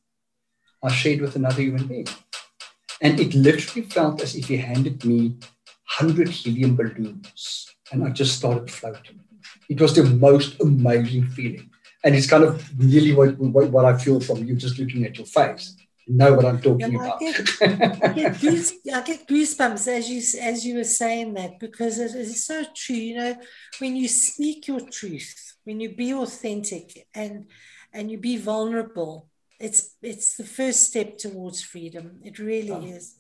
I 0.83 0.93
shared 0.93 1.21
with 1.21 1.37
another 1.37 1.62
human 1.62 1.87
being. 1.87 2.09
And 3.01 3.19
it 3.19 3.35
literally 3.35 3.87
felt 3.88 4.23
as 4.23 4.35
if 4.35 4.47
he 4.47 4.59
handed 4.59 5.05
me 5.05 5.37
100 5.99 6.29
helium 6.29 6.77
balloons 6.77 7.75
and 7.91 8.05
I 8.05 8.11
just 8.11 8.37
started 8.37 8.71
floating. 8.71 9.21
It 9.69 9.81
was 9.81 9.95
the 9.95 10.05
most 10.05 10.61
amazing 10.61 11.27
feeling 11.29 11.67
and 12.04 12.14
it's 12.14 12.28
kind 12.28 12.44
of 12.44 12.64
really 12.78 13.12
what, 13.12 13.38
what, 13.38 13.70
what, 13.70 13.84
I 13.84 13.96
feel 13.96 14.20
from 14.20 14.44
you 14.44 14.54
just 14.54 14.78
looking 14.78 15.04
at 15.04 15.16
your 15.16 15.26
face. 15.26 15.76
You 16.06 16.16
know 16.16 16.34
what 16.34 16.46
I'm 16.46 16.61
talking 16.61 16.92
yeah, 16.92 16.98
about. 16.98 17.22
I 17.22 17.32
get, 17.32 18.02
I, 18.02 18.12
get 18.14 18.40
goose, 18.40 18.72
I 18.94 19.02
get 19.02 19.28
goosebumps 19.28 19.88
as 19.88 20.08
you 20.08 20.22
as 20.40 20.64
you 20.64 20.76
were 20.76 20.84
saying 20.84 21.34
that 21.34 21.61
because 21.61 21.98
it 21.98 22.14
is 22.14 22.46
so 22.46 22.64
true. 22.74 22.96
You 22.96 23.16
know, 23.16 23.37
when 23.78 23.94
you 23.94 24.08
speak 24.08 24.68
your 24.68 24.80
truth, 24.80 25.56
when 25.64 25.80
you 25.80 25.94
be 25.94 26.14
authentic 26.14 27.06
and 27.14 27.46
and 27.92 28.11
you 28.11 28.16
be 28.16 28.38
vulnerable, 28.38 29.28
it's 29.61 29.96
it's 30.00 30.37
the 30.37 30.44
first 30.44 30.84
step 30.84 31.18
towards 31.18 31.61
freedom. 31.61 32.20
It 32.24 32.38
really 32.38 32.70
oh. 32.70 32.96
is. 32.96 33.14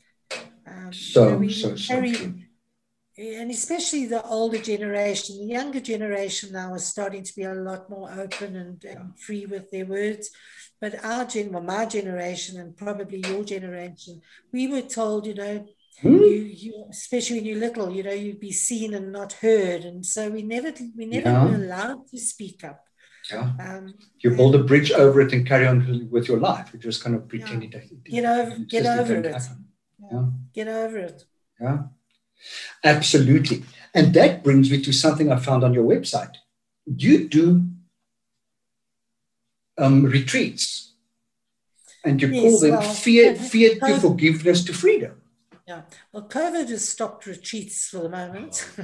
Um, 0.66 0.92
so, 0.92 1.40
you 1.40 1.46
know, 1.46 1.48
so, 1.48 1.76
so 1.76 2.00
true 2.00 2.34
and 3.18 3.50
especially 3.50 4.06
the 4.06 4.22
older 4.24 4.58
generation, 4.58 5.38
the 5.38 5.52
younger 5.52 5.80
generation 5.80 6.52
now 6.52 6.74
is 6.74 6.86
starting 6.86 7.24
to 7.24 7.34
be 7.34 7.42
a 7.42 7.54
lot 7.54 7.90
more 7.90 8.10
open 8.12 8.56
and, 8.56 8.84
and 8.84 9.18
free 9.18 9.44
with 9.46 9.70
their 9.70 9.86
words. 9.86 10.30
But 10.80 11.04
our 11.04 11.24
gen, 11.24 11.50
well, 11.52 11.62
my 11.62 11.86
generation, 11.86 12.60
and 12.60 12.76
probably 12.76 13.18
your 13.26 13.42
generation, 13.42 14.20
we 14.52 14.68
were 14.68 14.82
told, 14.82 15.26
you 15.26 15.34
know, 15.34 15.66
hmm? 16.00 16.08
you, 16.08 16.52
you, 16.62 16.84
especially 16.90 17.38
when 17.38 17.46
you're 17.46 17.58
little, 17.58 17.90
you 17.90 18.04
know, 18.04 18.12
you'd 18.12 18.38
be 18.38 18.52
seen 18.52 18.94
and 18.94 19.10
not 19.10 19.32
heard, 19.32 19.84
and 19.84 20.06
so 20.06 20.30
we 20.30 20.42
never, 20.42 20.72
we 20.96 21.06
never 21.06 21.30
yeah. 21.30 21.44
were 21.44 21.56
allowed 21.56 22.06
to 22.08 22.18
speak 22.18 22.62
up. 22.62 22.84
Yeah. 23.32 23.50
Um, 23.58 23.94
you 24.20 24.30
build 24.30 24.54
a 24.54 24.62
bridge 24.62 24.92
over 24.92 25.20
it 25.20 25.32
and 25.32 25.44
carry 25.44 25.66
on 25.66 26.08
with 26.10 26.28
your 26.28 26.38
life. 26.38 26.70
You 26.72 26.78
just 26.78 27.02
kind 27.02 27.16
of 27.16 27.28
pretend 27.28 27.64
yeah. 27.64 27.80
it, 27.80 28.04
Get 28.04 28.24
over, 28.24 28.50
it 28.52 28.68
get 28.68 28.86
over 28.86 29.16
it. 29.16 29.42
Yeah. 30.12 30.26
Get 30.54 30.68
over 30.68 30.98
it. 30.98 31.24
Yeah. 31.60 31.78
Absolutely. 32.84 33.64
And 33.94 34.14
that 34.14 34.44
brings 34.44 34.70
me 34.70 34.82
to 34.82 34.92
something 34.92 35.32
I 35.32 35.36
found 35.36 35.64
on 35.64 35.74
your 35.74 35.84
website. 35.84 36.34
You 36.86 37.28
do 37.28 37.64
um, 39.76 40.04
retreats 40.04 40.94
and 42.04 42.20
you 42.20 42.28
yes, 42.28 42.42
call 42.42 42.60
them 42.60 42.70
well, 42.70 42.94
fear, 42.94 43.34
fear 43.34 43.78
to 43.78 44.00
forgiveness 44.00 44.64
to 44.64 44.72
freedom. 44.72 45.20
Yeah, 45.66 45.82
well, 46.12 46.26
COVID 46.26 46.68
has 46.70 46.88
stopped 46.88 47.26
retreats 47.26 47.88
for 47.88 47.98
the 47.98 48.08
moment. 48.08 48.66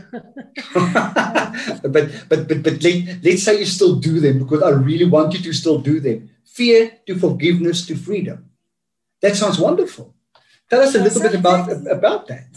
but 0.74 2.28
but 2.28 2.48
but 2.48 2.62
but 2.62 2.82
let, 2.82 3.24
let's 3.24 3.42
say 3.42 3.58
you 3.58 3.64
still 3.64 3.96
do 3.96 4.20
them 4.20 4.40
because 4.40 4.62
I 4.62 4.68
really 4.68 5.06
want 5.06 5.32
you 5.32 5.40
to 5.40 5.52
still 5.54 5.78
do 5.78 5.98
them. 5.98 6.28
Fear 6.44 6.92
to 7.06 7.18
forgiveness 7.18 7.86
to 7.86 7.96
freedom. 7.96 8.50
That 9.22 9.34
sounds 9.34 9.58
wonderful. 9.58 10.14
Tell 10.68 10.82
us 10.82 10.94
a 10.94 10.98
little 10.98 11.22
so 11.22 11.30
bit 11.30 11.38
about 11.40 11.70
about 11.86 12.28
that. 12.28 12.48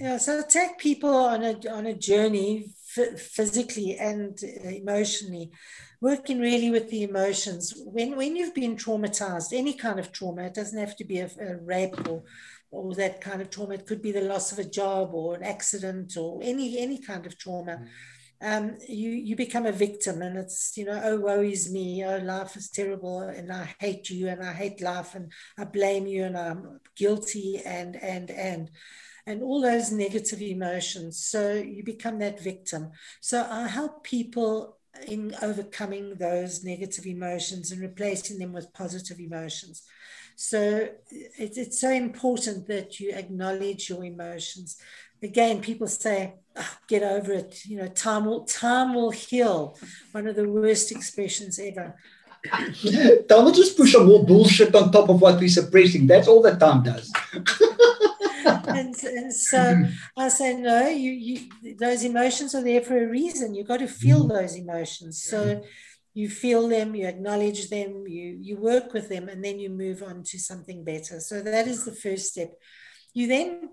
Yeah, 0.00 0.16
so 0.16 0.42
take 0.42 0.78
people 0.78 1.14
on 1.14 1.44
a 1.44 1.52
on 1.70 1.86
a 1.86 1.94
journey 1.94 2.70
physically 3.16 3.96
and 3.98 4.36
emotionally 4.42 5.50
working 6.00 6.40
really 6.40 6.70
with 6.70 6.90
the 6.90 7.02
emotions 7.02 7.74
when 7.84 8.16
when 8.16 8.34
you've 8.34 8.54
been 8.54 8.76
traumatized 8.76 9.52
any 9.52 9.74
kind 9.74 10.00
of 10.00 10.10
trauma 10.10 10.42
it 10.42 10.54
doesn't 10.54 10.80
have 10.80 10.96
to 10.96 11.04
be 11.04 11.18
a, 11.18 11.30
a 11.40 11.56
rape 11.62 12.08
or 12.08 12.24
or 12.70 12.94
that 12.94 13.20
kind 13.20 13.42
of 13.42 13.50
trauma. 13.50 13.74
It 13.74 13.86
could 13.86 14.02
be 14.02 14.12
the 14.12 14.22
loss 14.22 14.52
of 14.52 14.58
a 14.58 14.64
job 14.64 15.10
or 15.12 15.34
an 15.34 15.42
accident 15.42 16.16
or 16.16 16.40
any 16.42 16.78
any 16.78 16.98
kind 16.98 17.26
of 17.26 17.38
trauma. 17.38 17.78
Mm. 17.78 17.88
Um, 18.42 18.76
you 18.88 19.10
you 19.10 19.36
become 19.36 19.66
a 19.66 19.72
victim, 19.72 20.22
and 20.22 20.38
it's 20.38 20.76
you 20.76 20.86
know 20.86 21.00
oh 21.04 21.20
woe 21.20 21.42
is 21.42 21.70
me, 21.70 22.04
oh 22.04 22.18
life 22.18 22.56
is 22.56 22.70
terrible, 22.70 23.20
and 23.20 23.52
I 23.52 23.74
hate 23.78 24.08
you, 24.08 24.28
and 24.28 24.42
I 24.42 24.52
hate 24.52 24.80
life, 24.80 25.14
and 25.14 25.30
I 25.58 25.64
blame 25.64 26.06
you, 26.06 26.24
and 26.24 26.38
I'm 26.38 26.80
guilty, 26.96 27.60
and 27.64 27.96
and 27.96 28.30
and 28.30 28.70
and 29.30 29.42
all 29.44 29.60
those 29.60 29.92
negative 29.92 30.42
emotions. 30.42 31.24
So 31.24 31.52
you 31.52 31.84
become 31.84 32.18
that 32.18 32.40
victim. 32.40 32.90
So 33.20 33.46
I 33.48 33.68
help 33.68 34.02
people 34.02 34.76
in 35.06 35.34
overcoming 35.40 36.16
those 36.16 36.64
negative 36.64 37.06
emotions 37.06 37.70
and 37.70 37.80
replacing 37.80 38.38
them 38.38 38.52
with 38.52 38.74
positive 38.74 39.20
emotions. 39.20 39.84
So 40.34 40.88
it's, 41.10 41.56
it's 41.56 41.80
so 41.80 41.90
important 41.90 42.66
that 42.66 42.98
you 42.98 43.12
acknowledge 43.12 43.88
your 43.88 44.04
emotions. 44.04 44.78
Again, 45.22 45.60
people 45.60 45.86
say, 45.86 46.34
oh, 46.56 46.76
get 46.88 47.04
over 47.04 47.32
it. 47.32 47.64
You 47.66 47.76
know, 47.76 47.88
time 47.88 48.24
will, 48.24 48.44
time 48.44 48.94
will 48.94 49.10
heal. 49.10 49.78
One 50.10 50.26
of 50.26 50.34
the 50.34 50.48
worst 50.48 50.90
expressions 50.90 51.60
ever. 51.60 51.94
time 52.50 53.44
will 53.44 53.52
just 53.52 53.76
push 53.76 53.92
some 53.92 54.06
more 54.06 54.24
bullshit 54.24 54.74
on 54.74 54.90
top 54.90 55.08
of 55.08 55.20
what 55.20 55.38
we're 55.38 55.48
suppressing. 55.48 56.08
That's 56.08 56.26
all 56.26 56.42
that 56.42 56.58
time 56.58 56.82
does. 56.82 57.12
and, 58.68 58.94
and 59.02 59.34
so 59.34 59.84
I 60.16 60.28
say, 60.28 60.56
no, 60.56 60.88
you, 60.88 61.12
you, 61.12 61.76
those 61.78 62.04
emotions 62.04 62.54
are 62.54 62.62
there 62.62 62.82
for 62.82 63.02
a 63.02 63.08
reason. 63.08 63.54
You've 63.54 63.68
got 63.68 63.80
to 63.80 63.88
feel 63.88 64.20
mm-hmm. 64.20 64.36
those 64.36 64.56
emotions. 64.56 65.22
So 65.22 65.62
you 66.14 66.28
feel 66.28 66.68
them, 66.68 66.94
you 66.94 67.06
acknowledge 67.06 67.70
them, 67.70 68.04
you, 68.06 68.38
you 68.40 68.56
work 68.56 68.92
with 68.92 69.08
them, 69.08 69.28
and 69.28 69.44
then 69.44 69.58
you 69.58 69.70
move 69.70 70.02
on 70.02 70.22
to 70.24 70.38
something 70.38 70.84
better. 70.84 71.20
So 71.20 71.40
that 71.42 71.68
is 71.68 71.84
the 71.84 71.94
first 71.94 72.32
step. 72.32 72.52
You 73.14 73.26
then 73.26 73.70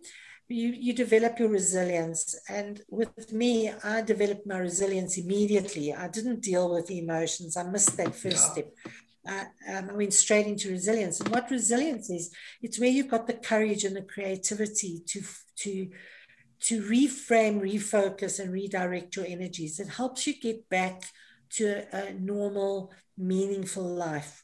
you, 0.50 0.70
you 0.70 0.94
develop 0.94 1.40
your 1.40 1.50
resilience. 1.50 2.40
And 2.48 2.82
with 2.90 3.32
me, 3.34 3.72
I 3.84 4.02
developed 4.02 4.48
my 4.48 4.60
resilience 4.60 5.18
immediately. 5.18 5.94
I 5.94 6.08
didn't 6.08 6.42
deal 6.42 6.74
with 6.74 6.88
the 6.88 7.00
emotions. 7.00 7.58
I 7.58 7.64
missed 7.64 7.98
that 7.98 8.16
first 8.16 8.48
yeah. 8.48 8.52
step. 8.52 8.74
Uh, 9.28 9.44
um, 9.70 9.90
I 9.90 9.94
went 9.94 10.14
straight 10.14 10.48
into 10.48 10.70
resilience. 10.70 11.20
And 11.20 11.30
what 11.30 11.52
resilience 11.52 12.10
is, 12.10 12.34
it's 12.62 12.80
where 12.80 12.90
you've 12.90 13.10
got 13.10 13.28
the 13.28 13.34
courage 13.34 13.84
and 13.84 13.96
the 13.96 14.02
creativity 14.02 15.02
to, 15.08 15.22
to, 15.58 15.90
to 16.62 16.82
reframe, 16.84 17.62
refocus, 17.62 18.40
and 18.40 18.52
redirect 18.54 19.16
your 19.16 19.26
energies. 19.26 19.80
It 19.80 19.90
helps 19.90 20.26
you 20.28 20.40
get 20.40 20.70
back 20.70 21.04
to 21.52 21.86
a, 21.94 22.14
normal, 22.14 22.92
meaningful 23.18 23.84
life. 23.84 24.44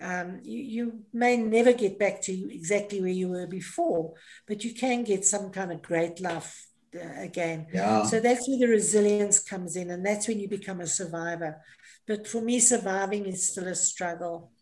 Um, 0.00 0.40
you, 0.42 0.58
you, 0.58 1.00
may 1.12 1.36
never 1.36 1.72
get 1.72 1.98
back 1.98 2.20
to 2.22 2.54
exactly 2.54 3.00
where 3.00 3.08
you 3.08 3.28
were 3.28 3.46
before, 3.46 4.12
but 4.46 4.62
you 4.62 4.74
can 4.74 5.04
get 5.04 5.24
some 5.24 5.50
kind 5.50 5.72
of 5.72 5.80
great 5.80 6.20
life 6.20 6.66
uh, 6.94 7.22
again. 7.22 7.66
Yeah. 7.72 8.02
So 8.04 8.20
that's 8.20 8.46
where 8.46 8.58
the 8.58 8.68
resilience 8.68 9.38
comes 9.38 9.76
in, 9.76 9.90
and 9.90 10.04
that's 10.04 10.28
when 10.28 10.38
you 10.38 10.48
become 10.48 10.80
a 10.80 10.86
survivor. 10.86 11.62
But 12.06 12.26
for 12.26 12.40
me, 12.40 12.60
surviving 12.60 13.26
is 13.26 13.50
still 13.50 13.66
a 13.66 13.74
struggle. 13.74 14.52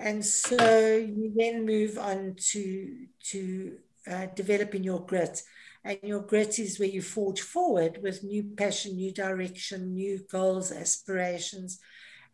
And 0.00 0.24
so 0.24 0.96
you 0.96 1.32
then 1.34 1.64
move 1.64 1.98
on 1.98 2.34
to, 2.50 3.06
to 3.30 3.76
uh, 4.10 4.26
developing 4.34 4.84
your 4.84 5.04
grit. 5.06 5.42
And 5.84 5.98
your 6.02 6.20
grit 6.20 6.58
is 6.58 6.78
where 6.78 6.88
you 6.88 7.00
forge 7.00 7.40
forward 7.40 8.00
with 8.02 8.22
new 8.22 8.42
passion, 8.56 8.96
new 8.96 9.12
direction, 9.12 9.94
new 9.94 10.20
goals, 10.30 10.72
aspirations. 10.72 11.78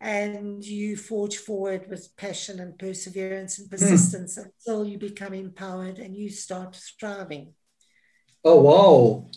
And 0.01 0.63
you 0.63 0.97
forge 0.97 1.37
forward 1.37 1.89
with 1.89 2.15
passion 2.17 2.59
and 2.59 2.77
perseverance 2.77 3.57
and 3.57 3.67
hmm. 3.67 3.71
persistence 3.75 4.37
mm. 4.37 4.45
until 4.45 4.85
you 4.85 4.99
become 4.99 5.33
empowered 5.33 5.97
and 5.97 6.15
you 6.15 6.29
start 6.29 6.79
thriving. 6.99 7.53
Oh, 8.43 8.61
wow. 8.61 9.29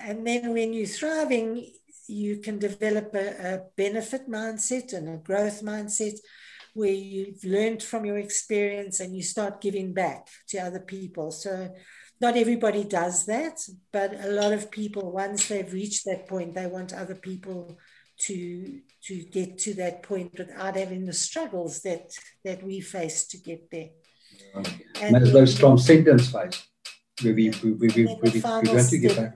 And 0.00 0.26
then 0.26 0.52
when 0.52 0.72
you're 0.72 0.86
thriving, 0.86 1.66
you 2.12 2.38
can 2.38 2.58
develop 2.58 3.14
a, 3.14 3.54
a 3.54 3.60
benefit 3.76 4.28
mindset 4.28 4.92
and 4.92 5.08
a 5.08 5.16
growth 5.16 5.62
mindset 5.62 6.16
where 6.74 6.92
you've 6.92 7.44
learned 7.44 7.82
from 7.82 8.04
your 8.04 8.18
experience 8.18 9.00
and 9.00 9.14
you 9.14 9.22
start 9.22 9.60
giving 9.60 9.92
back 9.92 10.28
to 10.48 10.58
other 10.58 10.80
people. 10.80 11.30
So 11.30 11.70
not 12.20 12.36
everybody 12.36 12.84
does 12.84 13.26
that, 13.26 13.58
but 13.92 14.14
a 14.24 14.28
lot 14.28 14.52
of 14.52 14.70
people, 14.70 15.12
once 15.12 15.48
they've 15.48 15.72
reached 15.72 16.04
that 16.06 16.26
point, 16.28 16.54
they 16.54 16.66
want 16.66 16.92
other 16.92 17.16
people 17.16 17.76
to 18.18 18.80
to 19.02 19.24
get 19.24 19.58
to 19.58 19.74
that 19.74 20.02
point 20.02 20.30
without 20.38 20.76
having 20.76 21.06
the 21.06 21.12
struggles 21.12 21.80
that 21.82 22.12
that 22.44 22.62
we 22.62 22.80
face 22.80 23.26
to 23.26 23.38
get 23.38 23.70
there. 23.70 23.90
And 25.00 25.16
as 25.16 25.32
those 25.32 25.58
transcendence 25.58 26.30
phase, 26.30 26.62
where 27.22 27.34
we, 27.34 27.50
we, 27.50 27.72
we, 27.72 27.88
we, 27.88 28.04
we, 28.04 28.30
we 28.30 28.40
want 28.40 28.88
to 28.88 28.98
get 28.98 29.16
back. 29.16 29.34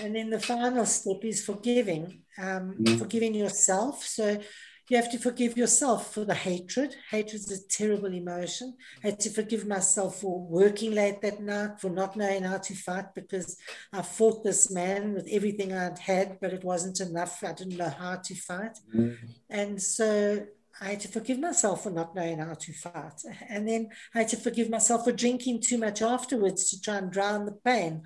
And 0.00 0.14
then 0.14 0.30
the 0.30 0.40
final 0.40 0.86
step 0.86 1.24
is 1.24 1.44
forgiving, 1.44 2.22
um, 2.38 2.76
mm. 2.80 2.98
forgiving 2.98 3.34
yourself. 3.34 4.04
So 4.04 4.40
you 4.88 4.98
have 4.98 5.10
to 5.12 5.18
forgive 5.18 5.56
yourself 5.56 6.12
for 6.12 6.24
the 6.24 6.34
hatred. 6.34 6.94
Hatred 7.10 7.36
is 7.36 7.50
a 7.50 7.68
terrible 7.68 8.12
emotion. 8.12 8.76
I 9.02 9.08
had 9.08 9.20
to 9.20 9.30
forgive 9.30 9.66
myself 9.66 10.20
for 10.20 10.40
working 10.40 10.92
late 10.92 11.22
that 11.22 11.40
night, 11.40 11.80
for 11.80 11.88
not 11.88 12.16
knowing 12.16 12.42
how 12.42 12.58
to 12.58 12.74
fight 12.74 13.14
because 13.14 13.56
I 13.92 14.02
fought 14.02 14.44
this 14.44 14.70
man 14.70 15.14
with 15.14 15.26
everything 15.30 15.72
I'd 15.72 15.98
had, 15.98 16.38
but 16.40 16.52
it 16.52 16.64
wasn't 16.64 17.00
enough. 17.00 17.42
I 17.42 17.52
didn't 17.54 17.78
know 17.78 17.88
how 17.88 18.16
to 18.16 18.34
fight. 18.34 18.78
Mm-hmm. 18.94 19.26
And 19.48 19.80
so 19.80 20.46
I 20.80 20.90
had 20.90 21.00
to 21.00 21.08
forgive 21.08 21.38
myself 21.38 21.84
for 21.84 21.90
not 21.90 22.14
knowing 22.14 22.38
how 22.38 22.54
to 22.54 22.72
fight. 22.72 23.22
And 23.48 23.66
then 23.66 23.88
I 24.14 24.18
had 24.18 24.28
to 24.28 24.36
forgive 24.36 24.68
myself 24.68 25.04
for 25.04 25.12
drinking 25.12 25.62
too 25.62 25.78
much 25.78 26.02
afterwards 26.02 26.70
to 26.70 26.80
try 26.80 26.96
and 26.96 27.10
drown 27.10 27.46
the 27.46 27.52
pain. 27.52 28.02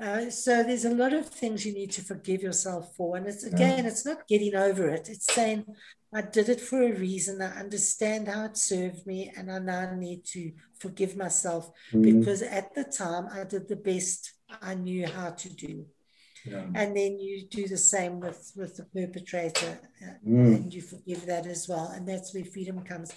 Uh, 0.00 0.28
so 0.28 0.62
there's 0.62 0.84
a 0.84 0.94
lot 0.94 1.12
of 1.12 1.28
things 1.28 1.64
you 1.64 1.72
need 1.72 1.92
to 1.92 2.02
forgive 2.02 2.42
yourself 2.42 2.94
for. 2.96 3.16
And 3.16 3.26
it's 3.26 3.44
again, 3.44 3.84
yeah. 3.84 3.90
it's 3.90 4.04
not 4.04 4.26
getting 4.26 4.54
over 4.54 4.88
it. 4.88 5.08
It's 5.08 5.32
saying, 5.32 5.64
I 6.12 6.22
did 6.22 6.48
it 6.48 6.60
for 6.60 6.82
a 6.82 6.92
reason. 6.92 7.42
I 7.42 7.58
understand 7.58 8.28
how 8.28 8.44
it 8.44 8.56
served 8.56 9.06
me, 9.06 9.32
and 9.36 9.50
I 9.50 9.58
now 9.58 9.94
need 9.94 10.24
to 10.26 10.52
forgive 10.78 11.16
myself 11.16 11.70
mm. 11.92 12.02
because 12.02 12.42
at 12.42 12.74
the 12.74 12.84
time 12.84 13.26
I 13.32 13.44
did 13.44 13.68
the 13.68 13.76
best 13.76 14.32
I 14.62 14.74
knew 14.74 15.06
how 15.06 15.30
to 15.30 15.48
do. 15.48 15.86
Yeah. 16.44 16.66
And 16.74 16.96
then 16.96 17.18
you 17.18 17.46
do 17.48 17.66
the 17.66 17.78
same 17.78 18.20
with, 18.20 18.52
with 18.54 18.76
the 18.76 18.84
perpetrator, 18.84 19.80
uh, 20.02 20.28
mm. 20.28 20.56
and 20.56 20.74
you 20.74 20.82
forgive 20.82 21.26
that 21.26 21.46
as 21.46 21.68
well. 21.68 21.88
And 21.88 22.06
that's 22.06 22.34
where 22.34 22.44
freedom 22.44 22.84
comes. 22.84 23.12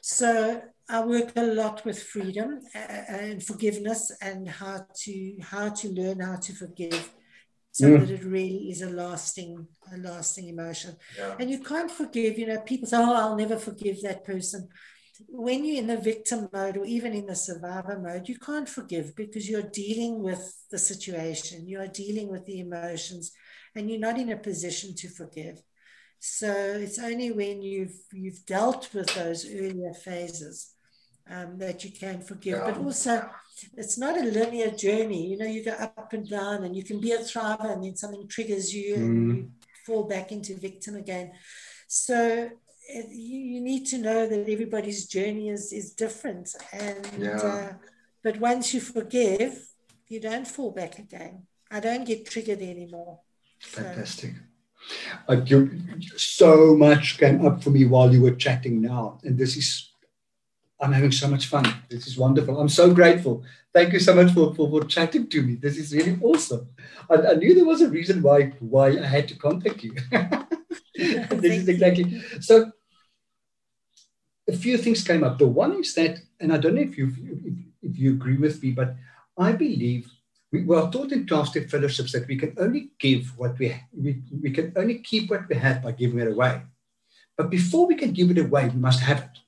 So 0.00 0.62
I 0.90 1.04
work 1.04 1.32
a 1.36 1.42
lot 1.42 1.84
with 1.84 2.02
freedom 2.02 2.60
uh, 2.74 2.78
uh, 2.78 3.04
and 3.10 3.42
forgiveness 3.42 4.10
and 4.22 4.48
how 4.48 4.86
to 5.02 5.36
how 5.42 5.68
to 5.68 5.88
learn 5.90 6.20
how 6.20 6.36
to 6.36 6.52
forgive 6.54 7.10
so 7.72 7.86
mm. 7.86 8.00
that 8.00 8.10
it 8.10 8.24
really 8.24 8.70
is 8.70 8.82
a 8.82 8.90
lasting 8.90 9.66
a 9.92 9.98
lasting 9.98 10.48
emotion 10.48 10.96
yeah. 11.18 11.34
and 11.38 11.50
you 11.50 11.60
can't 11.60 11.90
forgive 11.90 12.38
you 12.38 12.46
know 12.46 12.60
people 12.60 12.88
say 12.88 12.96
oh 12.96 13.14
i'll 13.14 13.36
never 13.36 13.56
forgive 13.56 14.00
that 14.02 14.24
person 14.24 14.68
when 15.28 15.64
you're 15.64 15.78
in 15.78 15.88
the 15.88 15.96
victim 15.96 16.48
mode 16.52 16.76
or 16.76 16.84
even 16.84 17.12
in 17.12 17.26
the 17.26 17.36
survivor 17.36 17.98
mode 17.98 18.28
you 18.28 18.38
can't 18.38 18.68
forgive 18.68 19.14
because 19.14 19.48
you're 19.48 19.62
dealing 19.62 20.22
with 20.22 20.56
the 20.70 20.78
situation 20.78 21.68
you're 21.68 21.88
dealing 21.88 22.28
with 22.28 22.44
the 22.46 22.60
emotions 22.60 23.32
and 23.74 23.90
you're 23.90 24.00
not 24.00 24.18
in 24.18 24.30
a 24.30 24.36
position 24.36 24.94
to 24.94 25.08
forgive 25.08 25.60
so 26.18 26.50
it's 26.50 26.98
only 26.98 27.30
when 27.30 27.62
you've 27.62 27.96
you've 28.12 28.44
dealt 28.46 28.92
with 28.94 29.12
those 29.14 29.44
earlier 29.46 29.92
phases 29.92 30.74
um, 31.30 31.58
that 31.58 31.84
you 31.84 31.90
can 31.90 32.20
forgive. 32.20 32.60
But 32.60 32.78
also, 32.78 33.28
it's 33.76 33.98
not 33.98 34.18
a 34.18 34.24
linear 34.24 34.70
journey. 34.70 35.26
You 35.28 35.38
know, 35.38 35.46
you 35.46 35.64
go 35.64 35.72
up 35.72 36.12
and 36.12 36.28
down, 36.28 36.64
and 36.64 36.76
you 36.76 36.84
can 36.84 37.00
be 37.00 37.12
a 37.12 37.18
thriver, 37.18 37.72
and 37.72 37.84
then 37.84 37.96
something 37.96 38.26
triggers 38.28 38.74
you, 38.74 38.96
mm. 38.96 39.00
and 39.00 39.36
you 39.36 39.50
fall 39.86 40.04
back 40.04 40.32
into 40.32 40.56
victim 40.56 40.96
again. 40.96 41.32
So 41.86 42.50
you, 42.88 43.38
you 43.38 43.60
need 43.60 43.86
to 43.86 43.98
know 43.98 44.26
that 44.26 44.48
everybody's 44.48 45.06
journey 45.06 45.48
is, 45.50 45.72
is 45.72 45.92
different. 45.92 46.54
And 46.72 47.06
yeah. 47.18 47.36
uh, 47.36 47.72
but 48.22 48.38
once 48.40 48.74
you 48.74 48.80
forgive, 48.80 49.68
you 50.08 50.20
don't 50.20 50.46
fall 50.46 50.70
back 50.70 50.98
again. 50.98 51.46
I 51.70 51.80
don't 51.80 52.04
get 52.04 52.26
triggered 52.26 52.62
anymore. 52.62 53.20
Fantastic. 53.60 54.32
So. 54.32 54.38
Uh, 55.28 55.42
you, 55.44 55.70
so 56.16 56.74
much 56.74 57.18
came 57.18 57.44
up 57.44 57.62
for 57.62 57.70
me 57.70 57.84
while 57.84 58.12
you 58.12 58.22
were 58.22 58.34
chatting 58.34 58.80
now, 58.80 59.18
and 59.22 59.36
this 59.36 59.56
is 59.56 59.87
I'm 60.80 60.92
having 60.92 61.12
so 61.12 61.28
much 61.28 61.46
fun. 61.46 61.66
This 61.90 62.06
is 62.06 62.16
wonderful. 62.16 62.58
I'm 62.60 62.68
so 62.68 62.94
grateful. 62.94 63.42
Thank 63.74 63.92
you 63.92 64.00
so 64.00 64.14
much 64.14 64.32
for, 64.32 64.54
for, 64.54 64.68
for 64.70 64.84
chatting 64.84 65.28
to 65.28 65.42
me. 65.42 65.56
This 65.56 65.76
is 65.76 65.92
really 65.92 66.18
awesome. 66.22 66.68
I, 67.10 67.14
I 67.14 67.34
knew 67.34 67.54
there 67.54 67.64
was 67.64 67.82
a 67.82 67.90
reason 67.90 68.22
why 68.22 68.52
why 68.60 68.88
I 68.90 69.06
had 69.06 69.28
to 69.28 69.36
contact 69.36 69.82
you. 69.82 69.94
this 70.94 71.56
is 71.56 71.68
exactly 71.68 72.22
so. 72.40 72.70
A 74.48 74.56
few 74.56 74.78
things 74.78 75.04
came 75.04 75.24
up. 75.24 75.38
The 75.38 75.46
one 75.46 75.78
is 75.78 75.94
that, 75.94 76.20
and 76.40 76.52
I 76.52 76.56
don't 76.56 76.74
know 76.74 76.80
if 76.80 76.96
you 76.96 77.12
if, 77.44 77.90
if 77.90 77.98
you 77.98 78.12
agree 78.12 78.38
with 78.38 78.62
me, 78.62 78.70
but 78.70 78.94
I 79.36 79.52
believe 79.52 80.10
we 80.52 80.64
were 80.64 80.88
taught 80.90 81.12
in 81.12 81.26
12 81.26 81.48
step 81.48 81.68
fellowships 81.68 82.12
that 82.12 82.26
we 82.26 82.36
can 82.36 82.54
only 82.58 82.90
give 82.98 83.36
what 83.36 83.58
we, 83.58 83.76
we 83.92 84.22
we 84.42 84.50
can 84.50 84.72
only 84.76 85.00
keep 85.00 85.28
what 85.28 85.48
we 85.48 85.56
have 85.56 85.82
by 85.82 85.92
giving 85.92 86.20
it 86.20 86.28
away. 86.28 86.62
But 87.36 87.50
before 87.50 87.86
we 87.86 87.96
can 87.96 88.12
give 88.12 88.30
it 88.30 88.38
away, 88.38 88.68
we 88.68 88.80
must 88.80 89.00
have 89.00 89.18
it. 89.18 89.38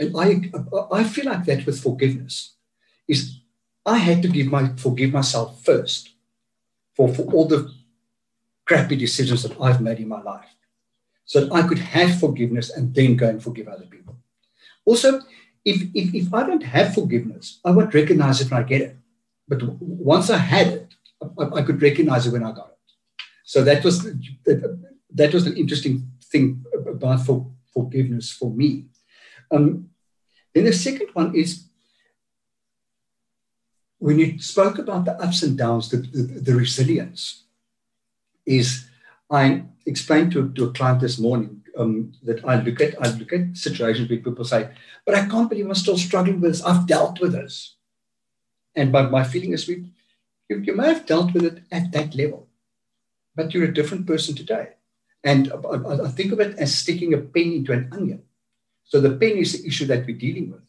And 0.00 0.16
I, 0.16 0.50
I 0.92 1.04
feel 1.04 1.26
like 1.26 1.44
that 1.44 1.66
with 1.66 1.80
forgiveness 1.80 2.54
is 3.06 3.40
I 3.86 3.98
had 3.98 4.22
to 4.22 4.28
give 4.28 4.46
my 4.46 4.72
forgive 4.76 5.12
myself 5.12 5.62
first 5.64 6.10
for, 6.94 7.12
for 7.12 7.22
all 7.32 7.46
the 7.46 7.72
crappy 8.64 8.96
decisions 8.96 9.42
that 9.42 9.60
I've 9.60 9.80
made 9.80 9.98
in 9.98 10.08
my 10.08 10.22
life. 10.22 10.48
So 11.26 11.40
that 11.40 11.52
I 11.52 11.66
could 11.66 11.78
have 11.78 12.18
forgiveness 12.20 12.70
and 12.70 12.94
then 12.94 13.16
go 13.16 13.28
and 13.28 13.42
forgive 13.42 13.68
other 13.68 13.86
people. 13.86 14.16
Also, 14.84 15.20
if, 15.64 15.82
if, 15.94 16.14
if 16.14 16.34
I 16.34 16.46
don't 16.46 16.62
have 16.62 16.94
forgiveness, 16.94 17.60
I 17.64 17.70
won't 17.70 17.94
recognize 17.94 18.40
it 18.40 18.50
when 18.50 18.60
I 18.62 18.66
get 18.66 18.82
it. 18.82 18.96
But 19.48 19.62
once 19.80 20.28
I 20.28 20.36
had 20.36 20.66
it, 20.66 20.94
I, 21.38 21.44
I 21.44 21.62
could 21.62 21.80
recognize 21.80 22.26
it 22.26 22.32
when 22.32 22.44
I 22.44 22.52
got 22.52 22.68
it. 22.68 22.74
So 23.44 23.62
that 23.64 23.84
was 23.84 24.02
that, 24.02 24.78
that 25.14 25.32
was 25.32 25.46
an 25.46 25.56
interesting 25.56 26.10
thing 26.24 26.64
about 26.86 27.24
for, 27.24 27.50
forgiveness 27.72 28.30
for 28.30 28.50
me. 28.50 28.86
Um, 29.54 29.90
then 30.54 30.64
the 30.64 30.72
second 30.72 31.08
one 31.12 31.34
is 31.34 31.68
when 33.98 34.18
you 34.18 34.38
spoke 34.38 34.78
about 34.78 35.04
the 35.04 35.12
ups 35.12 35.42
and 35.42 35.56
downs, 35.56 35.88
the, 35.88 35.98
the, 35.98 36.22
the 36.40 36.54
resilience, 36.54 37.44
is 38.44 38.88
I 39.30 39.64
explained 39.86 40.32
to, 40.32 40.52
to 40.52 40.64
a 40.64 40.72
client 40.72 41.00
this 41.00 41.18
morning 41.18 41.62
um, 41.78 42.12
that 42.22 42.44
I 42.44 42.60
look 42.60 42.80
at 42.80 43.00
I 43.02 43.10
look 43.16 43.32
at 43.32 43.56
situations 43.56 44.08
where 44.08 44.18
people 44.18 44.44
say, 44.44 44.70
but 45.06 45.14
I 45.14 45.26
can't 45.26 45.48
believe 45.48 45.66
I'm 45.66 45.74
still 45.74 45.98
struggling 45.98 46.40
with 46.40 46.52
this. 46.52 46.62
I've 46.62 46.86
dealt 46.86 47.20
with 47.20 47.32
this. 47.32 47.76
And 48.76 48.92
my, 48.92 49.02
my 49.02 49.24
feeling 49.24 49.52
is 49.52 49.66
we 49.66 49.92
you, 50.48 50.58
you 50.58 50.76
may 50.76 50.88
have 50.88 51.06
dealt 51.06 51.32
with 51.32 51.44
it 51.44 51.62
at 51.72 51.90
that 51.92 52.14
level, 52.14 52.48
but 53.34 53.54
you're 53.54 53.64
a 53.64 53.74
different 53.74 54.06
person 54.06 54.34
today. 54.34 54.70
And 55.22 55.50
I, 55.52 56.04
I 56.04 56.08
think 56.08 56.32
of 56.32 56.40
it 56.40 56.58
as 56.58 56.76
sticking 56.76 57.14
a 57.14 57.18
pin 57.18 57.52
into 57.52 57.72
an 57.72 57.88
onion. 57.92 58.22
So 58.84 59.00
the 59.00 59.16
pen 59.16 59.36
is 59.38 59.52
the 59.52 59.66
issue 59.66 59.86
that 59.86 60.06
we're 60.06 60.16
dealing 60.16 60.50
with. 60.50 60.62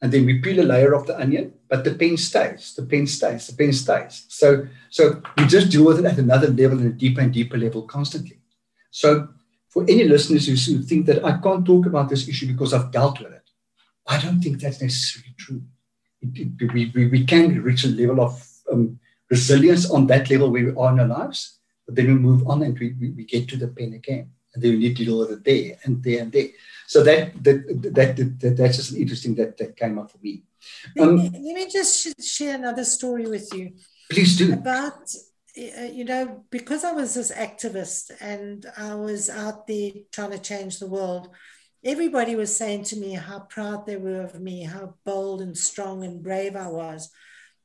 And 0.00 0.12
then 0.12 0.26
we 0.26 0.38
peel 0.38 0.60
a 0.60 0.62
layer 0.62 0.94
of 0.94 1.06
the 1.06 1.18
onion, 1.18 1.54
but 1.68 1.82
the 1.82 1.94
pen 1.94 2.16
stays, 2.16 2.74
the 2.74 2.84
pen 2.84 3.06
stays, 3.06 3.48
the 3.48 3.56
pen 3.56 3.72
stays. 3.72 4.26
So, 4.28 4.66
so 4.90 5.20
we 5.36 5.46
just 5.46 5.70
deal 5.70 5.84
with 5.84 5.98
it 5.98 6.04
at 6.04 6.18
another 6.18 6.48
level 6.48 6.78
and 6.78 6.86
a 6.86 6.92
deeper 6.92 7.20
and 7.20 7.32
deeper 7.32 7.58
level 7.58 7.82
constantly. 7.82 8.38
So 8.90 9.28
for 9.68 9.82
any 9.82 10.04
listeners 10.04 10.46
who 10.46 10.82
think 10.82 11.06
that 11.06 11.24
I 11.24 11.38
can't 11.38 11.66
talk 11.66 11.86
about 11.86 12.08
this 12.08 12.28
issue 12.28 12.46
because 12.46 12.72
I've 12.72 12.92
dealt 12.92 13.20
with 13.20 13.32
it, 13.32 13.50
I 14.06 14.20
don't 14.20 14.40
think 14.40 14.60
that's 14.60 14.80
necessarily 14.80 15.34
true. 15.36 15.62
It, 16.22 16.48
it, 16.60 16.72
we, 16.72 16.92
we, 16.94 17.08
we 17.08 17.24
can 17.24 17.60
reach 17.62 17.84
a 17.84 17.88
level 17.88 18.20
of 18.20 18.44
um, 18.72 18.98
resilience 19.30 19.90
on 19.90 20.06
that 20.06 20.30
level 20.30 20.50
where 20.50 20.64
we 20.64 20.76
are 20.76 20.92
in 20.92 21.00
our 21.00 21.06
lives, 21.06 21.58
but 21.86 21.96
then 21.96 22.06
we 22.06 22.14
move 22.14 22.48
on 22.48 22.62
and 22.62 22.78
we, 22.78 22.94
we, 23.00 23.10
we 23.10 23.24
get 23.24 23.48
to 23.48 23.56
the 23.56 23.68
pen 23.68 23.92
again. 23.94 24.30
And 24.54 24.62
then 24.62 24.72
we 24.72 24.78
need 24.78 24.96
to 24.96 25.04
deal 25.04 25.18
with 25.18 25.32
it 25.32 25.44
there 25.44 25.78
and 25.84 26.02
there 26.02 26.22
and 26.22 26.32
there. 26.32 26.48
So 26.88 27.02
that 27.02 27.44
that, 27.44 27.58
that, 27.94 28.16
that 28.40 28.56
that's 28.56 28.76
just 28.78 28.94
interesting 28.94 29.34
that 29.34 29.58
that 29.58 29.76
came 29.76 29.98
up 29.98 30.10
for 30.10 30.16
me. 30.22 30.44
Um, 30.98 31.16
let, 31.16 31.32
me, 31.32 31.40
let 31.44 31.54
me 31.54 31.68
just 31.70 32.18
share 32.22 32.54
another 32.54 32.84
story 32.84 33.26
with 33.26 33.52
you. 33.54 33.74
Please 34.10 34.38
do. 34.38 34.54
About 34.54 35.02
uh, 35.58 35.82
you 35.82 36.06
know 36.06 36.44
because 36.50 36.84
I 36.84 36.92
was 36.92 37.12
this 37.12 37.30
activist 37.30 38.10
and 38.22 38.64
I 38.78 38.94
was 38.94 39.28
out 39.28 39.66
there 39.66 39.92
trying 40.12 40.30
to 40.30 40.38
change 40.38 40.78
the 40.78 40.86
world. 40.86 41.28
Everybody 41.84 42.36
was 42.36 42.56
saying 42.56 42.84
to 42.84 42.96
me 42.96 43.12
how 43.12 43.40
proud 43.40 43.84
they 43.84 43.98
were 43.98 44.22
of 44.22 44.40
me, 44.40 44.64
how 44.64 44.94
bold 45.04 45.42
and 45.42 45.56
strong 45.56 46.04
and 46.04 46.22
brave 46.22 46.56
I 46.56 46.68
was. 46.68 47.10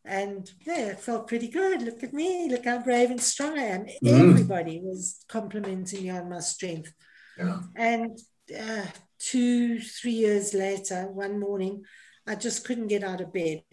And 0.04 0.52
yeah, 0.68 0.88
it 0.88 1.00
felt 1.00 1.30
pretty 1.30 1.48
good. 1.48 1.82
Look 1.82 2.04
at 2.04 2.14
me, 2.14 2.50
look 2.52 2.66
how 2.66 2.80
brave 2.84 3.10
and 3.10 3.22
strong 3.22 3.58
I 3.58 3.64
am. 3.64 3.86
Mm. 4.04 4.32
Everybody 4.32 4.82
was 4.84 5.24
complimenting 5.30 6.04
me 6.04 6.10
on 6.10 6.30
my 6.30 6.42
strength. 6.42 6.92
Yeah. 7.38 7.62
And 7.78 8.20
uh, 8.52 8.86
two, 9.24 9.80
three 9.80 10.12
years 10.12 10.54
later, 10.54 11.08
one 11.08 11.40
morning, 11.40 11.84
I 12.28 12.36
just 12.36 12.66
couldn't 12.66 12.88
get 12.88 13.04
out 13.04 13.22
of 13.22 13.34
bed. 13.34 13.64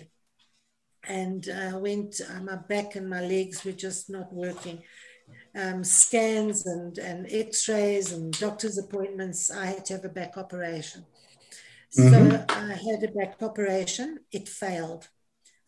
And 1.08 1.48
I 1.52 1.68
uh, 1.68 1.78
went, 1.78 2.20
uh, 2.20 2.40
my 2.42 2.56
back 2.56 2.94
and 2.94 3.08
my 3.08 3.20
legs 3.20 3.64
were 3.64 3.72
just 3.72 4.10
not 4.10 4.32
working. 4.32 4.82
Um, 5.54 5.82
scans 5.82 6.66
and, 6.66 6.96
and 6.98 7.26
x 7.30 7.68
rays 7.68 8.12
and 8.12 8.32
doctor's 8.38 8.78
appointments, 8.78 9.50
I 9.50 9.66
had 9.66 9.84
to 9.86 9.94
have 9.94 10.04
a 10.04 10.08
back 10.08 10.36
operation. 10.36 11.04
Mm-hmm. 11.98 12.30
So 12.30 12.44
I 12.48 12.74
had 12.74 13.02
a 13.02 13.12
back 13.12 13.42
operation, 13.42 14.18
it 14.30 14.48
failed. 14.48 15.08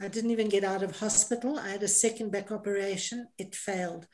I 0.01 0.09
didn't 0.09 0.31
even 0.31 0.49
get 0.49 0.65
out 0.65 0.83
of 0.83 0.99
hospital. 0.99 1.59
I 1.59 1.71
had 1.71 1.83
a 1.83 1.89
second 1.89 2.31
back 2.31 2.53
operation, 2.53 3.29
it 3.39 3.55
failed. 3.55 4.07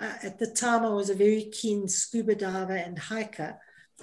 Uh, 0.00 0.14
at 0.22 0.38
the 0.38 0.46
time, 0.46 0.84
I 0.84 0.90
was 0.90 1.10
a 1.10 1.14
very 1.14 1.50
keen 1.52 1.88
scuba 1.88 2.34
diver 2.34 2.76
and 2.76 2.98
hiker. 2.98 3.58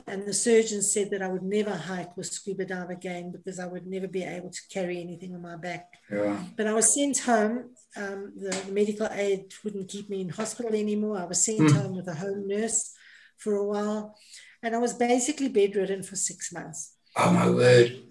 And 0.07 0.25
the 0.25 0.33
surgeon 0.33 0.81
said 0.81 1.09
that 1.11 1.21
I 1.21 1.27
would 1.27 1.43
never 1.43 1.71
hike 1.71 2.17
or 2.17 2.23
scuba 2.23 2.65
dive 2.65 2.89
again 2.89 3.31
because 3.31 3.59
I 3.59 3.65
would 3.65 3.87
never 3.87 4.07
be 4.07 4.23
able 4.23 4.49
to 4.49 4.61
carry 4.69 5.01
anything 5.01 5.33
on 5.33 5.41
my 5.41 5.55
back. 5.55 5.87
Yeah. 6.11 6.43
But 6.57 6.67
I 6.67 6.73
was 6.73 6.93
sent 6.93 7.19
home. 7.19 7.71
Um, 7.95 8.33
the 8.35 8.71
medical 8.71 9.07
aid 9.11 9.53
wouldn't 9.63 9.87
keep 9.87 10.09
me 10.09 10.21
in 10.21 10.29
hospital 10.29 10.73
anymore. 10.73 11.17
I 11.19 11.25
was 11.25 11.43
sent 11.43 11.59
mm. 11.59 11.71
home 11.71 11.95
with 11.95 12.07
a 12.07 12.15
home 12.15 12.47
nurse 12.47 12.93
for 13.37 13.55
a 13.55 13.65
while. 13.65 14.17
And 14.61 14.75
I 14.75 14.79
was 14.79 14.93
basically 14.93 15.47
bedridden 15.47 16.03
for 16.03 16.15
six 16.15 16.51
months. 16.51 16.95
Oh, 17.15 17.31
my 17.31 17.49
word. 17.49 18.03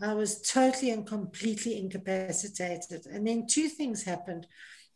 I 0.00 0.14
was 0.14 0.40
totally 0.42 0.90
and 0.90 1.06
completely 1.06 1.78
incapacitated. 1.78 3.06
And 3.06 3.26
then 3.26 3.46
two 3.46 3.68
things 3.68 4.02
happened. 4.02 4.46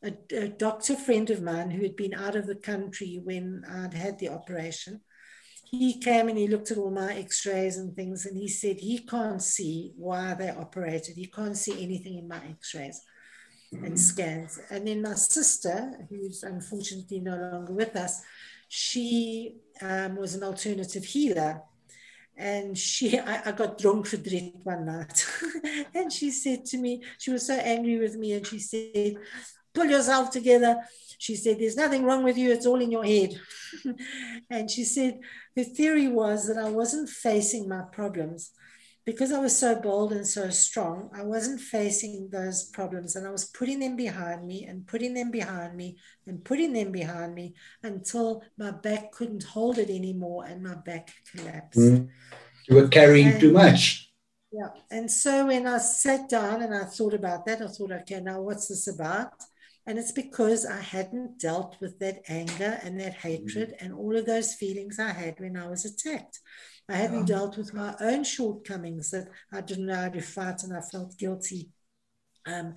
A, 0.04 0.12
a 0.36 0.48
doctor 0.48 0.96
friend 0.96 1.30
of 1.30 1.42
mine 1.42 1.70
who 1.70 1.82
had 1.82 1.94
been 1.94 2.14
out 2.14 2.34
of 2.34 2.46
the 2.46 2.56
country 2.56 3.20
when 3.22 3.62
I'd 3.68 3.94
had 3.94 4.18
the 4.18 4.30
operation 4.30 5.00
he 5.72 5.98
came 5.98 6.28
and 6.28 6.36
he 6.36 6.46
looked 6.46 6.70
at 6.70 6.76
all 6.76 6.90
my 6.90 7.14
x-rays 7.14 7.78
and 7.78 7.96
things 7.96 8.26
and 8.26 8.36
he 8.36 8.46
said 8.46 8.76
he 8.76 8.98
can't 8.98 9.42
see 9.42 9.92
why 9.96 10.34
they 10.34 10.50
operated. 10.50 11.16
He 11.16 11.26
can't 11.26 11.56
see 11.56 11.82
anything 11.82 12.18
in 12.18 12.28
my 12.28 12.40
x-rays 12.50 13.02
mm-hmm. 13.74 13.86
and 13.86 13.98
scans. 13.98 14.60
And 14.70 14.86
then 14.86 15.00
my 15.00 15.14
sister 15.14 16.06
who's 16.10 16.42
unfortunately 16.42 17.20
no 17.20 17.36
longer 17.36 17.72
with 17.72 17.96
us 17.96 18.20
she 18.68 19.56
um, 19.82 20.16
was 20.16 20.34
an 20.34 20.42
alternative 20.42 21.04
healer. 21.04 21.62
And 22.36 22.76
she 22.76 23.18
I, 23.32 23.48
I 23.48 23.52
got 23.52 23.78
drunk 23.78 24.06
for 24.06 24.18
drink 24.18 24.56
one 24.62 24.86
night. 24.86 25.26
And 25.94 26.12
she 26.12 26.30
said 26.30 26.64
to 26.66 26.78
me 26.78 27.02
she 27.18 27.30
was 27.30 27.46
so 27.46 27.54
angry 27.54 27.98
with 27.98 28.16
me 28.16 28.34
and 28.34 28.46
she 28.46 28.58
said 28.58 29.16
pull 29.74 29.86
yourself 29.86 30.30
together. 30.30 30.76
She 31.18 31.36
said, 31.36 31.58
There's 31.58 31.76
nothing 31.76 32.04
wrong 32.04 32.24
with 32.24 32.36
you, 32.36 32.50
it's 32.50 32.66
all 32.66 32.80
in 32.80 32.90
your 32.90 33.04
head. 33.04 33.40
and 34.50 34.70
she 34.70 34.84
said, 34.84 35.20
Her 35.56 35.64
theory 35.64 36.08
was 36.08 36.46
that 36.48 36.58
I 36.58 36.70
wasn't 36.70 37.08
facing 37.08 37.68
my 37.68 37.82
problems. 37.92 38.52
Because 39.04 39.32
I 39.32 39.40
was 39.40 39.58
so 39.58 39.74
bold 39.74 40.12
and 40.12 40.24
so 40.24 40.48
strong, 40.50 41.10
I 41.12 41.24
wasn't 41.24 41.60
facing 41.60 42.28
those 42.30 42.70
problems 42.70 43.16
and 43.16 43.26
I 43.26 43.30
was 43.30 43.46
putting 43.46 43.80
them 43.80 43.96
behind 43.96 44.46
me 44.46 44.64
and 44.64 44.86
putting 44.86 45.12
them 45.12 45.32
behind 45.32 45.76
me 45.76 45.96
and 46.24 46.44
putting 46.44 46.72
them 46.72 46.92
behind 46.92 47.34
me 47.34 47.54
until 47.82 48.44
my 48.56 48.70
back 48.70 49.10
couldn't 49.10 49.42
hold 49.42 49.78
it 49.78 49.90
anymore 49.90 50.44
and 50.46 50.62
my 50.62 50.76
back 50.76 51.12
collapsed. 51.34 51.80
Mm. 51.80 52.10
You 52.68 52.76
were 52.76 52.86
carrying 52.86 53.26
and, 53.26 53.40
too 53.40 53.52
much. 53.52 54.08
Yeah. 54.52 54.68
And 54.92 55.10
so 55.10 55.46
when 55.46 55.66
I 55.66 55.78
sat 55.78 56.28
down 56.28 56.62
and 56.62 56.72
I 56.72 56.84
thought 56.84 57.14
about 57.14 57.44
that, 57.46 57.60
I 57.60 57.66
thought, 57.66 57.90
okay, 57.90 58.20
now 58.20 58.40
what's 58.40 58.68
this 58.68 58.86
about? 58.86 59.32
And 59.86 59.98
it's 59.98 60.12
because 60.12 60.64
I 60.64 60.80
hadn't 60.80 61.40
dealt 61.40 61.76
with 61.80 61.98
that 61.98 62.22
anger 62.28 62.78
and 62.82 63.00
that 63.00 63.14
hatred 63.14 63.70
mm. 63.70 63.84
and 63.84 63.92
all 63.92 64.16
of 64.16 64.26
those 64.26 64.54
feelings 64.54 64.98
I 64.98 65.10
had 65.10 65.40
when 65.40 65.56
I 65.56 65.68
was 65.68 65.84
attacked. 65.84 66.38
I 66.88 66.96
hadn't 66.96 67.26
yeah. 67.26 67.36
dealt 67.36 67.56
with 67.56 67.74
my 67.74 67.94
own 68.00 68.24
shortcomings 68.24 69.10
that 69.10 69.28
I 69.52 69.60
didn't 69.60 69.86
know 69.86 69.94
how 69.94 70.08
to 70.08 70.20
fight 70.20 70.62
and 70.62 70.76
I 70.76 70.80
felt 70.80 71.18
guilty. 71.18 71.70
Um, 72.46 72.74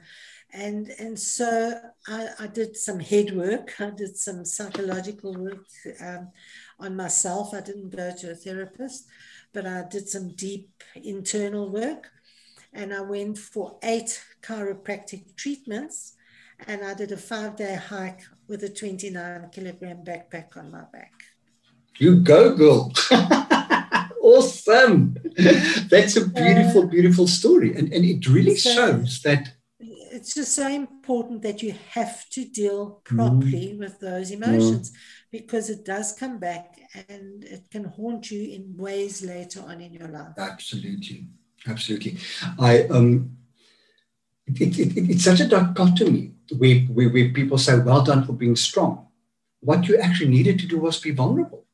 and 0.54 0.90
and 1.00 1.20
so 1.20 1.80
I, 2.08 2.30
I, 2.40 2.48
did 2.48 2.78
some 2.78 3.00
head 3.00 3.36
work. 3.36 3.74
I 3.80 3.90
did 3.90 4.16
some 4.16 4.46
psychological 4.46 5.34
work 5.34 5.66
um, 6.02 6.32
on 6.80 6.96
myself. 6.96 7.54
I 7.54 7.62
didn't 7.62 7.90
go 7.90 8.14
to 8.16 8.32
a 8.32 8.36
therapist, 8.36 9.08
but 9.54 9.66
I 9.66 9.84
did 9.90 10.08
some 10.08 10.36
deep 10.36 10.70
internal 10.96 11.72
work, 11.72 12.12
and 12.74 12.94
I 12.94 13.02
went 13.02 13.40
for 13.40 13.80
eight 13.82 14.24
chiropractic 14.44 15.36
treatments, 15.36 16.15
and 16.68 16.84
I 16.84 16.94
did 16.94 17.12
a 17.12 17.18
five-day 17.18 17.76
hike 17.76 18.22
with 18.48 18.64
a 18.64 18.70
29 18.70 19.50
kilogram 19.52 20.04
backpack 20.04 20.58
on 20.58 20.72
my 20.72 20.84
back. 20.92 21.12
You 21.98 22.18
go, 22.18 22.56
girl. 22.56 22.92
awesome. 24.22 25.16
That's 25.90 26.18
a 26.18 26.28
beautiful, 26.28 26.88
beautiful 26.88 27.28
story. 27.28 27.76
And, 27.76 27.92
and 27.94 28.04
it 28.04 28.28
really 28.28 28.56
so, 28.56 28.74
shows 28.74 29.22
that 29.22 29.54
it's 29.80 30.34
just 30.34 30.56
so 30.56 30.68
important 30.68 31.42
that 31.42 31.62
you 31.62 31.76
have 31.92 32.28
to 32.30 32.46
deal 32.46 33.02
properly 33.04 33.74
mm. 33.74 33.80
with 33.80 34.00
those 34.00 34.32
emotions 34.32 34.92
yeah. 34.92 35.40
because 35.40 35.70
it 35.70 35.86
does 35.86 36.14
come 36.14 36.40
back 36.40 36.80
and 37.10 37.44
it 37.44 37.70
can 37.70 37.84
haunt 37.84 38.32
you 38.32 38.56
in 38.56 38.76
ways 38.78 39.24
later 39.24 39.62
on 39.68 39.82
in 39.82 39.94
your 39.94 40.08
life. 40.08 40.34
Absolutely. 40.38 41.28
Absolutely. 41.68 42.18
I 42.60 42.84
um 42.84 43.38
it, 44.48 44.80
it, 44.80 44.98
it, 44.98 45.10
it's 45.10 45.24
such 45.24 45.40
a 45.40 45.48
dichotomy 45.48 46.32
where, 46.58 46.80
where, 46.82 47.10
where 47.10 47.30
people 47.30 47.58
say, 47.58 47.80
well 47.80 48.04
done 48.04 48.26
for 48.26 48.34
being 48.34 48.56
strong. 48.56 49.08
What 49.62 49.88
you 49.88 49.98
actually 49.98 50.30
needed 50.30 50.60
to 50.60 50.68
do 50.68 50.80
was 50.80 51.00
be 51.00 51.12
vulnerable 51.12 51.66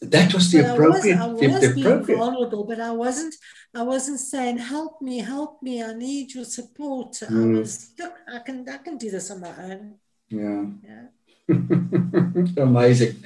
that 0.00 0.32
was 0.32 0.50
the 0.52 0.60
appropriate. 0.60 1.18
I 1.18 1.26
was, 1.26 1.42
I 1.42 1.46
was 1.46 1.60
the, 1.60 1.68
the 1.68 1.74
being 1.74 1.86
appropriate. 1.86 2.18
vulnerable, 2.18 2.64
but 2.64 2.80
I 2.80 2.92
wasn't. 2.92 3.34
I 3.74 3.82
wasn't 3.82 4.20
saying, 4.20 4.58
"Help 4.58 5.02
me, 5.02 5.18
help 5.18 5.62
me! 5.62 5.82
I 5.82 5.92
need 5.92 6.34
your 6.34 6.44
support." 6.44 7.12
Mm. 7.12 7.26
I 7.26 7.32
hmm. 7.32 7.58
was, 7.58 7.90
look, 7.98 8.14
I 8.32 8.38
can, 8.38 8.68
I 8.68 8.78
can 8.78 8.96
do 8.96 9.10
this 9.10 9.30
on 9.30 9.40
my 9.40 9.54
own. 9.58 9.94
Yeah. 10.28 10.66
Yeah. 10.86 12.62
Amazing. 12.62 13.24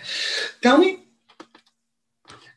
Tell 0.62 0.78
me 0.78 1.04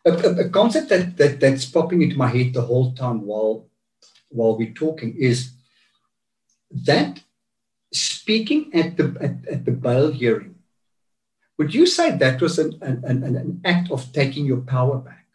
a, 0.05 0.11
a, 0.11 0.29
a, 0.45 0.49
concept 0.49 0.89
that, 0.89 1.17
that 1.17 1.39
that's 1.39 1.65
popping 1.65 2.01
into 2.01 2.17
my 2.17 2.27
head 2.27 2.53
the 2.53 2.61
whole 2.61 2.93
time 2.93 3.25
while 3.25 3.67
while 4.29 4.57
we're 4.57 4.73
talking 4.73 5.15
is 5.17 5.51
that 6.83 7.21
speaking 7.93 8.71
at 8.73 8.97
the 8.97 9.15
at, 9.21 9.53
at 9.53 9.65
the 9.65 9.71
bail 9.71 10.11
hearing 10.11 10.55
would 11.57 11.73
you 11.73 11.85
say 11.85 12.11
that 12.17 12.41
was 12.41 12.59
an, 12.59 12.77
an, 12.81 13.03
an, 13.05 13.23
an 13.23 13.61
act 13.63 13.91
of 13.91 14.11
taking 14.11 14.45
your 14.45 14.61
power 14.61 14.97
back? 14.97 15.25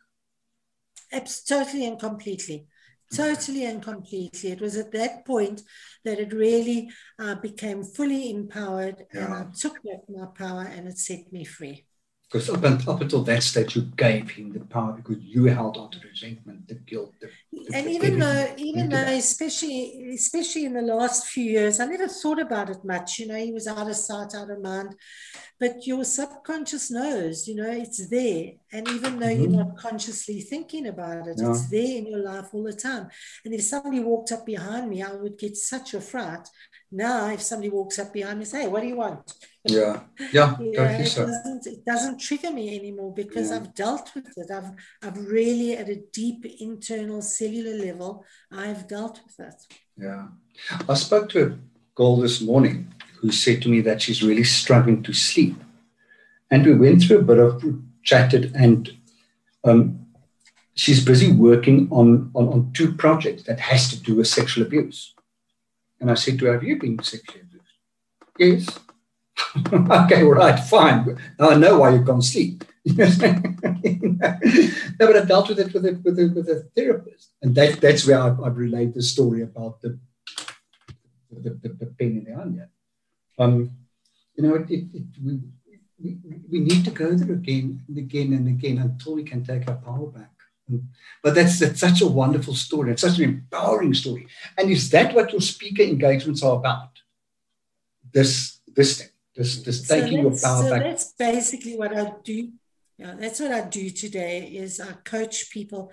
Absolutely 1.13 1.87
and 1.87 1.99
completely. 1.99 2.67
Totally 3.13 3.65
and 3.65 3.83
completely. 3.83 4.53
It 4.53 4.61
was 4.61 4.77
at 4.77 4.93
that 4.93 5.25
point 5.25 5.63
that 6.05 6.21
it 6.21 6.33
really 6.33 6.91
uh, 7.19 7.37
became 7.37 7.83
fully 7.83 8.31
empowered 8.31 9.07
yeah. 9.13 9.25
and 9.25 9.35
I 9.35 9.47
took 9.59 9.83
back 9.83 10.01
my 10.09 10.27
power 10.27 10.63
and 10.63 10.87
it 10.87 10.99
set 10.99 11.33
me 11.33 11.45
free. 11.45 11.87
Because 12.31 12.49
up, 12.49 12.63
and, 12.63 12.87
up 12.87 13.01
until 13.01 13.25
that 13.25 13.43
stage, 13.43 13.75
you 13.75 13.83
gave 13.97 14.31
him 14.31 14.53
the 14.53 14.61
power 14.61 14.93
because 14.93 15.21
you 15.21 15.47
held 15.47 15.77
on 15.77 15.91
to 15.91 15.99
the 15.99 16.07
resentment, 16.07 16.69
the 16.69 16.75
guilt. 16.75 17.15
The, 17.21 17.27
the, 17.27 17.33
and 17.75 17.89
even 17.89 18.19
though, 18.19 18.55
even 18.57 18.89
though, 18.89 18.97
especially, 18.97 20.13
especially 20.15 20.67
in 20.67 20.75
the 20.75 20.83
last 20.83 21.27
few 21.27 21.45
years, 21.45 21.81
I 21.81 21.87
never 21.87 22.07
thought 22.07 22.39
about 22.39 22.71
it 22.71 22.85
much. 22.85 23.19
You 23.19 23.27
know, 23.27 23.37
he 23.37 23.53
was 23.53 23.67
out 23.67 23.89
of 23.89 23.97
sight, 23.97 24.35
out 24.35 24.51
of 24.51 24.63
mind 24.63 24.95
but 25.61 25.87
your 25.87 26.05
subconscious 26.05 26.91
knows, 26.91 27.47
you 27.47 27.55
know, 27.55 27.71
it's 27.71 28.09
there. 28.09 28.53
And 28.73 28.89
even 28.89 29.19
though 29.19 29.27
mm-hmm. 29.27 29.43
you're 29.43 29.65
not 29.65 29.77
consciously 29.77 30.41
thinking 30.41 30.87
about 30.87 31.29
it, 31.29 31.39
it's 31.39 31.69
there 31.69 31.99
in 31.99 32.07
your 32.07 32.21
life 32.21 32.47
all 32.55 32.63
the 32.63 32.73
time. 32.73 33.09
And 33.45 33.53
if 33.53 33.63
somebody 33.63 34.01
walked 34.01 34.33
up 34.33 34.47
behind 34.47 34.89
me, 34.89 35.03
I 35.03 35.13
would 35.13 35.39
get 35.39 35.59
such 35.59 35.93
a 35.93 36.01
fright. 36.01 36.49
Now, 36.91 37.29
if 37.29 37.43
somebody 37.43 37.69
walks 37.69 37.99
up 37.99 38.13
behind 38.13 38.39
me, 38.39 38.47
say, 38.47 38.63
hey, 38.63 38.69
what 38.69 38.81
do 38.81 38.89
you 38.89 38.97
want? 38.97 39.33
Yeah, 39.65 40.01
yeah, 40.33 40.57
it, 40.59 41.07
so. 41.07 41.27
doesn't, 41.27 41.67
it 41.67 41.85
doesn't 41.85 42.19
trigger 42.19 42.51
me 42.51 42.75
anymore 42.77 43.13
because 43.15 43.51
yeah. 43.51 43.57
I've 43.57 43.75
dealt 43.75 44.11
with 44.15 44.33
it. 44.35 44.51
I've, 44.51 44.73
I've 45.03 45.19
really, 45.19 45.77
at 45.77 45.91
a 45.91 46.03
deep 46.13 46.47
internal 46.59 47.21
cellular 47.41 47.77
level, 47.87 48.25
I've 48.53 48.87
dealt 48.87 49.21
with 49.25 49.39
it. 49.49 49.59
Yeah. 49.97 50.29
I 50.89 50.95
spoke 50.95 51.29
to 51.31 51.47
a 51.47 51.59
girl 51.95 52.17
this 52.17 52.41
morning 52.41 52.77
who 53.21 53.31
said 53.33 53.63
to 53.63 53.69
me 53.69 53.81
that 53.83 54.03
she's 54.03 54.23
really 54.23 54.45
struggling 54.45 55.03
to 55.05 55.13
sleep. 55.13 55.57
And 56.51 56.67
we 56.67 56.75
went 56.75 57.03
through 57.03 57.21
a 57.21 57.31
bit 57.31 57.39
of 57.39 57.63
chatted, 58.03 58.53
and 58.55 58.91
um, 59.65 60.07
she's 60.75 61.05
busy 61.05 61.31
working 61.31 61.89
on, 61.91 62.31
on, 62.35 62.49
on 62.49 62.73
two 62.73 62.93
projects 62.95 63.45
that 63.45 63.61
has 63.61 63.89
to 63.91 63.97
do 64.03 64.17
with 64.17 64.27
sexual 64.27 64.67
abuse. 64.67 65.15
And 66.01 66.11
I 66.11 66.15
said 66.15 66.39
to 66.39 66.47
her, 66.47 66.55
Have 66.55 66.65
you 66.65 66.79
been 66.79 66.99
sexually 67.03 67.45
abused? 67.47 67.77
Yes. 68.39 68.79
okay, 70.05 70.23
right, 70.25 70.59
fine. 70.59 71.19
Now 71.39 71.51
I 71.51 71.55
know 71.57 71.79
why 71.79 71.91
you 71.95 72.05
can't 72.05 72.25
sleep. 72.25 72.65
no, 72.87 73.05
but 74.99 75.17
I 75.17 75.25
dealt 75.25 75.49
with 75.51 75.61
it 75.61 75.75
with 75.75 75.85
a, 75.85 76.01
with 76.03 76.19
a, 76.19 76.33
with 76.35 76.49
a 76.49 76.69
therapist. 76.75 77.31
And 77.43 77.55
that, 77.55 77.81
that's 77.81 78.07
where 78.07 78.21
I've, 78.21 78.41
I've 78.41 78.57
relayed 78.57 78.95
the 78.95 79.03
story 79.03 79.43
about 79.43 79.81
the, 79.83 79.99
the, 81.31 81.51
the, 81.51 81.69
the 81.69 81.87
pain 81.99 82.19
in 82.19 82.25
the 82.25 82.41
onion. 82.41 82.69
Um, 83.39 83.73
you 84.35 84.43
know, 84.45 84.55
it, 84.55 84.71
it, 84.71 84.87
it, 84.95 85.05
we, 85.23 85.41
we, 86.03 86.19
we 86.51 86.61
need 86.61 86.85
to 86.87 86.91
go 86.91 87.15
there 87.15 87.35
again 87.35 87.85
and 87.89 87.99
again 87.99 88.33
and 88.33 88.49
again 88.49 88.79
until 88.79 89.15
we 89.15 89.25
can 89.25 89.45
take 89.45 89.69
our 89.69 89.77
power 89.77 90.07
back. 90.07 90.31
But 91.23 91.35
that's, 91.35 91.59
that's 91.59 91.81
such 91.81 92.01
a 92.01 92.07
wonderful 92.07 92.55
story. 92.55 92.93
It's 92.93 93.03
such 93.03 93.19
an 93.19 93.25
empowering 93.25 93.93
story. 93.93 94.27
And 94.57 94.71
is 94.71 94.89
that 94.91 95.15
what 95.15 95.33
your 95.33 95.41
speaker 95.41 95.83
engagements 95.83 96.43
are 96.43 96.57
about? 96.57 96.91
This 98.13 98.61
this 98.67 98.99
thing, 98.99 99.09
this 99.37 99.63
this 99.63 99.87
so 99.87 100.01
taking 100.01 100.23
your 100.23 100.31
power 100.31 100.63
so 100.63 100.71
back. 100.71 100.83
That's 100.83 101.13
basically 101.13 101.77
what 101.77 101.97
I 101.97 102.13
do. 102.25 102.51
Yeah, 103.01 103.15
that's 103.19 103.41
what 103.41 103.53
I 103.53 103.63
do 103.63 103.91
today. 103.91 104.43
Is 104.63 104.81
I 104.81 104.93
coach 105.05 105.51
people. 105.51 105.93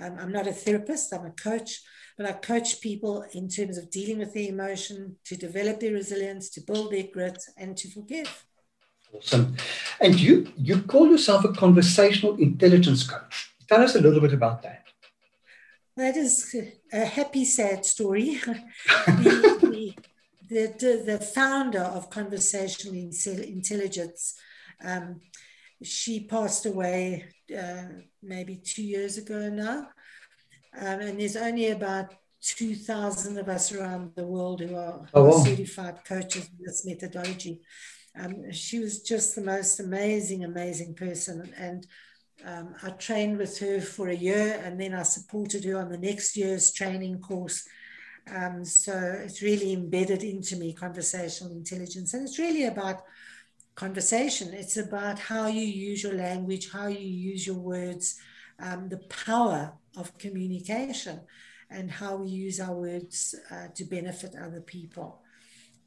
Um, 0.00 0.16
I'm 0.20 0.32
not 0.32 0.46
a 0.46 0.52
therapist. 0.52 1.12
I'm 1.12 1.26
a 1.26 1.30
coach 1.30 1.80
but 2.16 2.26
I 2.26 2.32
coach 2.32 2.80
people 2.80 3.24
in 3.32 3.48
terms 3.48 3.78
of 3.78 3.90
dealing 3.90 4.18
with 4.18 4.34
their 4.34 4.48
emotion, 4.48 5.16
to 5.24 5.36
develop 5.36 5.80
their 5.80 5.92
resilience, 5.92 6.50
to 6.50 6.60
build 6.60 6.92
their 6.92 7.04
grit, 7.12 7.42
and 7.56 7.76
to 7.76 7.90
forgive. 7.90 8.44
Awesome. 9.12 9.56
And 10.00 10.18
you 10.18 10.52
you 10.56 10.82
call 10.82 11.08
yourself 11.08 11.44
a 11.44 11.52
conversational 11.52 12.36
intelligence 12.36 13.02
coach. 13.04 13.54
Tell 13.68 13.82
us 13.82 13.94
a 13.94 14.00
little 14.00 14.20
bit 14.20 14.32
about 14.32 14.62
that. 14.62 14.84
That 15.96 16.16
is 16.16 16.54
a 16.92 17.04
happy, 17.04 17.44
sad 17.44 17.84
story. 17.84 18.40
the, 19.06 19.94
the, 20.48 20.74
the, 20.78 21.02
the, 21.04 21.18
founder 21.18 21.80
of 21.80 22.08
conversational 22.08 22.94
intelligence, 22.94 24.34
um, 24.82 25.20
she 25.82 26.20
passed 26.20 26.66
away 26.66 27.26
uh, 27.56 27.84
maybe 28.22 28.56
two 28.56 28.82
years 28.82 29.18
ago 29.18 29.48
now. 29.48 29.88
Um, 30.78 31.00
and 31.00 31.20
there's 31.20 31.36
only 31.36 31.70
about 31.70 32.14
2,000 32.42 33.38
of 33.38 33.48
us 33.48 33.72
around 33.72 34.12
the 34.16 34.26
world 34.26 34.60
who 34.60 34.74
are, 34.74 35.06
oh, 35.14 35.24
wow. 35.24 35.44
certified 35.44 36.04
coaches 36.04 36.48
in 36.48 36.64
this 36.64 36.84
methodology. 36.84 37.60
Um, 38.18 38.50
she 38.52 38.78
was 38.78 39.02
just 39.02 39.34
the 39.34 39.42
most 39.42 39.80
amazing, 39.80 40.44
amazing 40.44 40.94
person. 40.94 41.52
And 41.56 41.86
um, 42.44 42.74
I 42.82 42.90
trained 42.90 43.38
with 43.38 43.58
her 43.60 43.80
for 43.80 44.08
a 44.08 44.14
year 44.14 44.60
and 44.64 44.80
then 44.80 44.94
I 44.94 45.02
supported 45.02 45.64
her 45.64 45.78
on 45.78 45.88
the 45.88 45.98
next 45.98 46.36
year's 46.36 46.72
training 46.72 47.20
course. 47.20 47.66
Um, 48.32 48.64
so 48.64 48.92
it's 49.24 49.42
really 49.42 49.72
embedded 49.72 50.22
into 50.22 50.56
me 50.56 50.72
conversational 50.72 51.52
intelligence. 51.52 52.14
And 52.14 52.26
it's 52.26 52.38
really 52.38 52.64
about 52.64 53.02
conversation, 53.74 54.52
it's 54.52 54.76
about 54.76 55.18
how 55.18 55.46
you 55.46 55.62
use 55.62 56.02
your 56.02 56.14
language, 56.14 56.70
how 56.72 56.88
you 56.88 57.08
use 57.32 57.46
your 57.46 57.56
words, 57.56 58.18
um, 58.58 58.88
the 58.88 58.98
power 59.26 59.72
of 59.96 60.16
communication 60.18 61.20
and 61.70 61.90
how 61.90 62.16
we 62.16 62.28
use 62.28 62.60
our 62.60 62.74
words 62.74 63.34
uh, 63.50 63.68
to 63.74 63.84
benefit 63.84 64.34
other 64.40 64.60
people. 64.60 65.22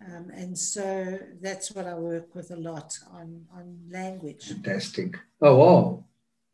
Um, 0.06 0.30
and 0.32 0.58
so 0.58 1.20
that's 1.42 1.72
what 1.72 1.88
I 1.88 1.94
work 1.94 2.36
with 2.36 2.52
a 2.52 2.56
lot 2.56 2.98
on, 3.14 3.46
on 3.56 3.80
language. 3.90 4.48
Fantastic. 4.48 5.18
Oh, 5.42 5.56
wow. 5.56 6.04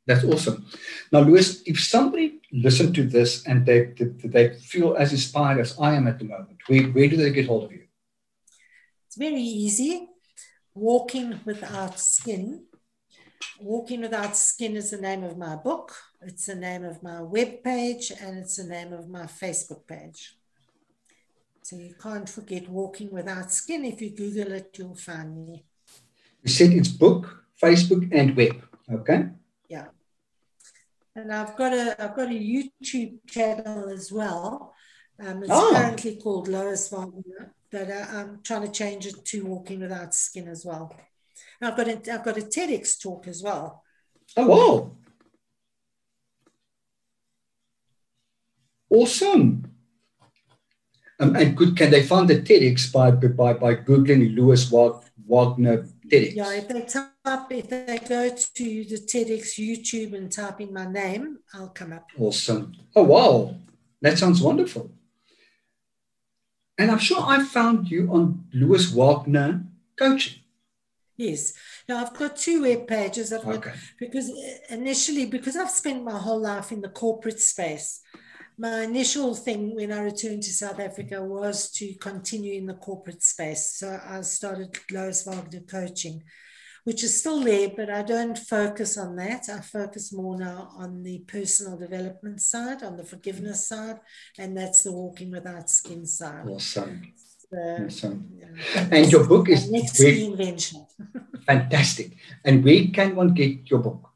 That's 0.06 0.24
awesome. 0.24 0.66
Now, 1.12 1.22
Louise, 1.22 1.64
if 1.66 1.80
somebody 1.80 2.42
listened 2.52 2.96
to 2.96 3.04
this 3.04 3.46
and 3.46 3.66
they, 3.66 3.94
they, 3.98 4.28
they 4.28 4.50
feel 4.56 4.96
as 4.96 5.12
inspired 5.12 5.60
as 5.60 5.80
I 5.80 5.96
am 5.96 6.08
at 6.08 6.20
the 6.20 6.26
moment, 6.26 6.58
where, 6.68 6.84
where 6.84 7.08
do 7.08 7.18
they 7.18 7.32
get 7.32 7.48
hold 7.48 7.66
of 7.66 7.72
you? 7.72 7.84
It's 9.08 9.18
very 9.18 9.42
easy. 9.42 10.08
Walking 10.74 11.40
Without 11.46 12.00
Skin. 12.00 12.66
Walking 13.60 14.02
Without 14.02 14.38
Skin 14.38 14.76
is 14.76 14.92
the 14.92 15.02
name 15.02 15.24
of 15.24 15.38
my 15.38 15.56
book. 15.56 15.94
It's 16.22 16.46
the 16.46 16.56
name 16.56 16.86
of 16.86 17.02
my 17.04 17.22
web 17.22 17.64
page 17.64 18.12
and 18.22 18.38
it's 18.38 18.58
the 18.58 18.64
name 18.64 18.94
of 18.94 19.10
my 19.10 19.24
Facebook 19.24 19.88
page. 19.88 20.36
So 21.64 21.76
you 21.76 21.94
can't 22.02 22.28
forget 22.28 22.70
Walking 22.70 23.12
Without 23.12 23.52
Skin. 23.52 23.86
If 23.86 24.02
you 24.02 24.12
Google 24.12 24.54
it, 24.54 24.76
you'll 24.78 24.96
find 24.96 25.48
me. 25.48 25.66
You 26.44 26.50
said 26.50 26.72
it's 26.72 26.88
book, 26.88 27.44
Facebook, 27.62 28.08
and 28.12 28.36
web. 28.36 28.64
Okay. 28.92 29.26
Yeah. 29.70 29.88
And 31.16 31.32
I've 31.32 31.56
got 31.56 31.74
a 31.74 32.02
I've 32.02 32.16
got 32.16 32.30
a 32.30 32.32
YouTube 32.32 33.20
channel 33.28 33.90
as 33.90 34.12
well. 34.12 34.74
Um, 35.20 35.44
it's 35.44 35.52
oh. 35.52 35.72
currently 35.74 36.16
called 36.16 36.48
Lois 36.48 36.90
Wagner, 36.90 37.54
but 37.72 37.90
uh, 37.90 38.06
I'm 38.12 38.40
trying 38.44 38.64
to 38.64 38.72
change 38.72 39.06
it 39.06 39.24
to 39.26 39.46
Walking 39.46 39.80
Without 39.80 40.14
Skin 40.14 40.48
as 40.48 40.66
well. 40.66 40.94
And 41.60 41.72
I've 41.72 41.78
got 41.78 41.88
a, 41.88 42.14
I've 42.14 42.26
got 42.26 42.38
a 42.38 42.42
TEDx 42.42 43.02
talk 43.02 43.28
as 43.28 43.42
well. 43.42 43.84
Oh 44.38 44.48
wow! 44.48 44.92
Awesome. 48.90 49.64
Um, 51.20 51.36
and 51.36 51.56
could, 51.56 51.78
can 51.78 51.92
they 51.92 52.04
find 52.04 52.28
the 52.28 52.42
TEDx 52.42 52.92
by 52.92 53.12
by 53.12 53.54
by 53.54 53.76
googling 53.76 54.36
Lewis 54.36 54.70
Wagner 54.72 55.88
TEDx? 56.08 56.36
Yeah, 56.36 56.54
if 56.54 56.68
they 56.68 56.82
type, 56.82 57.52
if 57.52 57.70
they 57.70 58.00
go 58.08 58.30
to 58.30 58.84
the 58.84 58.98
TEDx 58.98 59.60
YouTube 59.60 60.14
and 60.14 60.32
type 60.32 60.62
in 60.62 60.74
my 60.74 60.92
name, 60.92 61.38
I'll 61.54 61.70
come 61.70 61.94
up. 61.94 62.10
Awesome. 62.18 62.74
Oh 62.96 63.04
wow, 63.04 63.56
that 64.02 64.18
sounds 64.18 64.42
wonderful. 64.42 64.90
And 66.82 66.90
I'm 66.90 66.98
sure 66.98 67.22
I 67.22 67.44
found 67.44 67.92
you 67.92 68.10
on 68.12 68.46
Lois 68.54 68.92
Wagner 68.92 69.64
Coaching. 70.00 70.40
Yes. 71.16 71.54
Now 71.88 71.98
I've 72.02 72.18
got 72.18 72.36
two 72.36 72.64
web 72.64 72.88
pages. 72.88 73.32
I've 73.32 73.46
okay. 73.46 73.70
got, 73.70 73.76
because 74.00 74.32
uh, 74.32 74.74
initially, 74.74 75.28
because 75.28 75.56
I've 75.56 75.70
spent 75.70 76.04
my 76.04 76.18
whole 76.18 76.40
life 76.40 76.72
in 76.72 76.82
the 76.82 76.90
corporate 76.90 77.40
space, 77.40 78.02
my 78.58 78.82
initial 78.82 79.36
thing 79.36 79.76
when 79.76 79.92
I 79.92 80.02
returned 80.02 80.42
to 80.44 80.54
South 80.54 80.80
Africa 80.80 81.24
was 81.24 81.70
to 81.74 81.94
continue 81.96 82.54
in 82.54 82.66
the 82.66 82.74
corporate 82.74 83.22
space. 83.22 83.74
So 83.74 84.00
I 84.04 84.22
started 84.22 84.76
Lois 84.90 85.24
Wagner 85.26 85.62
Coaching 85.62 86.24
which 86.84 87.04
is 87.04 87.20
still 87.20 87.42
there, 87.42 87.70
but 87.76 87.90
I 87.90 88.02
don't 88.02 88.38
focus 88.38 88.98
on 88.98 89.16
that. 89.18 89.50
I 89.50 89.60
focus 89.62 90.12
more 90.12 90.38
now 90.38 90.70
on 90.76 91.04
the 91.04 91.20
personal 91.20 91.78
development 91.78 92.42
side, 92.42 92.84
on 92.84 92.98
the 92.98 93.04
forgiveness 93.04 93.68
side, 93.68 94.00
and 94.38 94.58
that's 94.58 94.84
the 94.84 94.92
walking 94.92 95.32
without 95.32 95.70
skin 95.70 96.06
side. 96.06 96.48
Awesome. 96.48 97.14
So, 97.52 97.86
awesome. 97.86 98.30
Yeah. 98.34 98.88
And 98.92 99.12
your 99.12 99.28
book 99.28 99.50
is 99.50 99.70
next 99.70 100.00
reinvention. 100.00 100.86
fantastic. 101.46 102.18
And 102.44 102.64
where 102.64 102.86
can 102.94 103.16
one 103.16 103.34
get 103.34 103.70
your 103.70 103.80
book? 103.80 104.08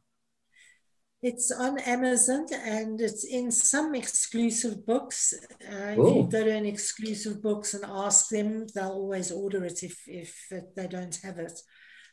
It's 1.22 1.52
on 1.52 1.80
Amazon 1.80 2.46
and 2.54 3.02
it's 3.02 3.26
in 3.26 3.52
some 3.52 3.96
Exclusive 3.96 4.86
Books. 4.86 5.34
Uh, 5.68 5.94
if 5.94 5.98
you 5.98 6.28
go 6.32 6.44
to 6.44 6.52
an 6.52 6.68
Exclusive 6.68 7.42
Books 7.42 7.74
and 7.74 7.84
ask 7.84 8.30
them, 8.30 8.68
they'll 8.76 8.90
always 8.90 9.32
order 9.32 9.66
it 9.66 9.82
if, 9.82 10.04
if 10.08 10.52
they 10.76 10.88
don't 10.88 11.18
have 11.24 11.40
it. 11.40 11.60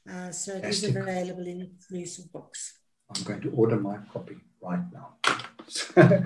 Uh, 0.09 0.31
so 0.31 0.55
it 0.57 0.65
is 0.65 0.85
available 0.85 1.47
in 1.47 1.63
Exclusive 1.63 2.33
Books. 2.33 2.79
I'm 3.15 3.23
going 3.25 3.41
to 3.43 3.51
order 3.51 3.77
my 3.77 3.99
copy 4.13 4.37
right 4.61 4.81
now. 4.93 5.17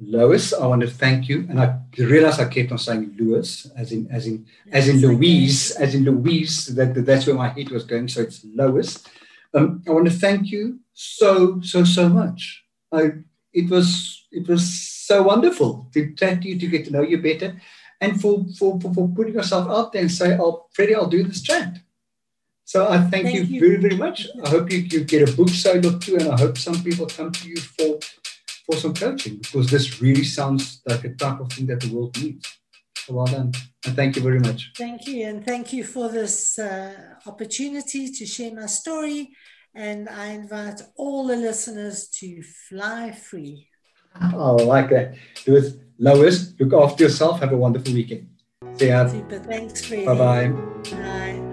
Lois, 0.00 0.52
I 0.52 0.66
want 0.66 0.82
to 0.82 0.90
thank 0.90 1.28
you. 1.28 1.46
And 1.48 1.60
I 1.60 1.78
realized 1.98 2.40
I 2.40 2.46
kept 2.46 2.72
on 2.72 2.78
saying 2.78 3.16
Lewis, 3.18 3.70
as 3.76 3.92
in 3.92 4.08
as 4.10 4.26
in 4.26 4.46
as 4.72 4.88
in 4.88 5.00
Louise, 5.00 5.70
as 5.72 5.94
in 5.94 6.04
Louise. 6.04 6.66
That, 6.74 6.94
that's 7.06 7.26
where 7.26 7.36
my 7.36 7.48
head 7.48 7.70
was 7.70 7.84
going. 7.84 8.08
So 8.08 8.22
it's 8.22 8.44
Lois. 8.44 9.04
Um, 9.52 9.82
I 9.86 9.90
want 9.92 10.06
to 10.06 10.12
thank 10.12 10.50
you 10.50 10.80
so 10.92 11.60
so 11.60 11.84
so 11.84 12.08
much. 12.08 12.64
I, 12.92 13.12
it 13.52 13.70
was 13.70 14.26
it 14.32 14.48
was 14.48 14.64
so 15.06 15.22
wonderful 15.22 15.88
to 15.94 16.12
chat 16.14 16.42
to 16.42 16.48
you 16.48 16.58
to 16.58 16.66
get 16.66 16.86
to 16.86 16.90
know 16.92 17.02
you 17.02 17.22
better, 17.22 17.60
and 18.00 18.20
for 18.20 18.44
for 18.58 18.80
for, 18.80 18.92
for 18.92 19.08
putting 19.08 19.34
yourself 19.34 19.70
out 19.70 19.92
there 19.92 20.02
and 20.02 20.10
say, 20.10 20.36
"Oh, 20.38 20.66
Freddie, 20.72 20.96
I'll 20.96 21.06
do 21.06 21.22
this 21.22 21.40
chat." 21.40 21.78
So 22.64 22.88
I 22.88 22.98
thank, 22.98 23.26
thank 23.26 23.34
you, 23.34 23.42
you, 23.42 23.60
very, 23.60 23.76
very 23.76 23.96
much. 23.96 24.26
I 24.44 24.48
hope 24.48 24.72
you, 24.72 24.78
you 24.78 25.04
get 25.04 25.28
a 25.28 25.32
book 25.36 25.50
sold 25.50 25.84
or 25.84 25.98
two, 25.98 26.16
and 26.16 26.28
I 26.28 26.38
hope 26.38 26.56
some 26.56 26.82
people 26.82 27.06
come 27.06 27.30
to 27.30 27.48
you 27.48 27.56
for 27.56 27.98
for 28.66 28.76
some 28.76 28.94
coaching 28.94 29.36
because 29.36 29.70
this 29.70 30.00
really 30.00 30.24
sounds 30.24 30.80
like 30.86 31.04
a 31.04 31.14
type 31.14 31.40
of 31.40 31.52
thing 31.52 31.66
that 31.66 31.80
the 31.80 31.94
world 31.94 32.16
needs. 32.20 32.58
So 32.96 33.14
well 33.14 33.26
done. 33.26 33.52
And 33.84 33.94
thank 33.94 34.16
you 34.16 34.22
very 34.22 34.40
much. 34.40 34.72
Thank 34.76 35.06
you. 35.06 35.26
And 35.26 35.44
thank 35.44 35.72
you 35.72 35.84
for 35.84 36.08
this 36.08 36.58
uh, 36.58 36.94
opportunity 37.26 38.10
to 38.10 38.24
share 38.24 38.54
my 38.54 38.66
story. 38.66 39.30
And 39.74 40.08
I 40.08 40.28
invite 40.28 40.80
all 40.96 41.26
the 41.26 41.36
listeners 41.36 42.08
to 42.20 42.42
fly 42.42 43.10
free. 43.10 43.68
Oh, 44.32 44.58
I 44.58 44.62
like 44.62 44.90
that. 44.90 45.16
Do 45.44 45.56
it. 45.56 45.74
Lois, 45.98 46.54
look 46.58 46.72
after 46.72 47.04
yourself. 47.04 47.40
Have 47.40 47.52
a 47.52 47.56
wonderful 47.56 47.92
weekend. 47.92 48.28
See 48.76 48.88
ya. 48.88 49.06
Super. 49.06 49.40
Thanks, 49.40 49.84
Freddie. 49.84 50.06
Bye-bye. 50.06 50.48
Bye. 50.48 51.43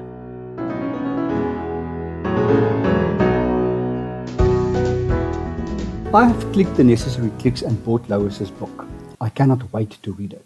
I 6.13 6.25
have 6.25 6.51
clicked 6.51 6.75
the 6.75 6.83
necessary 6.83 7.31
clicks 7.39 7.61
and 7.61 7.81
bought 7.85 8.09
Lois's 8.09 8.51
book. 8.51 8.85
I 9.21 9.29
cannot 9.29 9.71
wait 9.71 9.91
to 10.03 10.11
read 10.11 10.33
it. 10.33 10.45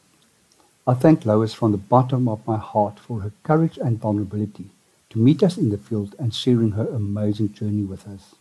I 0.85 0.93
thank 0.93 1.25
Lois 1.25 1.55
from 1.55 1.71
the 1.71 1.79
bottom 1.79 2.27
of 2.27 2.45
my 2.45 2.57
heart 2.57 2.99
for 2.99 3.21
her 3.21 3.31
courage 3.41 3.79
and 3.79 3.97
vulnerability 3.97 4.65
to 5.09 5.17
meet 5.17 5.41
us 5.41 5.57
in 5.57 5.71
the 5.71 5.79
field 5.79 6.13
and 6.19 6.35
sharing 6.35 6.73
her 6.73 6.87
amazing 6.89 7.53
journey 7.53 7.83
with 7.83 8.07
us. 8.07 8.35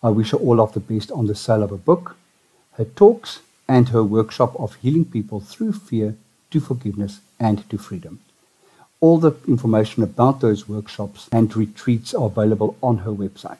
I 0.00 0.10
wish 0.10 0.30
her 0.30 0.36
all 0.36 0.60
of 0.60 0.74
the 0.74 0.80
best 0.80 1.10
on 1.10 1.26
the 1.26 1.34
sale 1.34 1.64
of 1.64 1.72
a 1.72 1.76
book, 1.76 2.14
her 2.74 2.84
talks, 2.84 3.40
and 3.66 3.88
her 3.88 4.04
workshop 4.04 4.54
of 4.60 4.76
healing 4.76 5.06
people 5.06 5.40
through 5.40 5.72
fear 5.72 6.14
to 6.52 6.60
forgiveness 6.60 7.18
and 7.40 7.68
to 7.68 7.78
freedom. 7.78 8.20
All 9.00 9.18
the 9.18 9.32
information 9.48 10.04
about 10.04 10.40
those 10.40 10.68
workshops 10.68 11.28
and 11.32 11.56
retreats 11.56 12.14
are 12.14 12.26
available 12.26 12.76
on 12.80 12.98
her 12.98 13.10
website. 13.10 13.58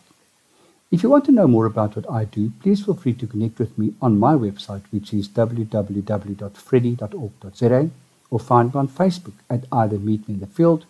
If 0.91 1.03
you 1.03 1.11
want 1.11 1.26
to 1.26 1.32
know 1.32 1.47
more 1.47 1.66
about 1.66 1.97
what 1.97 2.11
I 2.11 2.24
do, 2.24 2.51
please 2.62 2.82
feel 2.84 2.95
free 2.95 3.12
to 3.14 3.26
connect 3.26 3.59
with 3.59 3.76
me 3.76 3.93
on 4.01 4.18
my 4.18 4.32
website, 4.32 4.84
which 4.91 5.12
is 5.12 5.28
www.freddie.org.za, 5.28 7.91
or 8.30 8.41
find 8.41 8.74
me 8.74 8.78
on 8.78 8.89
Facebook 8.89 9.34
at 9.51 9.64
either 9.70 9.99
Meet 9.99 10.26
Me 10.28 10.34
in 10.34 10.41
the 10.41 10.47
Field 10.47 10.86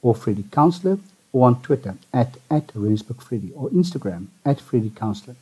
or 0.00 0.14
Freddie 0.14 0.46
Counselor, 0.50 0.98
or 1.32 1.46
on 1.46 1.60
Twitter 1.62 1.96
at, 2.12 2.36
at 2.50 2.66
Rendsburg 2.68 3.52
or 3.54 3.68
Instagram 3.70 4.26
at 4.44 4.60
Freddie 4.60 4.90
Counselor. 4.90 5.36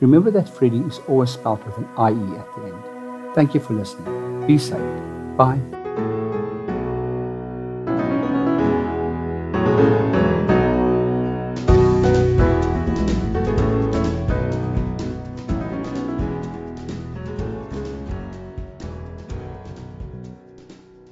Remember 0.00 0.30
that 0.30 0.48
Freddie 0.48 0.78
is 0.80 1.00
always 1.08 1.30
spelled 1.30 1.64
with 1.64 1.76
an 1.78 1.88
IE 1.98 2.36
at 2.36 2.54
the 2.54 2.62
end. 2.64 2.82
Thank 3.34 3.54
you 3.54 3.60
for 3.60 3.72
listening. 3.74 4.46
Be 4.46 4.58
safe. 4.58 4.78
Bye. 5.36 5.75